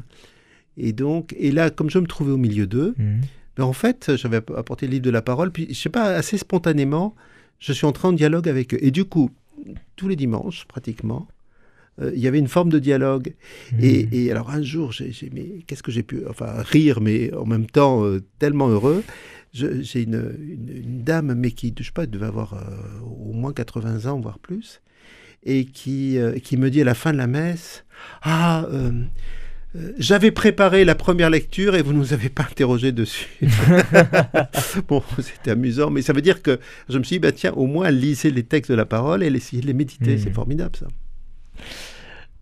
Et 0.77 0.91
donc, 0.93 1.35
et 1.37 1.51
là, 1.51 1.69
comme 1.69 1.89
je 1.89 1.99
me 1.99 2.07
trouvais 2.07 2.31
au 2.31 2.37
milieu 2.37 2.67
d'eux, 2.67 2.93
Mhm. 2.97 3.21
ben, 3.57 3.63
en 3.63 3.73
fait, 3.73 4.15
j'avais 4.15 4.37
app- 4.37 4.51
apporté 4.51 4.87
le 4.87 4.91
livre 4.93 5.03
de 5.05 5.09
la 5.11 5.21
parole, 5.21 5.51
puis 5.51 5.67
je 5.69 5.73
sais 5.75 5.89
pas, 5.89 6.05
assez 6.15 6.37
spontanément, 6.37 7.15
je 7.59 7.73
suis 7.73 7.85
entré 7.85 8.07
en 8.07 8.11
dialogue 8.13 8.49
avec 8.49 8.73
eux. 8.73 8.79
Et 8.81 8.91
du 8.91 9.05
coup, 9.05 9.29
tous 9.95 10.07
les 10.07 10.15
dimanches, 10.15 10.65
pratiquement, 10.65 11.27
euh, 12.01 12.11
il 12.15 12.19
y 12.21 12.27
avait 12.27 12.39
une 12.39 12.47
forme 12.47 12.69
de 12.69 12.79
dialogue. 12.79 13.33
Et, 13.79 14.07
et 14.25 14.31
alors 14.31 14.49
un 14.49 14.61
jour, 14.63 14.91
j'ai, 14.91 15.11
j'ai- 15.11 15.29
mais 15.33 15.63
qu'est-ce 15.67 15.83
que 15.83 15.91
j'ai 15.91 16.03
pu, 16.03 16.21
enfin 16.29 16.53
rire, 16.57 17.01
mais 17.01 17.33
en 17.33 17.45
même 17.45 17.65
temps 17.67 18.03
euh, 18.05 18.21
tellement 18.39 18.67
heureux. 18.69 19.03
J'ai 19.53 20.01
une, 20.01 20.15
une- 20.39 20.75
une 20.83 21.03
dame, 21.03 21.35
mais 21.35 21.51
qui, 21.51 21.73
je 21.77 21.83
sais 21.83 21.91
pas, 21.91 22.03
elle 22.05 22.09
devait 22.09 22.25
avoir 22.25 22.55
euh, 22.55 22.59
au 23.05 23.33
moins 23.33 23.53
80 23.53 24.07
ans, 24.11 24.19
voire 24.19 24.39
plus, 24.39 24.81
et 25.43 25.65
qui, 25.65 26.17
qui 26.43 26.57
me 26.57 26.71
dit 26.71 26.81
à 26.81 26.85
la 26.85 26.95
fin 26.95 27.11
de 27.13 27.17
la 27.17 27.27
messe, 27.27 27.85
ah. 28.23 28.65
j'avais 29.99 30.31
préparé 30.31 30.85
la 30.85 30.95
première 30.95 31.29
lecture 31.29 31.75
et 31.75 31.83
vous 31.83 31.93
ne 31.93 31.97
nous 31.99 32.13
avez 32.13 32.29
pas 32.29 32.43
interrogé 32.49 32.91
dessus. 32.91 33.27
bon, 34.87 35.03
c'était 35.19 35.51
amusant, 35.51 35.89
mais 35.89 36.01
ça 36.01 36.13
veut 36.13 36.21
dire 36.21 36.41
que 36.41 36.59
je 36.89 36.97
me 36.97 37.03
suis 37.03 37.15
dit, 37.15 37.19
bah, 37.19 37.31
tiens, 37.31 37.53
au 37.53 37.65
moins 37.67 37.91
lisez 37.91 38.31
les 38.31 38.43
textes 38.43 38.71
de 38.71 38.75
la 38.75 38.85
parole 38.85 39.23
et 39.23 39.27
essayez 39.27 39.61
de 39.61 39.67
les 39.67 39.73
méditer. 39.73 40.17
C'est 40.17 40.33
formidable 40.33 40.75
ça. 40.77 40.87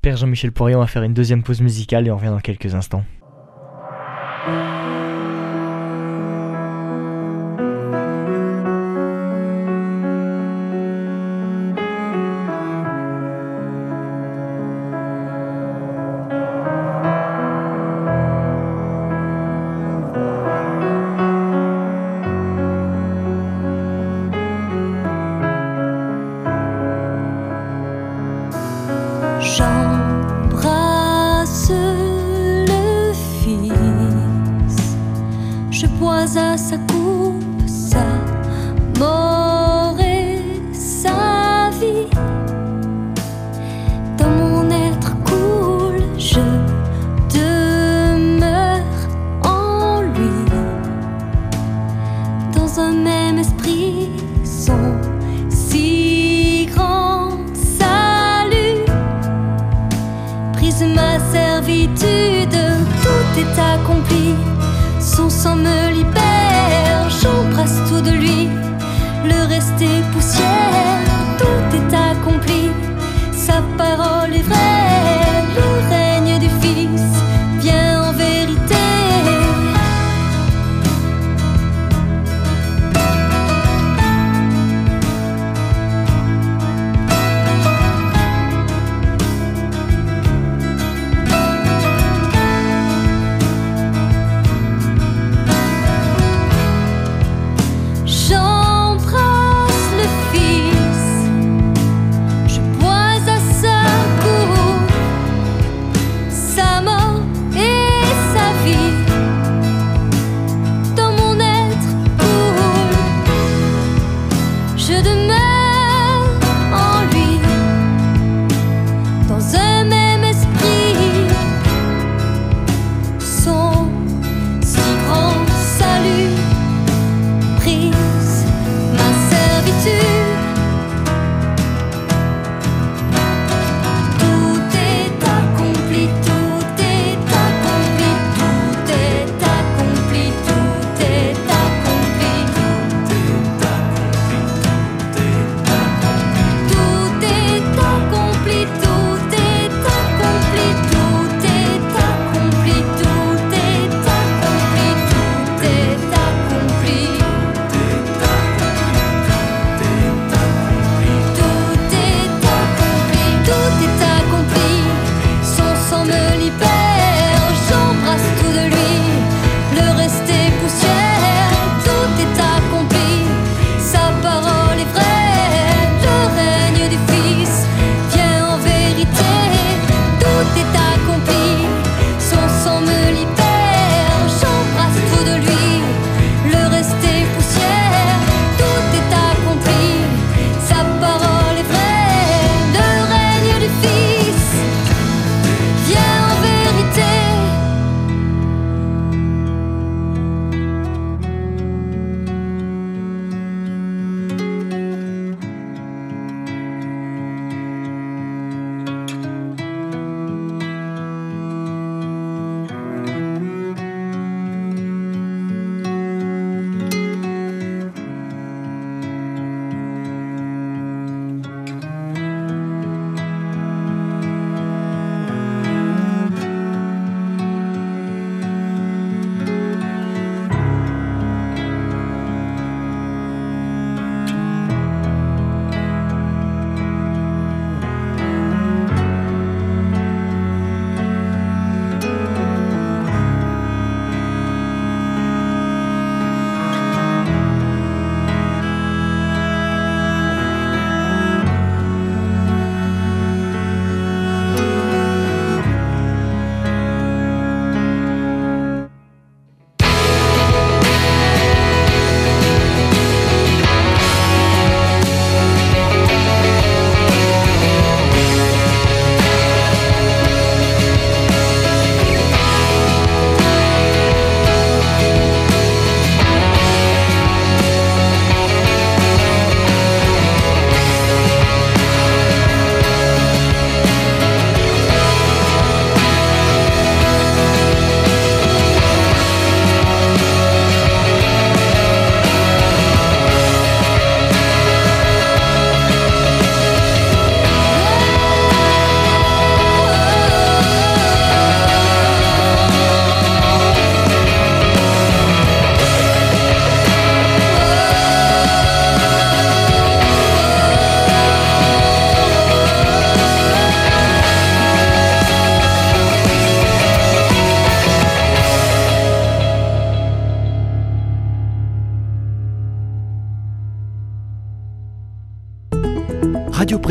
Père 0.02 0.18
Jean-Michel 0.18 0.52
Poirier, 0.52 0.76
on 0.76 0.80
va 0.80 0.88
faire 0.88 1.04
une 1.04 1.14
deuxième 1.14 1.44
pause 1.44 1.62
musicale 1.62 2.08
et 2.08 2.12
on 2.12 2.18
revient 2.18 2.30
dans 2.30 2.40
quelques 2.40 2.74
instants. 2.74 3.04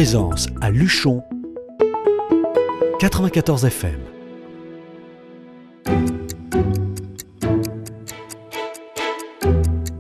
Présence 0.00 0.46
à 0.62 0.70
Luchon, 0.70 1.22
94 3.00 3.66
FM. 3.66 4.00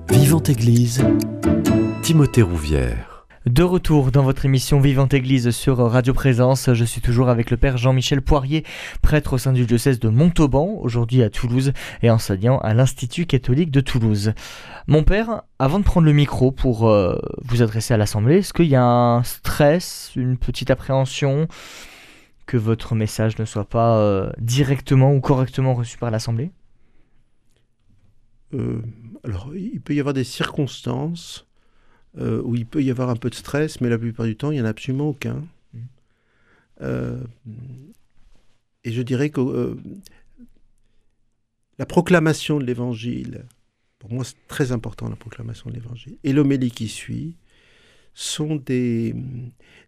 Vivante 0.08 0.48
Église, 0.48 1.04
Timothée 2.02 2.40
Rouvière. 2.40 3.19
De 3.46 3.62
retour 3.62 4.12
dans 4.12 4.22
votre 4.22 4.44
émission 4.44 4.80
Vivante 4.80 5.14
Église 5.14 5.48
sur 5.48 5.78
Radio 5.78 6.12
Présence, 6.12 6.74
je 6.74 6.84
suis 6.84 7.00
toujours 7.00 7.30
avec 7.30 7.50
le 7.50 7.56
Père 7.56 7.78
Jean-Michel 7.78 8.20
Poirier, 8.20 8.66
prêtre 9.00 9.32
au 9.32 9.38
sein 9.38 9.54
du 9.54 9.64
diocèse 9.64 9.98
de 9.98 10.10
Montauban, 10.10 10.76
aujourd'hui 10.82 11.22
à 11.22 11.30
Toulouse 11.30 11.72
et 12.02 12.10
enseignant 12.10 12.58
à 12.58 12.74
l'Institut 12.74 13.24
catholique 13.24 13.70
de 13.70 13.80
Toulouse. 13.80 14.34
Mon 14.88 15.04
Père, 15.04 15.44
avant 15.58 15.78
de 15.78 15.84
prendre 15.84 16.04
le 16.04 16.12
micro 16.12 16.52
pour 16.52 16.90
euh, 16.90 17.18
vous 17.38 17.62
adresser 17.62 17.94
à 17.94 17.96
l'Assemblée, 17.96 18.40
est-ce 18.40 18.52
qu'il 18.52 18.66
y 18.66 18.76
a 18.76 18.84
un 18.84 19.22
stress, 19.22 20.12
une 20.16 20.36
petite 20.36 20.70
appréhension 20.70 21.48
que 22.44 22.58
votre 22.58 22.94
message 22.94 23.38
ne 23.38 23.46
soit 23.46 23.64
pas 23.64 23.96
euh, 23.96 24.30
directement 24.38 25.14
ou 25.14 25.20
correctement 25.20 25.72
reçu 25.72 25.96
par 25.96 26.10
l'Assemblée? 26.10 26.50
Euh, 28.52 28.82
alors, 29.24 29.48
il 29.56 29.80
peut 29.80 29.94
y 29.94 30.00
avoir 30.00 30.12
des 30.12 30.24
circonstances 30.24 31.46
euh, 32.18 32.42
où 32.42 32.56
il 32.56 32.66
peut 32.66 32.82
y 32.82 32.90
avoir 32.90 33.08
un 33.08 33.16
peu 33.16 33.30
de 33.30 33.34
stress, 33.34 33.80
mais 33.80 33.88
la 33.88 33.98
plupart 33.98 34.26
du 34.26 34.36
temps, 34.36 34.50
il 34.50 34.56
n'y 34.56 34.60
en 34.60 34.64
a 34.64 34.70
absolument 34.70 35.08
aucun. 35.08 35.44
Mm. 35.72 35.78
Euh, 36.82 37.20
et 38.84 38.92
je 38.92 39.02
dirais 39.02 39.30
que 39.30 39.40
euh, 39.40 39.76
la 41.78 41.86
proclamation 41.86 42.58
de 42.58 42.64
l'Évangile, 42.64 43.44
pour 43.98 44.12
moi 44.12 44.24
c'est 44.24 44.36
très 44.48 44.72
important 44.72 45.08
la 45.08 45.16
proclamation 45.16 45.70
de 45.70 45.74
l'Évangile, 45.74 46.16
et 46.24 46.32
l'homélie 46.32 46.70
qui 46.70 46.88
suit, 46.88 47.36
sont 48.12 48.56
des, 48.56 49.14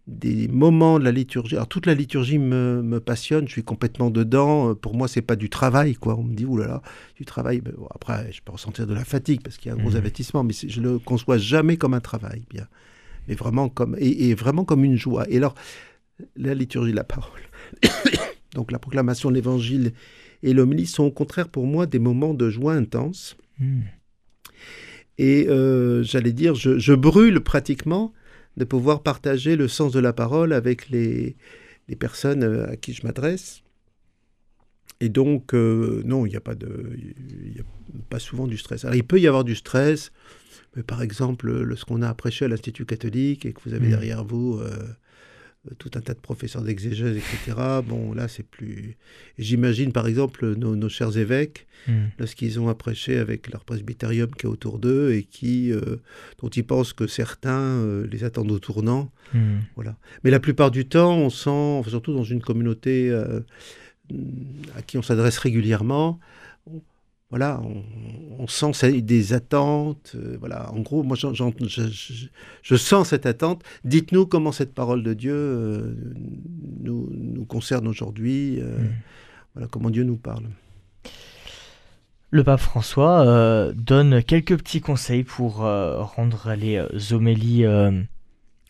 des 0.07 0.47
moments 0.49 0.99
de 0.99 1.03
la 1.05 1.11
liturgie. 1.13 1.55
Alors 1.55 1.67
toute 1.69 1.85
la 1.85 1.93
liturgie 1.93 2.37
me, 2.37 2.81
me 2.83 2.99
passionne, 2.99 3.47
je 3.47 3.53
suis 3.53 3.63
complètement 3.63 4.09
dedans. 4.09 4.71
Euh, 4.71 4.73
Pour 4.75 4.95
moi, 4.95 5.07
c'est 5.07 5.21
pas 5.21 5.35
du 5.37 5.49
travail, 5.49 5.95
quoi. 5.95 6.15
On 6.17 6.23
me 6.23 6.35
dit, 6.35 6.45
oulala, 6.45 6.81
du 7.15 7.23
travail. 7.25 7.61
Ben, 7.61 7.73
bon, 7.77 7.87
après, 7.93 8.29
je 8.31 8.41
peux 8.43 8.51
ressentir 8.51 8.85
de 8.85 8.93
la 8.93 9.05
fatigue 9.05 9.41
parce 9.41 9.57
qu'il 9.57 9.69
y 9.69 9.71
a 9.71 9.75
un 9.77 9.79
gros 9.81 9.91
Mhm. 9.91 9.97
investissement, 9.97 10.43
mais 10.43 10.53
je 10.53 10.81
le 10.81 10.99
conçois 10.99 11.37
jamais 11.37 11.77
comme 11.77 11.93
un 11.93 12.01
travail, 12.01 12.43
bien. 12.49 12.67
Mais 13.29 13.35
vraiment 13.35 13.69
comme, 13.69 13.95
et, 13.97 14.29
et 14.29 14.33
vraiment 14.35 14.65
comme 14.65 14.83
une 14.83 14.97
joie. 14.97 15.25
Et 15.29 15.37
alors, 15.37 15.55
la 16.35 16.53
liturgie 16.53 16.91
de 16.91 16.97
la 16.97 17.05
parole, 17.05 17.39
donc 18.55 18.71
la 18.73 18.79
proclamation 18.79 19.29
de 19.29 19.35
l'évangile 19.35 19.93
et 20.43 20.53
l'homélie 20.53 20.85
sont 20.85 21.05
au 21.05 21.11
contraire 21.11 21.47
pour 21.47 21.65
moi 21.65 21.85
des 21.85 21.99
moments 21.99 22.33
de 22.33 22.49
joie 22.49 22.73
intense. 22.73 23.37
Hmm. 23.59 23.83
Et 25.17 25.47
euh, 25.47 26.03
j'allais 26.03 26.33
dire, 26.33 26.55
je, 26.55 26.77
je 26.77 26.93
brûle 26.93 27.39
pratiquement 27.39 28.13
de 28.57 28.65
pouvoir 28.65 29.01
partager 29.03 29.55
le 29.55 29.67
sens 29.67 29.91
de 29.93 29.99
la 29.99 30.13
parole 30.13 30.53
avec 30.53 30.89
les, 30.89 31.35
les 31.87 31.95
personnes 31.95 32.43
euh, 32.43 32.69
à 32.71 32.75
qui 32.75 32.93
je 32.93 33.05
m'adresse. 33.05 33.63
Et 34.99 35.09
donc, 35.09 35.53
euh, 35.53 36.01
non, 36.05 36.25
il 36.25 36.29
n'y 36.29 36.35
a, 36.35 36.41
pas 36.41 36.55
de- 36.55 36.91
il 36.97 37.55
y 37.57 37.59
a 37.59 37.63
pas 38.09 38.19
souvent 38.19 38.47
du 38.47 38.57
stress. 38.57 38.85
Alors, 38.85 38.95
il 38.95 39.03
peut 39.03 39.19
y 39.19 39.27
avoir 39.27 39.43
du 39.43 39.55
stress, 39.55 40.11
mais 40.75 40.83
par 40.83 41.01
exemple, 41.01 41.51
le- 41.51 41.75
ce 41.75 41.83
qu'on 41.83 42.01
a 42.01 42.13
prêché 42.13 42.45
à 42.45 42.47
l'Institut 42.47 42.85
catholique 42.85 43.45
et 43.45 43.53
que 43.53 43.59
vous 43.65 43.73
avez 43.73 43.87
Mm. 43.87 43.91
derrière 43.91 44.23
vous 44.23 44.59
euh, 44.61 44.71
tout 45.77 45.91
un 45.95 46.01
tas 46.01 46.13
de 46.13 46.19
professeurs 46.19 46.63
d'exégèse, 46.63 47.17
etc. 47.17 47.57
Bon, 47.85 48.13
là, 48.13 48.27
c'est 48.27 48.43
plus. 48.43 48.97
J'imagine, 49.37 49.91
par 49.91 50.07
exemple, 50.07 50.55
nos, 50.55 50.75
nos 50.75 50.89
chers 50.89 51.17
évêques 51.17 51.67
Hmm. 51.87 52.05
lorsqu'ils 52.17 52.61
ont 52.61 52.69
à 52.69 52.75
prêcher 52.75 53.17
avec 53.17 53.51
leur 53.51 53.65
presbyterium 53.65 54.29
qui 54.33 54.45
est 54.45 54.49
autour 54.49 54.79
d'eux 54.79 55.11
et 55.13 55.23
qui, 55.23 55.69
euh, 55.73 55.97
dont 56.41 56.47
ils 56.47 56.65
pensent 56.65 56.93
que 56.93 57.07
certains 57.07 57.59
euh, 57.59 58.07
les 58.09 58.23
attendent 58.23 58.51
au 58.51 58.59
tournant. 58.59 59.11
Hmm. 59.33 59.57
Voilà. 59.75 59.97
Mais 60.23 60.31
la 60.31 60.39
plupart 60.39 60.71
du 60.71 60.85
temps, 60.85 61.17
on 61.17 61.29
sent, 61.29 61.89
surtout 61.89 62.13
dans 62.13 62.23
une 62.23 62.41
communauté 62.41 63.09
euh, 63.09 63.41
à 64.77 64.81
qui 64.81 64.97
on 64.97 65.01
s'adresse 65.01 65.37
régulièrement, 65.37 66.19
voilà, 67.33 67.59
on, 67.63 67.81
on 68.43 68.47
sent 68.47 68.73
ça- 68.73 68.91
des 68.91 69.33
attentes. 69.33 70.11
euh, 70.15 70.37
voilà. 70.39 70.71
En 70.71 70.81
gros, 70.81 71.01
moi, 71.01 71.17
je, 71.17 71.27
je- 71.33 72.27
je 72.61 72.75
sens 72.75 73.07
cette 73.09 73.25
attente. 73.25 73.63
Dites-nous 73.83 74.27
comment 74.27 74.51
cette 74.51 74.73
parole 74.75 75.01
de 75.01 75.13
Dieu 75.15 75.33
euh, 75.33 75.95
nous, 76.81 77.09
nous 77.11 77.45
concerne 77.45 77.87
aujourd'hui. 77.87 78.59
euh, 78.61 78.77
Mm. 78.77 78.89
Voilà, 79.55 79.67
comment 79.67 79.89
Dieu 79.89 80.03
nous 80.03 80.17
parle. 80.17 80.45
Le 82.31 82.43
pape 82.43 82.59
François 82.59 83.71
donne 83.75 84.23
quelques 84.23 84.57
petits 84.57 84.81
conseils 84.81 85.23
pour 85.23 85.57
rendre 85.57 86.53
les 86.57 87.13
homélies 87.13 87.63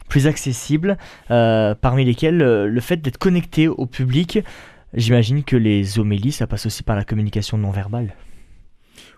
plus 0.09 0.27
accessibles, 0.27 0.97
parmi 1.29 2.03
lesquels 2.03 2.37
le 2.37 2.81
fait 2.81 2.97
d'être 2.97 3.17
connecté 3.17 3.67
au 3.69 3.85
public. 3.85 4.39
J'imagine 4.93 5.43
que 5.45 5.55
les 5.55 5.97
homélies, 5.99 6.33
ça 6.33 6.45
passe 6.47 6.65
aussi 6.65 6.83
par 6.83 6.95
la 6.97 7.05
communication 7.05 7.57
non 7.57 7.71
verbale. 7.71 8.13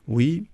Oui. 0.08 0.46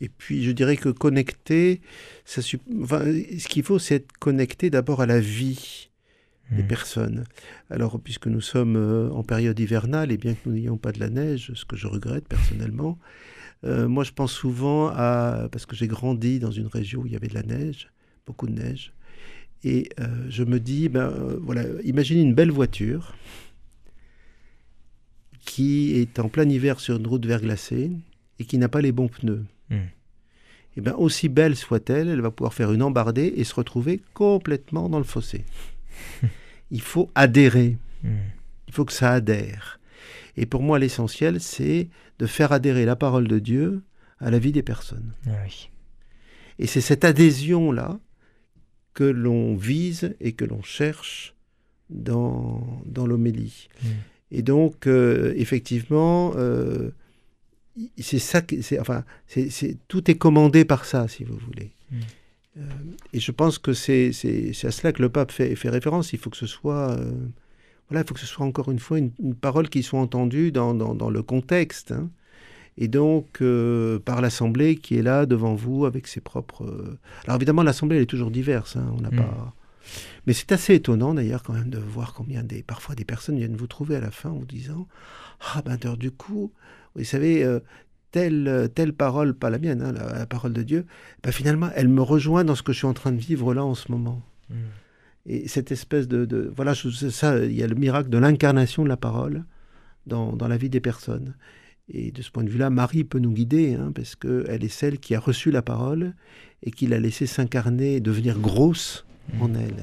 Et 0.00 0.08
puis, 0.10 0.44
je 0.44 0.50
dirais 0.50 0.76
que 0.76 0.90
connecter, 0.90 1.80
ça, 2.24 2.42
sup- 2.42 2.60
enfin, 2.82 3.00
ce 3.04 3.48
qu'il 3.48 3.62
faut, 3.62 3.78
c'est 3.78 3.94
être 3.96 4.12
connecté 4.18 4.68
d'abord 4.68 5.00
à 5.00 5.06
la 5.06 5.18
vie 5.20 5.88
des 6.50 6.62
Mm. 6.62 6.66
personnes. 6.66 7.24
Alors, 7.70 7.98
puisque 7.98 8.26
nous 8.26 8.42
sommes 8.42 8.76
euh, 8.76 9.08
en 9.10 9.22
période 9.22 9.58
hivernale, 9.58 10.12
et 10.12 10.18
bien 10.18 10.34
que 10.34 10.40
nous 10.46 10.52
n'ayons 10.52 10.76
pas 10.76 10.92
de 10.92 11.00
la 11.00 11.08
neige, 11.08 11.52
ce 11.54 11.64
que 11.64 11.76
je 11.76 11.86
regrette 11.86 12.28
personnellement, 12.28 12.98
euh, 13.64 13.88
moi, 13.88 14.04
je 14.04 14.12
pense 14.12 14.32
souvent 14.32 14.88
à... 14.88 15.48
Parce 15.50 15.64
que 15.64 15.74
j'ai 15.74 15.86
grandi 15.86 16.38
dans 16.38 16.50
une 16.50 16.66
région 16.66 17.00
où 17.00 17.06
il 17.06 17.12
y 17.12 17.16
avait 17.16 17.28
de 17.28 17.34
la 17.34 17.44
neige, 17.44 17.90
beaucoup 18.26 18.46
de 18.46 18.52
neige, 18.52 18.92
et 19.64 19.88
euh, 20.00 20.26
je 20.28 20.44
me 20.44 20.60
dis, 20.60 20.90
ben, 20.90 21.08
voilà, 21.40 21.62
imaginez 21.84 22.20
une 22.20 22.34
belle 22.34 22.50
voiture 22.50 23.14
qui 25.44 25.94
est 25.96 26.18
en 26.18 26.28
plein 26.28 26.48
hiver 26.48 26.80
sur 26.80 26.96
une 26.96 27.06
route 27.06 27.24
verglacée 27.24 27.90
et 28.42 28.44
qui 28.44 28.58
n'a 28.58 28.68
pas 28.68 28.80
les 28.80 28.92
bons 28.92 29.08
pneus. 29.08 29.44
Mm. 29.70 29.76
Et 30.76 30.80
bien, 30.80 30.94
aussi 30.94 31.28
belle 31.28 31.56
soit-elle, 31.56 32.08
elle 32.08 32.20
va 32.20 32.30
pouvoir 32.30 32.54
faire 32.54 32.72
une 32.72 32.82
embardée 32.82 33.32
et 33.36 33.44
se 33.44 33.54
retrouver 33.54 34.00
complètement 34.14 34.88
dans 34.88 34.98
le 34.98 35.04
fossé. 35.04 35.44
Il 36.70 36.80
faut 36.80 37.10
adhérer, 37.14 37.76
Hmm. 38.02 38.32
il 38.68 38.74
faut 38.74 38.84
que 38.84 38.92
ça 38.92 39.12
adhère. 39.12 39.80
Et 40.36 40.46
pour 40.46 40.62
moi, 40.62 40.78
l'essentiel, 40.78 41.40
c'est 41.40 41.88
de 42.18 42.26
faire 42.26 42.52
adhérer 42.52 42.84
la 42.84 42.96
parole 42.96 43.28
de 43.28 43.38
Dieu 43.38 43.82
à 44.18 44.30
la 44.30 44.38
vie 44.38 44.52
des 44.52 44.62
personnes. 44.62 45.12
Ah 45.26 45.30
oui. 45.44 45.70
Et 46.58 46.66
c'est 46.66 46.80
cette 46.80 47.04
adhésion-là 47.04 47.98
que 48.94 49.04
l'on 49.04 49.54
vise 49.54 50.16
et 50.20 50.32
que 50.32 50.44
l'on 50.44 50.62
cherche 50.62 51.34
dans, 51.90 52.82
dans 52.86 53.06
l'homélie. 53.06 53.68
Mm. 53.82 53.88
Et 54.32 54.42
donc, 54.42 54.86
euh, 54.86 55.32
effectivement, 55.36 56.32
euh, 56.36 56.90
c'est 57.98 58.18
ça, 58.18 58.42
que- 58.42 58.60
c'est, 58.62 58.78
enfin, 58.78 59.04
c'est, 59.26 59.50
c'est- 59.50 59.76
tout 59.88 60.10
est 60.10 60.16
commandé 60.16 60.64
par 60.64 60.84
ça, 60.84 61.08
si 61.08 61.24
vous 61.24 61.36
voulez. 61.36 61.70
Mm. 61.90 61.96
Euh, 62.58 62.60
et 63.14 63.20
je 63.20 63.32
pense 63.32 63.58
que 63.58 63.72
c'est, 63.72 64.12
c'est, 64.12 64.52
à 64.66 64.70
cela 64.70 64.92
que 64.92 65.00
le 65.00 65.08
pape 65.08 65.32
fait, 65.32 65.56
fait 65.56 65.70
référence. 65.70 66.12
Il 66.12 66.18
faut 66.18 66.28
que 66.30 66.36
ce 66.36 66.46
soit, 66.46 66.90
euh, 66.98 67.12
voilà, 67.88 68.02
il 68.02 68.06
faut 68.06 68.14
que 68.14 68.20
ce 68.20 68.26
soit 68.26 68.44
encore 68.44 68.70
une 68.70 68.78
fois 68.78 68.98
une, 68.98 69.10
une 69.22 69.34
parole 69.34 69.68
qui 69.70 69.82
soit 69.82 70.00
entendue 70.00 70.52
dans, 70.52 70.74
dans, 70.74 70.94
dans 70.94 71.08
le 71.10 71.22
contexte. 71.22 71.92
hein. 71.92 72.10
Et 72.78 72.88
donc, 72.88 73.40
euh, 73.42 73.98
par 73.98 74.20
l'Assemblée 74.22 74.76
qui 74.76 74.96
est 74.96 75.02
là 75.02 75.26
devant 75.26 75.54
vous 75.54 75.84
avec 75.86 76.06
ses 76.06 76.20
propres. 76.20 76.98
Alors 77.24 77.36
évidemment, 77.36 77.62
l'Assemblée 77.62 77.96
elle 77.96 78.02
est 78.04 78.06
toujours 78.06 78.30
diverse. 78.30 78.76
hein, 78.76 78.90
on 78.96 79.00
n'a 79.00 79.10
Mm. 79.10 79.16
pas. 79.16 79.54
Mais 80.26 80.32
c'est 80.32 80.52
assez 80.52 80.74
étonnant 80.74 81.12
d'ailleurs 81.12 81.42
quand 81.42 81.52
même 81.54 81.68
de 81.70 81.78
voir 81.78 82.14
combien 82.14 82.42
des 82.44 82.62
parfois 82.62 82.94
des 82.94 83.04
personnes 83.04 83.36
viennent 83.36 83.56
vous 83.56 83.66
trouver 83.66 83.96
à 83.96 84.00
la 84.00 84.10
fin 84.10 84.30
en 84.30 84.36
vous 84.38 84.46
disant 84.46 84.86
ah 85.54 85.60
ben 85.62 85.76
alors, 85.82 85.96
du 85.96 86.10
coup 86.12 86.52
vous 86.96 87.04
savez 87.04 87.42
euh, 87.44 87.60
telle 88.10 88.68
telle 88.74 88.92
parole 88.92 89.34
pas 89.34 89.48
la 89.50 89.58
mienne 89.58 89.80
hein, 89.82 89.92
la, 89.92 90.18
la 90.20 90.26
parole 90.26 90.52
de 90.52 90.62
Dieu 90.62 90.84
ben, 91.22 91.32
finalement 91.32 91.70
elle 91.74 91.88
me 91.88 92.02
rejoint 92.02 92.44
dans 92.44 92.54
ce 92.54 92.62
que 92.62 92.72
je 92.72 92.78
suis 92.78 92.86
en 92.86 92.92
train 92.94 93.12
de 93.12 93.18
vivre 93.20 93.54
là 93.54 93.64
en 93.64 93.74
ce 93.74 93.90
moment 93.90 94.20
Hmm. 94.50 94.54
et 95.24 95.48
cette 95.48 95.70
espèce 95.72 96.08
de, 96.08 96.24
de- 96.26 96.52
voilà 96.54 96.74
je- 96.74 96.90
ça 96.90 97.38
il 97.44 97.52
y 97.54 97.62
a 97.62 97.66
le 97.68 97.74
miracle 97.76 98.10
de 98.10 98.18
l'incarnation 98.18 98.82
de 98.84 98.88
la 98.88 98.96
parole 98.98 99.44
dans, 100.06 100.32
dans 100.34 100.48
la 100.48 100.56
vie 100.58 100.68
des 100.68 100.80
personnes 100.80 101.34
et 101.88 102.10
de 102.12 102.22
ce 102.22 102.30
point 102.30 102.44
de 102.44 102.50
vue-là, 102.50 102.70
Marie 102.70 103.04
peut 103.04 103.18
nous 103.18 103.32
guider, 103.32 103.74
hein, 103.74 103.92
parce 103.94 104.14
qu'elle 104.14 104.62
est 104.64 104.68
celle 104.68 104.98
qui 104.98 105.14
a 105.14 105.20
reçu 105.20 105.50
la 105.50 105.62
parole 105.62 106.14
et 106.62 106.70
qui 106.70 106.86
l'a 106.86 106.98
laissée 107.00 107.26
s'incarner 107.26 107.96
et 107.96 108.00
devenir 108.00 108.38
grosse 108.38 109.04
Hmm. 109.34 109.42
en 109.42 109.54
elle. 109.54 109.74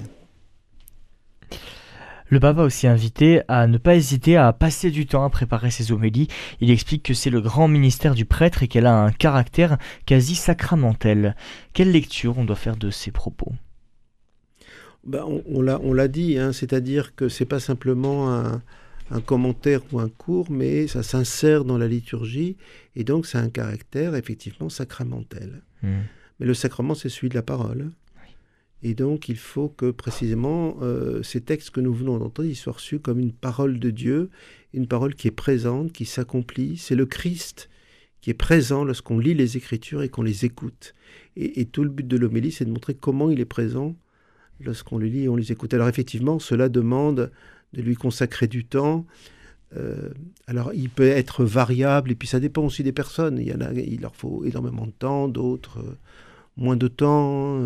Le 2.29 2.39
pape 2.39 2.59
a 2.59 2.63
aussi 2.63 2.85
invité 2.85 3.41
à 3.47 3.65
ne 3.65 3.77
pas 3.77 3.95
hésiter 3.95 4.37
à 4.37 4.53
passer 4.53 4.91
du 4.91 5.07
temps 5.07 5.23
à 5.23 5.29
préparer 5.29 5.71
ses 5.71 5.91
homélies. 5.91 6.27
Il 6.61 6.69
explique 6.69 7.03
que 7.03 7.15
c'est 7.15 7.31
le 7.31 7.41
grand 7.41 7.67
ministère 7.67 8.13
du 8.13 8.25
prêtre 8.25 8.61
et 8.61 8.67
qu'elle 8.67 8.85
a 8.85 8.95
un 8.95 9.11
caractère 9.11 9.77
quasi 10.05 10.35
sacramentel. 10.35 11.35
Quelle 11.73 11.91
lecture 11.91 12.37
on 12.37 12.45
doit 12.45 12.55
faire 12.55 12.77
de 12.77 12.91
ces 12.91 13.11
propos? 13.11 13.51
Ben, 15.05 15.23
on 15.25 15.67
on 15.67 15.93
l'a 15.93 16.07
dit, 16.07 16.37
hein, 16.37 16.53
c'est-à-dire 16.53 17.15
que 17.15 17.29
c'est 17.29 17.45
pas 17.45 17.59
simplement 17.59 18.31
un, 18.31 18.61
un 19.11 19.21
commentaire 19.21 19.81
ou 19.91 19.99
un 19.99 20.09
cours, 20.09 20.51
mais 20.51 20.87
ça 20.87 21.03
s'insère 21.03 21.65
dans 21.65 21.77
la 21.77 21.87
liturgie, 21.87 22.57
et 22.95 23.03
donc 23.03 23.25
ça 23.25 23.39
a 23.39 23.41
un 23.41 23.49
caractère 23.49 24.15
effectivement 24.15 24.69
sacramentel. 24.69 25.61
Hmm. 25.81 26.01
Mais 26.39 26.45
le 26.45 26.53
sacrement, 26.53 26.93
c'est 26.93 27.09
celui 27.09 27.29
de 27.29 27.35
la 27.35 27.41
parole. 27.41 27.89
Et 28.81 28.93
donc, 28.93 29.27
il 29.27 29.37
faut 29.37 29.69
que 29.69 29.91
précisément 29.91 30.77
euh, 30.81 31.21
ces 31.21 31.41
textes 31.41 31.71
que 31.71 31.81
nous 31.81 31.93
venons 31.93 32.17
d'entendre, 32.17 32.51
soient 32.53 32.73
reçus 32.73 32.99
comme 32.99 33.19
une 33.19 33.33
parole 33.33 33.79
de 33.79 33.89
Dieu, 33.89 34.29
une 34.73 34.87
parole 34.87 35.15
qui 35.15 35.27
est 35.27 35.31
présente, 35.31 35.91
qui 35.91 36.05
s'accomplit. 36.05 36.77
C'est 36.77 36.95
le 36.95 37.05
Christ 37.05 37.69
qui 38.21 38.29
est 38.29 38.35
présent 38.35 38.83
lorsqu'on 38.83 39.19
lit 39.19 39.33
les 39.33 39.57
Écritures 39.57 40.01
et 40.01 40.09
qu'on 40.09 40.21
les 40.21 40.45
écoute. 40.45 40.93
Et, 41.35 41.65
tout 41.65 41.83
le 41.83 41.89
but 41.89 42.07
de 42.07 42.17
l'homélie, 42.17 42.51
c'est 42.51 42.65
de 42.65 42.71
montrer 42.71 42.93
comment 42.93 43.29
il 43.29 43.39
est 43.39 43.45
présent 43.45 43.95
lorsqu'on 44.59 44.97
le 44.97 45.07
lit 45.07 45.23
et 45.23 45.29
on 45.29 45.37
les 45.37 45.51
écoute. 45.51 45.73
Alors 45.73 45.87
effectivement, 45.87 46.37
cela 46.37 46.67
demande 46.67 47.31
de 47.73 47.81
lui 47.81 47.95
consacrer 47.95 48.47
du 48.47 48.65
temps. 48.65 49.05
Euh, 49.77 50.09
alors, 50.47 50.73
il 50.73 50.89
peut 50.89 51.07
être 51.07 51.45
variable, 51.45 52.11
et 52.11 52.15
puis 52.15 52.27
ça 52.27 52.41
dépend 52.41 52.65
aussi 52.65 52.83
des 52.83 52.91
personnes. 52.91 53.39
Il 53.39 54.01
leur 54.01 54.15
faut 54.15 54.43
énormément 54.43 54.85
de 54.85 54.91
temps, 54.91 55.29
d'autres 55.29 55.79
euh, 55.79 55.97
moins 56.57 56.75
de 56.75 56.87
temps. 56.89 57.61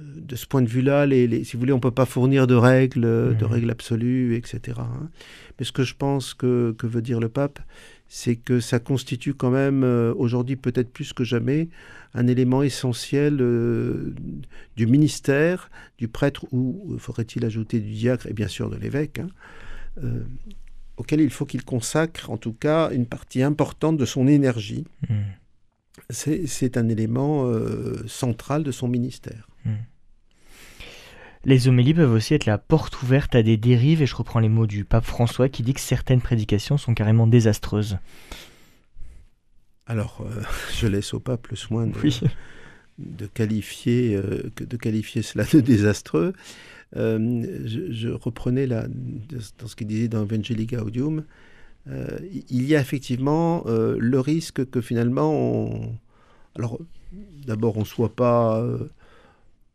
Euh, 0.00 0.20
de 0.20 0.36
ce 0.36 0.46
point 0.46 0.62
de 0.62 0.68
vue-là, 0.68 1.06
les, 1.06 1.26
les, 1.26 1.44
si 1.44 1.54
vous 1.54 1.60
voulez, 1.60 1.72
on 1.72 1.76
ne 1.76 1.80
peut 1.82 1.90
pas 1.90 2.06
fournir 2.06 2.46
de 2.46 2.54
règles, 2.54 3.02
de 3.02 3.36
Mhm. 3.44 3.52
règles 3.52 3.70
absolues, 3.70 4.36
etc. 4.36 4.80
hein. 4.80 5.10
Mais 5.58 5.64
ce 5.64 5.72
que 5.72 5.82
je 5.84 5.94
pense 5.94 6.34
que, 6.34 6.74
que 6.78 6.86
veut 6.86 7.02
dire 7.02 7.20
le 7.20 7.28
pape, 7.28 7.58
c'est 8.08 8.36
que 8.36 8.60
ça 8.60 8.78
constitue 8.78 9.34
quand 9.34 9.50
même, 9.50 9.84
euh, 9.84 10.12
aujourd'hui 10.16 10.56
peut-être 10.56 10.90
plus 10.92 11.12
que 11.12 11.24
jamais, 11.24 11.68
un 12.14 12.26
élément 12.26 12.62
essentiel 12.62 13.38
euh, 13.40 14.14
du 14.76 14.86
ministère, 14.86 15.70
du 15.98 16.08
prêtre, 16.08 16.46
ou 16.52 16.92
euh, 16.94 16.98
faudrait-il 16.98 17.44
ajouter 17.44 17.80
du 17.80 17.92
diacre, 17.92 18.26
et 18.26 18.32
bien 18.34 18.48
sûr 18.48 18.68
de 18.70 18.76
l'évêque, 18.76 19.18
hein, 19.20 19.28
euh, 20.04 20.22
auquel 20.98 21.20
il 21.20 21.30
faut 21.30 21.46
qu'il 21.46 21.64
consacre 21.64 22.30
en 22.30 22.36
tout 22.36 22.52
cas 22.52 22.90
une 22.92 23.06
partie 23.06 23.42
importante 23.42 23.96
de 23.96 24.04
son 24.04 24.26
énergie. 24.28 24.84
Mm. 25.08 25.14
C'est 26.10 26.46
c'est 26.46 26.76
un 26.76 26.88
élément 26.88 27.46
euh, 27.46 28.02
central 28.06 28.62
de 28.62 28.72
son 28.72 28.88
ministère. 28.88 29.48
Les 31.44 31.66
homélies 31.66 31.94
peuvent 31.94 32.12
aussi 32.12 32.34
être 32.34 32.46
la 32.46 32.58
porte 32.58 33.02
ouverte 33.02 33.34
à 33.34 33.42
des 33.42 33.56
dérives, 33.56 34.00
et 34.00 34.06
je 34.06 34.14
reprends 34.14 34.38
les 34.38 34.48
mots 34.48 34.68
du 34.68 34.84
pape 34.84 35.04
François 35.04 35.48
qui 35.48 35.64
dit 35.64 35.74
que 35.74 35.80
certaines 35.80 36.20
prédications 36.20 36.78
sont 36.78 36.94
carrément 36.94 37.26
désastreuses. 37.26 37.98
Alors, 39.86 40.24
euh, 40.24 40.42
je 40.78 40.86
laisse 40.86 41.12
au 41.14 41.20
pape 41.20 41.48
le 41.48 41.56
soin 41.56 41.88
de, 41.88 41.94
Oui. 42.02 42.20
de 42.98 43.26
qualifier, 43.26 44.14
euh, 44.14 44.52
de 44.56 44.76
qualifier 44.76 45.22
cela 45.22 45.44
de 45.44 45.58
désastreux. 45.60 46.32
Euh, 46.94 47.44
je, 47.64 47.90
je 47.90 48.08
reprenais 48.08 48.66
là, 48.66 48.86
dans 49.58 49.66
ce 49.66 49.74
qu'il 49.74 49.88
disait 49.88 50.08
dans 50.08 50.22
Evangelii 50.22 50.66
Gaudium, 50.66 51.24
il 51.88 52.62
y 52.62 52.76
a 52.76 52.80
effectivement 52.80 53.64
le 53.66 54.20
risque 54.20 54.70
que 54.70 54.80
finalement, 54.80 55.32
on, 55.34 55.98
alors 56.54 56.78
d'abord 57.44 57.76
on 57.76 57.84
soit 57.84 58.14
pas 58.14 58.64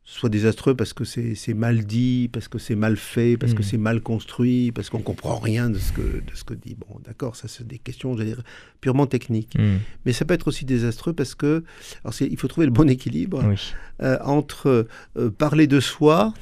soit 0.10 0.30
désastreux 0.30 0.74
parce 0.74 0.94
que 0.94 1.04
c'est 1.04 1.54
mal 1.54 1.84
dit, 1.86 2.30
parce 2.32 2.48
que 2.48 2.60
c'est 2.60 2.76
mal 2.78 2.96
fait, 2.96 3.36
parce 3.36 3.54
que 3.54 3.58
Mhm. 3.62 3.64
c'est 3.70 3.78
mal 3.78 4.00
construit, 4.00 4.72
parce 4.72 4.90
qu'on 4.90 5.02
comprend 5.02 5.38
rien 5.38 5.70
de 5.70 5.78
ce 5.78 5.92
que 5.92 6.02
de 6.02 6.34
ce 6.34 6.46
que 6.46 6.54
dit. 6.54 6.76
Bon, 6.76 6.96
d'accord, 7.06 7.36
ça 7.36 7.50
c'est 7.50 7.68
des 7.68 7.78
questions, 7.78 8.16
j'allais 8.16 8.32
dire, 8.36 8.44
purement 8.80 9.06
techniques. 9.06 9.56
Mm. 9.60 9.80
Mais 10.06 10.14
ça 10.14 10.24
peut 10.24 10.34
être 10.34 10.48
aussi 10.48 10.64
désastreux 10.64 11.12
parce 11.12 11.36
que 11.36 11.62
alors 12.06 12.14
il 12.22 12.38
faut 12.40 12.48
trouver 12.48 12.68
le 12.68 12.72
bon 12.72 12.90
équilibre 12.90 13.44
Oui. 13.46 13.58
euh, 14.02 14.18
entre 14.24 14.88
euh, 15.18 15.30
parler 15.30 15.68
de 15.68 15.82
soi 15.82 16.34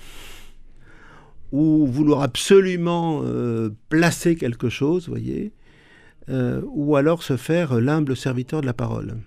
ou 1.51 1.87
vouloir 1.87 2.21
absolument 2.21 3.21
euh, 3.23 3.71
placer 3.89 4.35
quelque 4.35 4.69
chose, 4.69 5.07
vous 5.07 5.13
voyez, 5.13 5.53
ou 6.29 6.95
alors 6.95 7.23
se 7.23 7.35
faire 7.37 7.79
l'humble 7.79 8.15
serviteur 8.15 8.61
de 8.61 8.65
la 8.67 8.73
parole. 8.73 9.17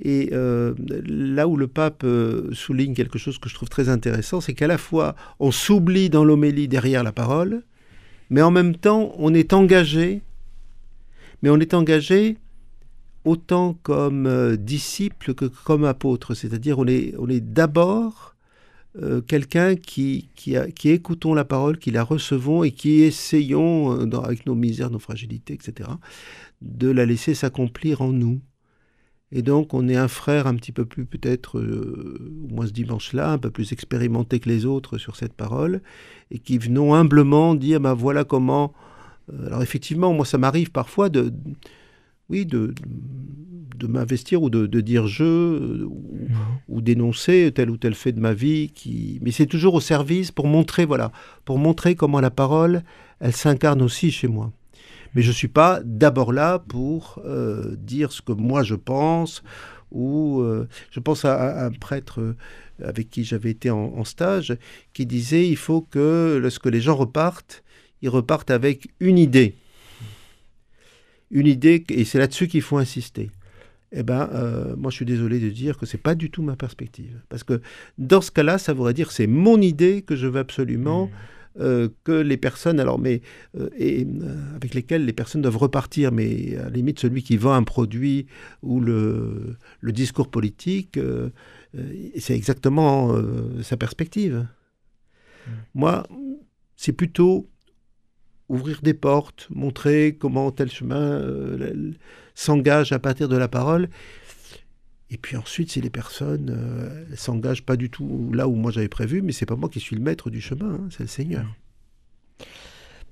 Et 0.00 0.30
euh, 0.32 0.74
là 1.06 1.48
où 1.48 1.56
le 1.56 1.66
pape 1.66 2.02
euh, 2.04 2.48
souligne 2.52 2.94
quelque 2.94 3.18
chose 3.18 3.38
que 3.38 3.48
je 3.48 3.54
trouve 3.54 3.68
très 3.68 3.88
intéressant, 3.88 4.40
c'est 4.40 4.54
qu'à 4.54 4.68
la 4.68 4.78
fois 4.78 5.16
on 5.40 5.50
s'oublie 5.50 6.08
dans 6.08 6.24
l'homélie 6.24 6.68
derrière 6.68 7.02
la 7.02 7.12
parole, 7.12 7.64
mais 8.30 8.40
en 8.40 8.52
même 8.52 8.76
temps 8.76 9.12
on 9.18 9.34
est 9.34 9.52
engagé, 9.52 10.22
mais 11.42 11.50
on 11.50 11.58
est 11.58 11.74
engagé 11.74 12.36
autant 13.24 13.76
comme 13.82 14.26
euh, 14.26 14.56
disciple 14.56 15.34
que 15.34 15.46
comme 15.46 15.84
apôtre, 15.84 16.34
c'est-à-dire 16.34 16.78
on 16.78 16.86
est, 16.86 17.40
d'abord 17.40 18.34
quelqu'un 19.28 19.76
qui, 19.76 20.28
écoutons 20.84 21.32
la 21.32 21.44
parole, 21.44 21.78
qui 21.78 21.92
la 21.92 22.02
recevons 22.02 22.64
et 22.64 22.72
qui 22.72 23.02
essayons, 23.02 23.92
avec 24.12 24.44
nos 24.44 24.56
misères, 24.56 24.90
nos 24.90 24.98
fragilités, 24.98 25.54
etc., 25.54 25.88
de 26.62 26.90
la 26.90 27.06
laisser 27.06 27.34
s'accomplir 27.34 28.02
en 28.02 28.10
nous. 28.10 28.40
Et 29.30 29.42
donc 29.42 29.74
on 29.74 29.88
est 29.88 29.96
un 29.96 30.08
frère 30.08 30.46
un 30.46 30.54
petit 30.54 30.72
peu 30.72 30.86
plus 30.86 31.04
peut-être, 31.04 31.58
euh, 31.58 32.32
au 32.44 32.54
moins 32.54 32.66
ce 32.66 32.72
dimanche-là, 32.72 33.32
un 33.32 33.38
peu 33.38 33.50
plus 33.50 33.72
expérimenté 33.72 34.40
que 34.40 34.48
les 34.48 34.64
autres 34.64 34.96
sur 34.96 35.16
cette 35.16 35.34
parole, 35.34 35.82
et 36.30 36.38
qui 36.38 36.56
venons 36.56 36.94
humblement 36.94 37.54
dire, 37.54 37.80
ben 37.80 37.94
voilà 37.94 38.24
comment... 38.24 38.72
euh, 39.32 39.46
alors 39.48 39.62
effectivement, 39.62 40.14
moi 40.14 40.24
ça 40.24 40.38
m'arrive 40.38 40.70
parfois 40.70 41.08
de... 41.10 41.32
Oui, 42.30 42.44
de, 42.44 42.74
de 43.76 43.86
m'investir 43.86 44.42
ou 44.42 44.50
de, 44.50 44.80
dire 44.82 45.06
je, 45.06 45.24
euh, 45.24 45.84
ou, 45.86 46.28
ou 46.68 46.80
d'énoncer 46.82 47.52
tel 47.54 47.70
ou 47.70 47.78
tel 47.78 47.94
fait 47.94 48.12
de 48.12 48.20
ma 48.20 48.34
vie, 48.34 48.70
qui... 48.70 49.18
mais 49.22 49.30
c'est 49.30 49.46
toujours 49.46 49.74
au 49.74 49.80
service 49.80 50.30
pour 50.30 50.46
montrer, 50.46 50.84
voilà, 50.84 51.10
pour 51.46 51.58
montrer 51.58 51.94
comment 51.94 52.20
la 52.20 52.30
parole, 52.30 52.82
elle 53.20 53.32
s'incarne 53.32 53.80
aussi 53.80 54.10
chez 54.10 54.28
moi. 54.28 54.52
Mais 55.18 55.24
je 55.24 55.30
ne 55.30 55.34
suis 55.34 55.48
pas 55.48 55.80
d'abord 55.84 56.32
là 56.32 56.60
pour 56.60 57.20
euh, 57.24 57.74
dire 57.76 58.12
ce 58.12 58.22
que 58.22 58.30
moi 58.30 58.62
je 58.62 58.76
pense, 58.76 59.42
ou 59.90 60.42
euh, 60.42 60.68
je 60.92 61.00
pense 61.00 61.24
à, 61.24 61.66
un 61.66 61.72
prêtre 61.72 62.20
euh, 62.20 62.36
avec 62.84 63.10
qui 63.10 63.24
j'avais 63.24 63.50
été 63.50 63.68
en, 63.68 64.04
stage, 64.04 64.56
qui 64.92 65.06
disait 65.06 65.44
il 65.48 65.56
faut 65.56 65.80
que 65.80 66.38
lorsque 66.40 66.66
les 66.66 66.80
gens 66.80 66.94
repartent, 66.94 67.64
ils 68.00 68.08
repartent 68.08 68.52
avec 68.52 68.90
une 69.00 69.18
idée. 69.18 69.56
Une 71.32 71.48
idée, 71.48 71.82
et 71.88 72.04
c'est 72.04 72.20
là-dessus 72.20 72.46
qu'il 72.46 72.62
faut 72.62 72.78
insister. 72.78 73.32
Eh 73.90 74.04
euh, 74.08 74.76
moi, 74.76 74.92
je 74.92 74.96
suis 74.98 75.04
désolé 75.04 75.40
de 75.40 75.48
dire 75.48 75.78
que 75.78 75.86
c'est 75.86 75.98
pas 75.98 76.14
du 76.14 76.30
tout 76.30 76.42
ma 76.44 76.54
perspective, 76.54 77.20
parce 77.28 77.42
que 77.42 77.60
dans 77.98 78.20
ce 78.20 78.30
cas-là, 78.30 78.58
ça 78.58 78.72
voudrait 78.72 78.94
dire 78.94 79.10
c'est 79.10 79.26
mon 79.26 79.60
idée 79.60 80.02
que 80.02 80.14
je 80.14 80.28
veux 80.28 80.38
absolument 80.38 81.10
euh, 81.58 81.88
que 82.04 82.12
les 82.12 82.36
personnes, 82.36 82.78
alors, 82.78 82.98
mais 82.98 83.20
euh, 83.58 83.68
et 83.76 84.04
euh, 84.04 84.54
avec 84.54 84.74
lesquelles 84.74 85.04
les 85.04 85.12
personnes 85.12 85.42
doivent 85.42 85.56
repartir, 85.56 86.12
mais 86.12 86.56
à 86.56 86.64
la 86.64 86.70
limite 86.70 87.00
celui 87.00 87.22
qui 87.22 87.36
vend 87.36 87.52
un 87.52 87.62
produit 87.62 88.26
ou 88.62 88.80
le, 88.80 89.56
le 89.80 89.92
discours 89.92 90.30
politique, 90.30 90.98
c'est 92.18 92.34
exactement 92.34 93.14
sa 93.62 93.76
perspective. 93.76 94.46
Moi, 95.74 96.06
c'est 96.76 96.92
plutôt 96.92 97.48
ouvrir 98.48 98.80
des 98.82 98.94
portes, 98.94 99.48
montrer 99.50 100.16
comment 100.18 100.50
tel 100.50 100.70
chemin 100.70 101.22
s'engage 102.34 102.92
à 102.92 102.98
partir 102.98 103.28
de 103.28 103.36
la 103.36 103.48
parole. 103.48 103.88
Et 105.10 105.16
puis 105.16 105.36
ensuite, 105.36 105.70
si 105.70 105.80
les 105.80 105.90
personnes 105.90 106.50
euh, 106.50 107.04
s'engagent 107.16 107.64
pas 107.64 107.76
du 107.76 107.88
tout 107.88 108.30
là 108.32 108.46
où 108.46 108.54
moi 108.54 108.70
j'avais 108.70 108.88
prévu, 108.88 109.22
mais 109.22 109.32
c'est 109.32 109.46
pas 109.46 109.56
moi 109.56 109.68
qui 109.68 109.80
suis 109.80 109.96
le 109.96 110.02
maître 110.02 110.28
du 110.28 110.40
chemin, 110.40 110.74
hein, 110.74 110.88
c'est 110.90 111.04
le 111.04 111.08
Seigneur. 111.08 111.46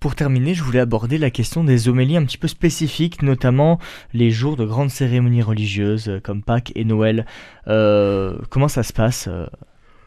Pour 0.01 0.15
terminer, 0.15 0.55
je 0.55 0.63
voulais 0.63 0.81
aborder 0.81 1.17
la 1.17 1.31
question 1.31 1.65
des 1.65 1.89
homélies 1.89 2.17
un 2.17 2.25
petit 2.25 2.37
peu 2.37 2.49
spécifiques, 2.49 3.23
notamment 3.23 3.79
les 4.13 4.31
jours 4.31 4.57
de 4.57 4.65
grandes 4.65 4.91
cérémonies 4.91 5.43
religieuses 5.43 6.09
euh, 6.09 6.21
comme 6.21 6.43
Pâques 6.43 6.73
et 6.75 6.85
Noël. 6.85 7.25
Euh, 7.67 8.39
comment 8.51 8.69
ça 8.69 8.83
se 8.83 8.93
passe 8.93 9.27
euh, 9.27 9.47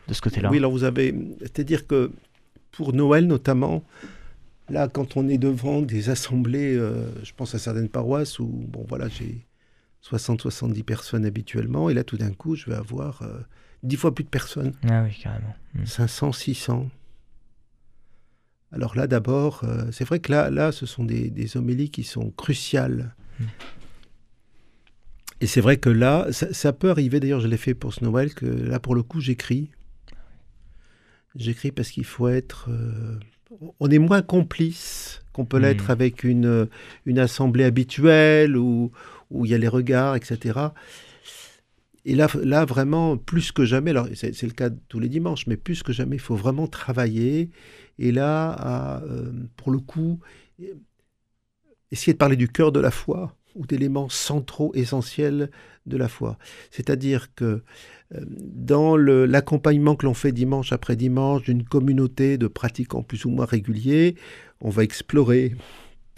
de 0.07 0.13
ce 0.13 0.21
côté-là? 0.21 0.51
Oui, 0.51 0.57
alors 0.57 0.71
vous 0.71 0.83
avez, 0.83 1.15
c'est-à-dire 1.41 1.87
que 1.87 2.11
pour 2.71 2.93
Noël 2.93 3.25
notamment, 3.25 3.83
là, 4.69 4.87
quand 4.87 5.17
on 5.17 5.27
est 5.27 5.39
devant 5.39 5.81
des 5.81 6.11
assemblées, 6.11 6.75
je 7.23 7.31
pense 7.35 7.55
à 7.55 7.59
certaines 7.59 7.89
paroisses 7.89 8.37
où, 8.37 8.45
bon, 8.45 8.85
voilà, 8.87 9.07
j'ai 9.09 9.39
60-70 10.03 10.83
personnes 10.83 11.25
habituellement, 11.25 11.89
et 11.89 11.93
là, 11.93 12.03
tout 12.03 12.17
d'un 12.17 12.31
coup, 12.31 12.55
je 12.55 12.65
vais 12.69 12.75
avoir 12.75 13.21
euh, 13.21 13.39
10 13.83 13.95
fois 13.97 14.13
plus 14.15 14.23
de 14.23 14.29
personnes, 14.29 14.73
Ah 14.89 15.03
oui, 15.03 15.17
carrément. 15.21 15.55
Mm. 15.75 15.85
500, 15.85 16.31
600. 16.31 16.89
Alors 18.71 18.95
là, 18.95 19.07
d'abord, 19.07 19.61
euh, 19.63 19.85
c'est 19.91 20.05
vrai 20.05 20.19
que 20.19 20.31
là, 20.31 20.49
là, 20.49 20.71
ce 20.71 20.85
sont 20.85 21.03
des, 21.03 21.29
des 21.29 21.57
homélies 21.57 21.89
qui 21.89 22.03
sont 22.03 22.29
cruciales. 22.31 23.13
Mm. 23.39 23.43
Et 25.41 25.47
c'est 25.47 25.61
vrai 25.61 25.77
que 25.77 25.89
là, 25.89 26.27
ça, 26.31 26.53
ça 26.53 26.73
peut 26.73 26.89
arriver, 26.89 27.19
d'ailleurs, 27.19 27.39
je 27.39 27.47
l'ai 27.47 27.57
fait 27.57 27.73
pour 27.73 27.93
ce 27.93 28.03
Noël, 28.03 28.33
que 28.33 28.45
là, 28.45 28.79
pour 28.79 28.93
le 28.95 29.03
coup, 29.03 29.21
j'écris. 29.21 29.69
J'écris 31.35 31.71
parce 31.71 31.91
qu'il 31.91 32.05
faut 32.05 32.27
être. 32.27 32.69
euh, 32.69 33.17
on 33.79 33.89
est 33.89 33.99
moins 33.99 34.21
complice 34.21 35.21
qu'on 35.33 35.45
peut 35.45 35.57
Mm. 35.59 35.61
l'être 35.63 35.89
avec 35.89 36.23
une, 36.23 36.67
une 37.05 37.19
assemblée 37.19 37.63
habituelle 37.63 38.55
où, 38.57 38.91
où 39.29 39.45
il 39.45 39.51
y 39.51 39.55
a 39.55 39.57
les 39.57 39.67
regards, 39.67 40.15
etc. 40.15 40.59
Et 42.05 42.15
là, 42.15 42.27
là, 42.43 42.65
vraiment, 42.65 43.17
plus 43.17 43.51
que 43.51 43.65
jamais, 43.65 43.91
alors 43.91 44.07
c'est 44.13 44.41
le 44.43 44.51
cas 44.51 44.69
tous 44.87 44.99
les 44.99 45.09
dimanches, 45.09 45.47
mais 45.47 45.57
plus 45.57 45.83
que 45.83 45.91
jamais, 45.91 46.15
il 46.15 46.21
faut 46.21 46.35
vraiment 46.35 46.67
travailler. 46.67 47.49
Et 47.97 48.11
là, 48.11 49.01
euh, 49.03 49.31
pour 49.57 49.71
le 49.71 49.79
coup, 49.79 50.19
essayer 51.91 52.13
de 52.13 52.17
parler 52.17 52.37
du 52.37 52.47
cœur 52.47 52.71
de 52.71 52.79
la 52.79 52.91
foi 52.91 53.35
ou 53.55 53.65
d'éléments 53.65 54.09
centraux 54.09 54.71
essentiels 54.75 55.49
de 55.85 55.97
la 55.97 56.07
foi. 56.07 56.37
C'est-à-dire 56.71 57.33
que 57.35 57.63
euh, 58.15 58.25
dans 58.27 58.95
l'accompagnement 58.95 59.95
que 59.95 60.05
l'on 60.05 60.13
fait 60.13 60.31
dimanche 60.31 60.71
après 60.71 60.95
dimanche 60.95 61.43
d'une 61.43 61.63
communauté 61.63 62.37
de 62.37 62.47
pratiquants 62.47 63.03
plus 63.03 63.25
ou 63.25 63.29
moins 63.29 63.45
réguliers, 63.45 64.15
on 64.61 64.69
va 64.69 64.83
explorer 64.83 65.55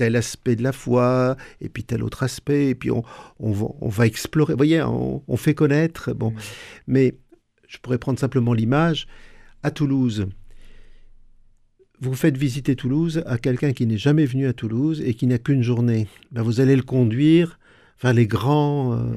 tel 0.02 0.16
aspect 0.16 0.56
de 0.56 0.64
la 0.64 0.72
foi, 0.72 1.38
et 1.62 1.70
puis 1.70 1.84
tel 1.84 2.02
autre 2.04 2.24
aspect, 2.24 2.70
et 2.70 2.76
puis 2.76 2.90
on, 2.90 3.04
on, 3.40 3.52
va, 3.88 4.08
explorer, 4.08 4.54
vous 4.54 4.58
voyez, 4.58 4.82
on, 4.82 5.38
fait 5.38 5.54
connaître. 5.54 6.12
Bon. 6.14 6.34
Mais 6.88 7.14
je 7.68 7.78
pourrais 7.78 8.00
prendre 8.00 8.18
simplement 8.18 8.56
l'image, 8.56 9.06
à 9.62 9.70
Toulouse, 9.70 10.26
vous 12.00 12.16
faites 12.16 12.36
visiter 12.36 12.76
Toulouse 12.76 13.22
à 13.28 13.38
quelqu'un 13.38 13.74
qui 13.74 13.86
n'est 13.86 14.00
jamais 14.00 14.26
venu 14.26 14.48
à 14.48 14.54
Toulouse 14.54 15.04
et 15.06 15.14
qui 15.14 15.28
n'a 15.28 15.38
qu'une 15.38 15.62
journée. 15.62 16.08
Ben 16.32 16.42
vous 16.42 16.60
allez 16.60 16.76
le 16.76 16.82
conduire 16.82 17.60
vers 18.02 18.14
les 18.14 18.26
grands, 18.26 18.94
euh, 18.94 19.14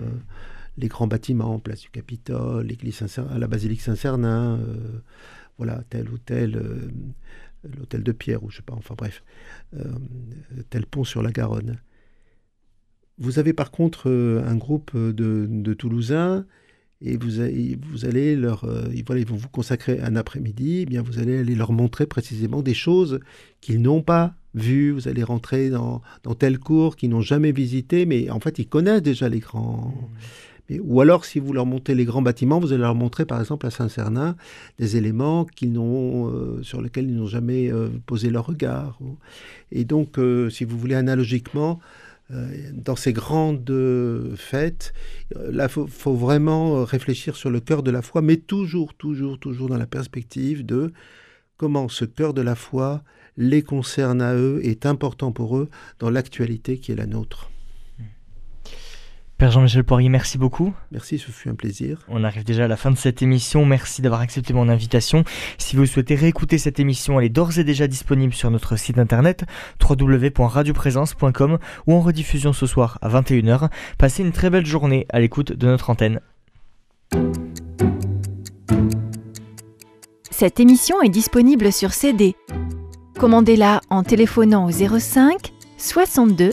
les 0.76 0.88
grands 0.88 1.06
bâtiments, 1.06 1.58
place 1.60 1.80
du 1.80 1.88
Capitole, 1.88 2.66
l'église 2.66 3.02
la 3.38 3.46
basilique 3.46 3.80
Saint-Cernin, 3.80 4.58
euh, 4.58 5.00
voilà, 5.56 5.82
tel 5.88 6.10
ou 6.10 6.18
tel, 6.18 6.56
euh, 6.56 6.90
l'hôtel 7.78 8.02
de 8.02 8.12
Pierre, 8.12 8.42
ou 8.42 8.50
je 8.50 8.56
sais 8.56 8.62
pas, 8.62 8.74
enfin 8.74 8.94
bref, 8.96 9.22
tel 10.70 10.86
pont 10.86 11.04
sur 11.04 11.22
la 11.22 11.32
Garonne. 11.32 11.78
Vous 13.18 13.38
avez 13.38 13.52
par 13.52 13.70
contre 13.70 14.10
un 14.10 14.56
groupe 14.56 14.96
de, 14.96 15.46
de 15.48 15.74
Toulousains 15.74 16.46
et 17.00 17.18
vous, 17.18 17.40
allez 18.06 18.34
leur, 18.34 18.64
euh, 18.64 18.84
ils 18.94 19.04
vont 19.04 19.36
vous 19.36 19.48
consacrer 19.48 20.00
un 20.00 20.16
après-midi, 20.16 20.80
eh 20.82 20.86
bien 20.86 21.02
vous 21.02 21.18
allez 21.18 21.38
aller 21.38 21.54
leur 21.54 21.70
montrer 21.70 22.06
précisément 22.06 22.62
des 22.62 22.72
choses 22.72 23.20
qu'ils 23.60 23.82
n'ont 23.82 24.00
pas 24.00 24.34
vues. 24.54 24.90
Vous 24.90 25.06
allez 25.06 25.22
rentrer 25.22 25.68
dans, 25.68 26.00
dans 26.22 26.34
tel 26.34 26.58
cours 26.58 26.96
qu'ils 26.96 27.10
n'ont 27.10 27.20
jamais 27.20 27.52
visité, 27.52 28.06
mais 28.06 28.30
en 28.30 28.40
fait 28.40 28.58
ils 28.58 28.66
connaissent 28.66 29.02
déjà 29.02 29.28
les 29.28 29.40
grands. 29.40 29.92
Mais, 29.92 30.53
ou 30.82 31.00
alors, 31.00 31.24
si 31.24 31.38
vous 31.40 31.52
leur 31.52 31.66
montrez 31.66 31.94
les 31.94 32.04
grands 32.04 32.22
bâtiments, 32.22 32.58
vous 32.58 32.72
allez 32.72 32.80
leur 32.82 32.94
montrer, 32.94 33.26
par 33.26 33.38
exemple, 33.38 33.66
à 33.66 33.70
Saint-Cernin, 33.70 34.36
des 34.78 34.96
éléments 34.96 35.46
euh, 35.62 36.62
sur 36.62 36.80
lesquels 36.80 37.08
ils 37.08 37.16
n'ont 37.16 37.26
jamais 37.26 37.70
euh, 37.70 37.88
posé 38.06 38.30
leur 38.30 38.46
regard. 38.46 38.98
Et 39.72 39.84
donc, 39.84 40.18
si 40.50 40.64
vous 40.64 40.78
voulez, 40.78 40.94
analogiquement, 40.94 41.80
euh, 42.30 42.70
dans 42.72 42.96
ces 42.96 43.12
grandes 43.12 44.34
fêtes, 44.36 44.94
euh, 45.36 45.52
là, 45.52 45.64
il 45.64 45.88
faut, 45.90 46.14
vraiment 46.14 46.78
euh, 46.78 46.84
réfléchir 46.84 47.36
sur 47.36 47.50
le 47.50 47.60
cœur 47.60 47.82
de 47.82 47.90
la 47.90 48.00
foi, 48.00 48.22
mais 48.22 48.36
toujours, 48.36 48.94
toujours, 48.94 49.38
toujours 49.38 49.68
dans 49.68 49.76
la 49.76 49.86
perspective 49.86 50.64
de 50.64 50.92
comment 51.58 51.88
ce 51.88 52.06
cœur 52.06 52.32
de 52.32 52.40
la 52.40 52.54
foi 52.54 53.02
les 53.36 53.62
concerne 53.62 54.22
à 54.22 54.34
eux, 54.34 54.60
est 54.62 54.86
important 54.86 55.32
pour 55.32 55.58
eux 55.58 55.68
dans 55.98 56.08
l'actualité 56.08 56.78
qui 56.78 56.92
est 56.92 56.96
la 56.96 57.06
nôtre. 57.06 57.50
Père 59.36 59.50
Jean-Michel 59.50 59.82
Poirier, 59.82 60.08
merci 60.08 60.38
beaucoup. 60.38 60.72
Merci, 60.92 61.18
ce 61.18 61.32
fut 61.32 61.48
un 61.48 61.56
plaisir. 61.56 61.98
On 62.08 62.22
arrive 62.22 62.44
déjà 62.44 62.64
à 62.64 62.68
la 62.68 62.76
fin 62.76 62.92
de 62.92 62.96
cette 62.96 63.20
émission. 63.20 63.66
Merci 63.66 64.00
d'avoir 64.00 64.20
accepté 64.20 64.54
mon 64.54 64.68
invitation. 64.68 65.24
Si 65.58 65.74
vous 65.74 65.86
souhaitez 65.86 66.14
réécouter 66.14 66.56
cette 66.56 66.78
émission, 66.78 67.18
elle 67.18 67.26
est 67.26 67.30
d'ores 67.30 67.58
et 67.58 67.64
déjà 67.64 67.88
disponible 67.88 68.32
sur 68.32 68.50
notre 68.52 68.76
site 68.76 68.96
internet 68.96 69.44
www.radioprésence.com 69.82 71.58
ou 71.86 71.94
en 71.94 72.00
rediffusion 72.00 72.52
ce 72.52 72.66
soir 72.66 72.98
à 73.02 73.08
21h. 73.08 73.70
Passez 73.98 74.22
une 74.22 74.32
très 74.32 74.50
belle 74.50 74.66
journée 74.66 75.06
à 75.10 75.18
l'écoute 75.18 75.52
de 75.52 75.66
notre 75.66 75.90
antenne. 75.90 76.20
Cette 80.30 80.60
émission 80.60 81.02
est 81.02 81.08
disponible 81.08 81.72
sur 81.72 81.92
CD. 81.92 82.36
Commandez-la 83.18 83.80
en 83.90 84.04
téléphonant 84.04 84.66
au 84.66 84.70
05 84.70 85.52
62 85.76 86.52